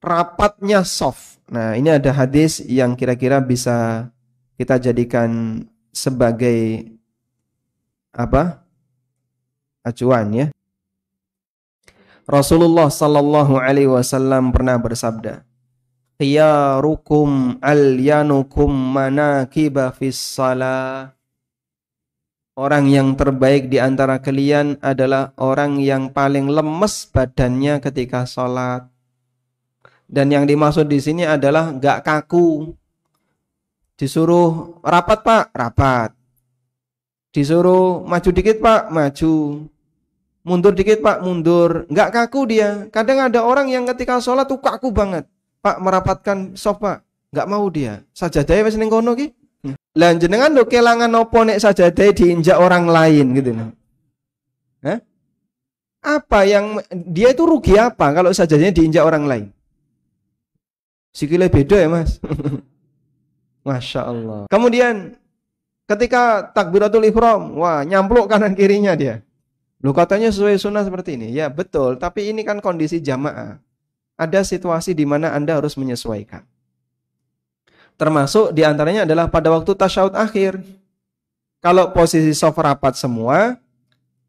[0.02, 1.38] rapatnya soft.
[1.46, 4.10] Nah, ini ada hadis yang kira-kira bisa
[4.58, 5.62] kita jadikan
[5.94, 6.90] sebagai
[8.12, 8.62] apa?
[9.82, 10.46] acuan ya.
[12.22, 15.42] Rasulullah sallallahu alaihi wasallam pernah bersabda,
[16.22, 21.18] "Khiyarukum alyanukum manakiba fis salah."
[22.52, 28.91] Orang yang terbaik di antara kalian adalah orang yang paling lemes badannya ketika sholat.
[30.12, 32.76] Dan yang dimaksud di sini adalah gak kaku.
[33.96, 36.12] Disuruh rapat pak, rapat.
[37.32, 39.64] Disuruh maju dikit pak, maju.
[40.44, 41.88] Mundur dikit pak, mundur.
[41.88, 42.90] Nggak kaku dia.
[42.92, 45.24] Kadang ada orang yang ketika sholat tuh kaku banget.
[45.64, 47.00] Pak merapatkan soft pak.
[47.32, 48.04] Nggak mau dia.
[48.12, 49.32] Sajadahnya wes kono ki.
[49.94, 53.70] Lah jenengan lo kelangan opo nek sajadah diinjak orang lain gitu loh.
[54.82, 54.98] Hah?
[56.02, 59.46] Apa yang dia itu rugi apa kalau sajadahnya diinjak orang lain?
[61.12, 62.16] Sikile beda ya mas.
[63.68, 64.40] Masya Allah.
[64.48, 65.14] Kemudian
[65.86, 69.20] ketika takbiratul ihram, wah nyampluk kanan kirinya dia.
[69.84, 71.30] Lu katanya sesuai sunnah seperti ini.
[71.36, 73.60] Ya betul, tapi ini kan kondisi jamaah.
[74.16, 76.46] Ada situasi di mana Anda harus menyesuaikan.
[77.98, 80.58] Termasuk di antaranya adalah pada waktu tasyahud akhir.
[81.62, 83.54] Kalau posisi soft rapat semua,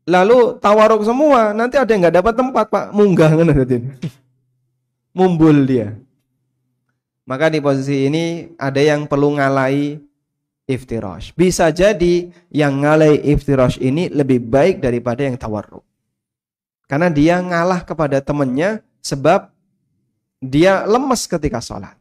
[0.06, 3.34] lalu tawaruk semua, nanti ada yang nggak dapat tempat pak, munggah
[5.18, 5.98] mumbul dia.
[7.24, 9.96] Maka di posisi ini ada yang perlu ngalai
[10.68, 11.32] iftirash.
[11.36, 15.84] Bisa jadi yang ngalai iftirash ini lebih baik daripada yang tawarruk.
[16.88, 19.52] Karena dia ngalah kepada temannya sebab
[20.44, 21.96] dia lemes ketika sholat.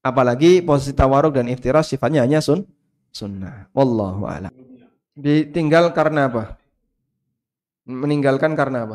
[0.00, 2.64] Apalagi posisi tawarruk dan iftirash sifatnya hanya sun
[3.10, 3.66] sunnah.
[3.74, 4.54] Wallahu a'lam.
[5.18, 6.56] Ditinggal karena apa?
[7.84, 8.94] Meninggalkan karena apa?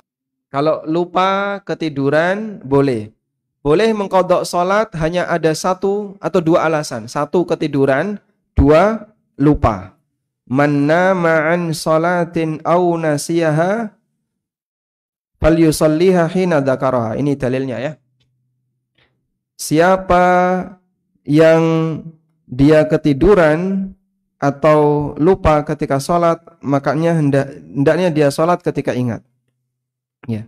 [0.50, 3.15] Kalau lupa ketiduran boleh.
[3.66, 7.10] Boleh mengkodok sholat hanya ada satu atau dua alasan.
[7.10, 8.22] Satu ketiduran,
[8.54, 9.10] dua
[9.42, 9.98] lupa.
[10.46, 13.90] Manna ma'an sholatin au nasiyaha
[15.42, 17.18] fal yusalliha hina dzakaraha.
[17.18, 17.92] Ini dalilnya ya.
[19.58, 20.26] Siapa
[21.26, 21.64] yang
[22.46, 23.90] dia ketiduran
[24.38, 29.26] atau lupa ketika sholat, makanya hendak hendaknya dia sholat ketika ingat.
[30.30, 30.46] Ya.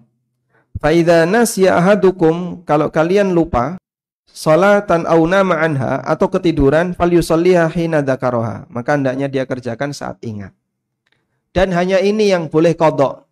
[0.78, 3.82] Faida nasya ahadukum kalau kalian lupa
[4.30, 10.54] salatan au nama anha atau ketiduran falyusalliha hina dzakaraha maka hendaknya dia kerjakan saat ingat.
[11.50, 13.26] Dan hanya ini yang boleh kodok.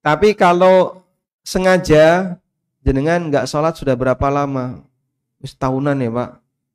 [0.00, 1.04] Tapi kalau
[1.44, 2.40] sengaja
[2.80, 4.80] jenengan nggak sholat sudah berapa lama?
[5.44, 6.30] Wis tahunan ya pak.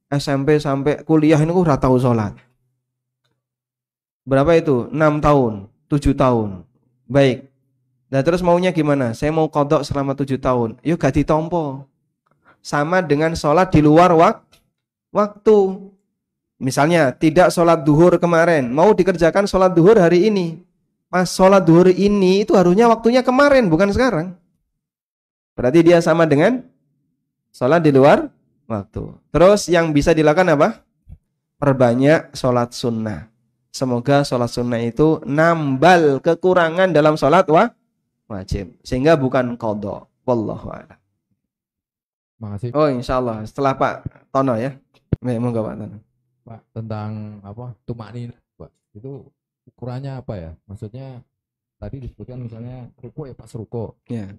[0.07, 2.37] SMP sampai kuliah ini udah tahu sholat.
[4.27, 4.91] Berapa itu?
[4.91, 5.53] 6 tahun,
[5.87, 6.49] 7 tahun.
[7.07, 7.47] Baik,
[8.07, 9.11] Nah terus maunya gimana?
[9.11, 10.79] Saya mau kodok selama tujuh tahun.
[10.79, 11.83] Yuk gak ditompo.
[12.63, 14.43] Sama dengan sholat di luar wak
[15.11, 15.91] waktu.
[16.57, 18.71] Misalnya tidak sholat duhur kemarin.
[18.71, 20.63] Mau dikerjakan sholat duhur hari ini.
[21.11, 24.35] Pas sholat duhur ini itu harusnya waktunya kemarin bukan sekarang.
[25.55, 26.63] Berarti dia sama dengan
[27.51, 28.31] sholat di luar
[28.67, 29.15] waktu.
[29.31, 30.69] Terus yang bisa dilakukan apa?
[31.59, 33.29] Perbanyak sholat sunnah.
[33.71, 37.76] Semoga sholat sunnah itu nambal kekurangan dalam sholat wah
[38.27, 40.99] wajib sehingga bukan kodok wallahu a'lam
[42.37, 42.69] Makasih.
[42.77, 44.77] Oh insya Allah setelah Pak Tono ya.
[45.25, 45.97] Monggo Pak Tono.
[46.45, 49.25] Pak tentang apa tumak nina Pak itu
[49.73, 50.51] ukurannya apa ya?
[50.69, 51.25] Maksudnya
[51.81, 53.97] tadi disebutkan misalnya ruko ya pas ruko.
[54.05, 54.29] Ya.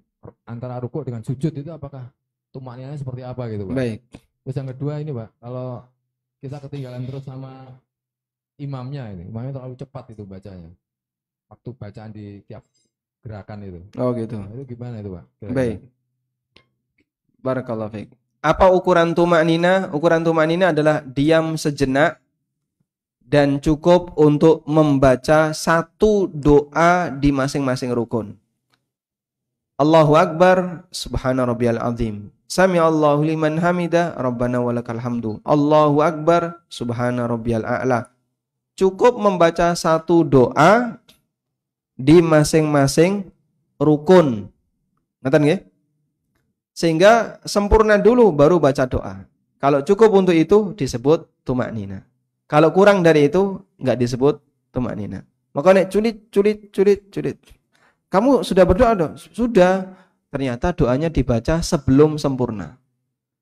[0.46, 2.06] Antara ruko dengan sujud itu apakah
[2.54, 3.74] tumak ninanya seperti apa gitu Pak?
[3.74, 3.98] Baik.
[4.46, 5.68] Terus yang kedua ini Pak, kalau
[6.38, 7.66] kita ketinggalan terus sama
[8.62, 10.70] imamnya ini, imamnya terlalu cepat itu bacanya.
[11.50, 12.62] Waktu bacaan di tiap
[13.22, 13.80] gerakan itu.
[13.98, 14.38] Oh gitu.
[14.38, 15.24] Nah, itu gimana itu Pak?
[15.38, 15.56] Kira-kira?
[15.56, 15.78] Baik.
[17.38, 18.08] Barakallahu fiik.
[18.38, 19.90] Apa ukuran tumak nina?
[19.90, 22.22] Ukuran tumak nina adalah diam sejenak
[23.28, 28.32] dan cukup untuk membaca satu doa di masing-masing rukun.
[29.78, 32.34] Allahu Akbar, Subhana rabbiyal azim.
[32.48, 35.38] Sami Allahu liman hamida, Rabbana walakal hamdu.
[35.44, 38.08] Allahu Akbar, Subhana rabbiyal a'la.
[38.74, 40.96] Cukup membaca satu doa
[41.98, 43.26] di masing-masing
[43.82, 44.46] rukun.
[45.20, 45.60] Ngerti nggih?
[46.70, 49.26] Sehingga sempurna dulu baru baca doa.
[49.58, 52.06] Kalau cukup untuk itu disebut tumak nina.
[52.46, 54.38] Kalau kurang dari itu nggak disebut
[54.70, 55.26] tumak nina.
[55.58, 57.36] Makanya culit, culit, culit, culit.
[58.06, 59.14] Kamu sudah berdoa dong?
[59.18, 59.98] Sudah.
[60.30, 62.78] Ternyata doanya dibaca sebelum sempurna.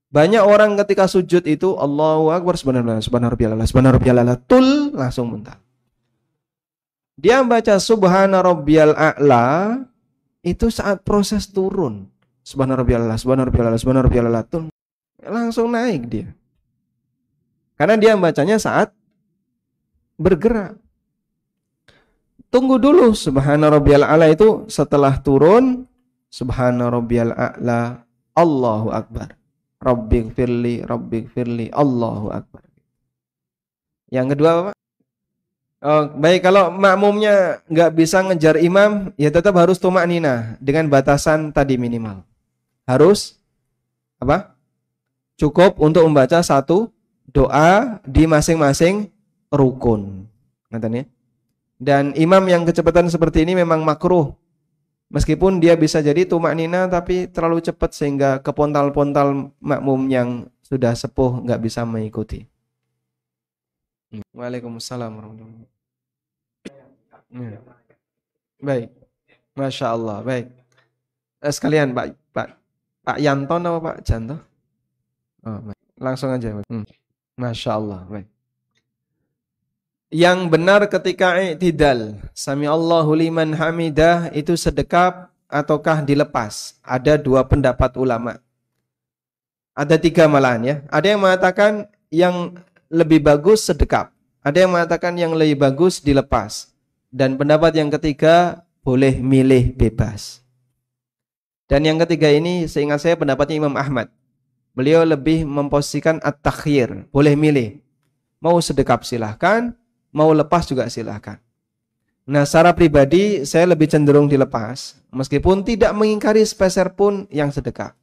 [0.06, 5.58] Banyak orang ketika sujud itu Allahu Akbar subhanallah subhanallah subhanallah tul langsung muntah.
[7.16, 9.80] Dia baca subhana rabbiyal a'la
[10.44, 12.12] itu saat proses turun.
[12.44, 14.44] Subhana rabbiyal a'la, subhana rabbiyal a'la, subhana rabbiyal a'la.
[15.26, 16.28] Langsung naik dia.
[17.80, 18.92] Karena dia bacanya saat
[20.20, 20.76] bergerak.
[22.52, 25.88] Tunggu dulu subhana rabbiyal a'la itu setelah turun
[26.28, 28.04] subhana rabbiyal a'la
[28.36, 29.32] Allahu akbar.
[29.80, 32.64] Rabbik firli, rabbik firli, Allahu akbar.
[34.12, 34.72] Yang kedua apa?
[35.86, 41.54] Oh, baik kalau makmumnya nggak bisa ngejar imam, ya tetap harus tumak nina dengan batasan
[41.54, 42.26] tadi minimal.
[42.90, 43.38] Harus
[44.18, 44.58] apa?
[45.38, 46.90] Cukup untuk membaca satu
[47.30, 49.14] doa di masing-masing
[49.46, 50.26] rukun.
[50.74, 51.04] Nanti ya.
[51.78, 54.34] Dan imam yang kecepatan seperti ini memang makruh.
[55.06, 61.46] Meskipun dia bisa jadi tumak nina tapi terlalu cepat sehingga kepontal-pontal makmum yang sudah sepuh
[61.46, 62.42] nggak bisa mengikuti.
[64.34, 65.75] Waalaikumsalam warahmatullahi wabarakatuh.
[67.32, 67.58] Ya.
[68.62, 68.88] Baik.
[69.56, 70.20] Masya Allah.
[70.22, 70.46] Baik.
[71.42, 72.48] Eh, sekalian Pak Pak
[73.06, 74.36] Pak Yanto atau Pak Janto?
[75.46, 75.80] Oh, baik.
[75.98, 76.50] Langsung aja.
[76.66, 76.86] Hmm.
[77.38, 78.00] Masya Allah.
[78.08, 78.28] Baik.
[80.10, 82.22] Yang benar ketika i'tidal.
[82.30, 86.78] Sami Allahu liman hamidah itu sedekap ataukah dilepas?
[86.82, 88.38] Ada dua pendapat ulama.
[89.76, 90.76] Ada tiga malahan ya.
[90.88, 91.72] Ada yang mengatakan
[92.08, 92.56] yang
[92.88, 94.14] lebih bagus sedekap.
[94.46, 96.70] Ada yang mengatakan yang lebih bagus dilepas.
[97.16, 100.44] Dan pendapat yang ketiga boleh milih bebas.
[101.64, 104.12] Dan yang ketiga ini seingat saya pendapatnya Imam Ahmad.
[104.76, 107.80] Beliau lebih memposisikan at-takhir, boleh milih.
[108.44, 109.72] Mau sedekap silahkan,
[110.12, 111.40] mau lepas juga silahkan.
[112.28, 117.96] Nah, secara pribadi saya lebih cenderung dilepas, meskipun tidak mengingkari speser pun yang sedekap.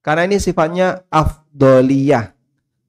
[0.00, 2.32] Karena ini sifatnya afdoliyah.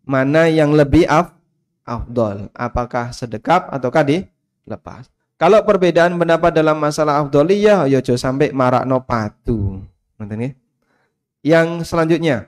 [0.08, 1.36] Mana yang lebih af,
[1.84, 2.48] afdol?
[2.56, 5.12] Apakah sedekap ataukah dilepas?
[5.42, 9.82] Kalau perbedaan pendapat dalam masalah afdoliyah, ya jo sampai marakno patu.
[10.22, 10.54] Ya?
[11.42, 12.46] Yang selanjutnya,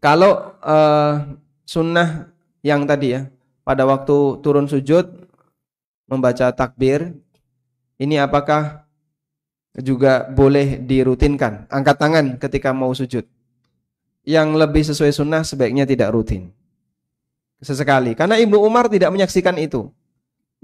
[0.00, 1.36] kalau uh,
[1.68, 2.32] sunnah
[2.64, 3.28] yang tadi ya,
[3.68, 5.28] pada waktu turun sujud
[6.08, 7.12] membaca takbir,
[8.00, 8.88] ini apakah
[9.76, 11.68] juga boleh dirutinkan.
[11.68, 13.28] Angkat tangan ketika mau sujud.
[14.24, 16.48] Yang lebih sesuai sunnah sebaiknya tidak rutin.
[17.60, 18.16] Sesekali.
[18.16, 19.92] Karena Ibnu Umar tidak menyaksikan itu.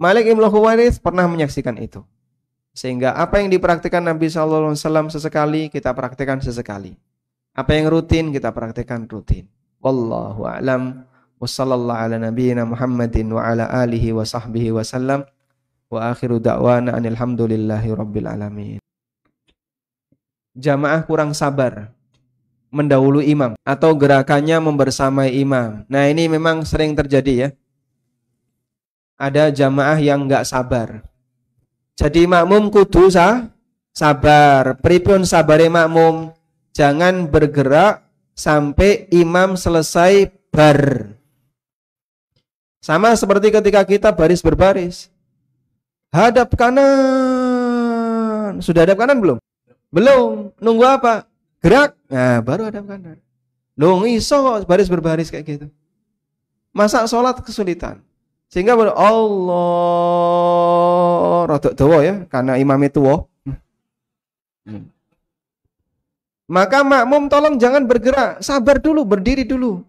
[0.02, 2.02] Malik Ibnu Khuwaris pernah menyaksikan itu.
[2.74, 4.74] Sehingga apa yang dipraktikkan Nabi SAW
[5.06, 6.98] sesekali, kita praktikkan sesekali.
[7.54, 9.46] Apa yang rutin, kita praktikkan rutin.
[9.78, 11.06] Wallahu a'lam.
[11.38, 15.22] Wassallallahu ala nabiyyina Muhammadin wa ala alihi wa sahbihi wa sallam.
[15.86, 18.82] Wa akhiru da'wana anilhamdulillahi rabbil alamin
[20.52, 21.92] jamaah kurang sabar
[22.72, 25.84] mendahului imam atau gerakannya membersamai imam.
[25.88, 27.48] Nah ini memang sering terjadi ya.
[29.16, 31.04] Ada jamaah yang nggak sabar.
[31.96, 33.52] Jadi makmum kudu sah,
[33.92, 34.80] sabar.
[34.80, 36.32] Pripun sabare makmum?
[36.72, 41.12] Jangan bergerak sampai imam selesai bar.
[42.82, 45.06] Sama seperti ketika kita baris berbaris.
[46.10, 48.58] Hadap kanan.
[48.58, 49.38] Sudah hadap kanan belum?
[49.94, 50.50] Belum.
[50.58, 51.30] Nunggu apa?
[51.62, 51.94] Gerak.
[52.10, 53.22] Nah, baru ada kanan.
[53.78, 54.36] Loh, iso
[54.66, 55.66] baris berbaris kayak gitu.
[56.74, 58.02] Masa sholat kesulitan.
[58.52, 59.48] Sehingga baru Allah
[61.48, 63.00] rodok dawa ya, karena imam itu
[64.62, 64.86] Hmm.
[66.46, 69.82] Maka makmum tolong jangan bergerak, sabar dulu, berdiri dulu.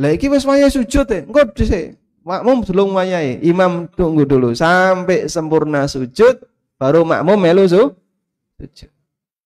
[0.00, 1.28] Lah iki wis sujud ya.
[1.28, 2.00] Engko dhisik.
[2.24, 6.40] Makmum belum wayahe, imam tunggu dulu sampai sempurna sujud
[6.80, 8.88] baru makmum melu sujud.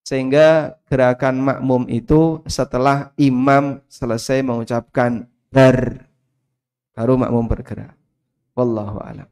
[0.06, 6.06] Sehingga gerakan makmum itu setelah imam selesai mengucapkan bar
[6.94, 7.97] baru makmum bergerak.
[8.58, 9.28] Wallahu a'lam.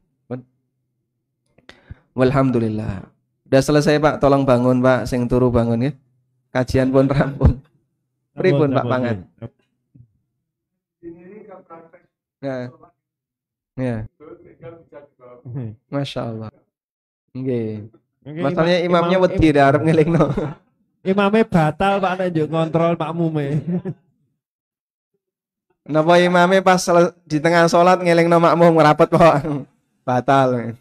[2.16, 3.10] Walhamdulillah.
[3.50, 5.92] Udah selesai Pak, tolong bangun Pak, sing turu bangun ya.
[6.54, 7.60] Kajian pun rampung.
[8.32, 9.16] Pripun Pak Pangan?
[12.40, 12.70] Ya.
[13.76, 13.96] Ya.
[15.92, 16.50] Masya Allah.
[17.36, 17.90] Oke.
[18.24, 20.32] Masalahnya imamnya wedi arep ngelingno.
[21.04, 23.46] Imamnya batal Pak nek njuk kontrol makmume.
[25.86, 26.82] Napa imamnya pas
[27.22, 29.22] di tengah sholat ngelingno makmum ngerapet kok
[30.06, 30.74] batal.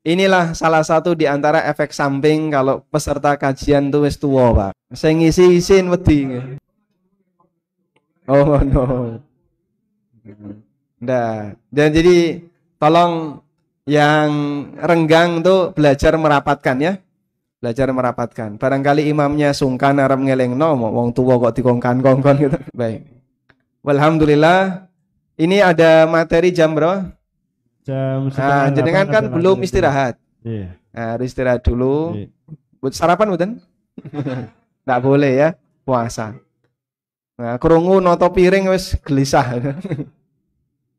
[0.00, 4.72] Inilah salah satu di antara efek samping kalau peserta kajian tuh wis tuwa, Pak.
[4.96, 6.24] Saya ngisi isin wedi.
[8.24, 9.20] Oh no.
[11.00, 12.40] Nah, dan jadi
[12.80, 13.44] tolong
[13.84, 14.30] yang
[14.80, 16.92] renggang tuh belajar merapatkan ya
[17.60, 18.56] belajar merapatkan.
[18.56, 20.16] Barangkali imamnya sungkan arep
[20.56, 22.58] no, wong tua kok dikongkan-kongkon gitu.
[22.72, 23.19] Baik.
[23.84, 24.86] Alhamdulillah
[25.40, 27.00] ini ada materi jam bro.
[27.80, 30.20] Jam Nah, jenengan kan belum istirahat.
[30.44, 30.76] Iya.
[30.92, 32.12] Nah, harus istirahat dulu.
[32.12, 32.28] Iya.
[32.80, 33.50] Buat sarapan bukan?
[34.84, 35.48] Enggak boleh ya,
[35.84, 36.36] puasa.
[37.40, 39.48] Nah, kerungu noto piring wis gelisah.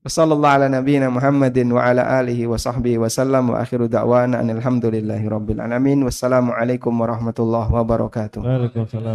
[0.01, 4.57] Wassallallahu ala nabiyyina Muhammadin wa ala alihi wa sahbihi wa sallam wa akhiru da'wana anil
[4.57, 6.01] hamdulillahi rabbil alamin.
[6.01, 8.41] Wassalamualaikum warahmatullahi wabarakatuh.
[8.41, 9.13] Waalaikumsalam.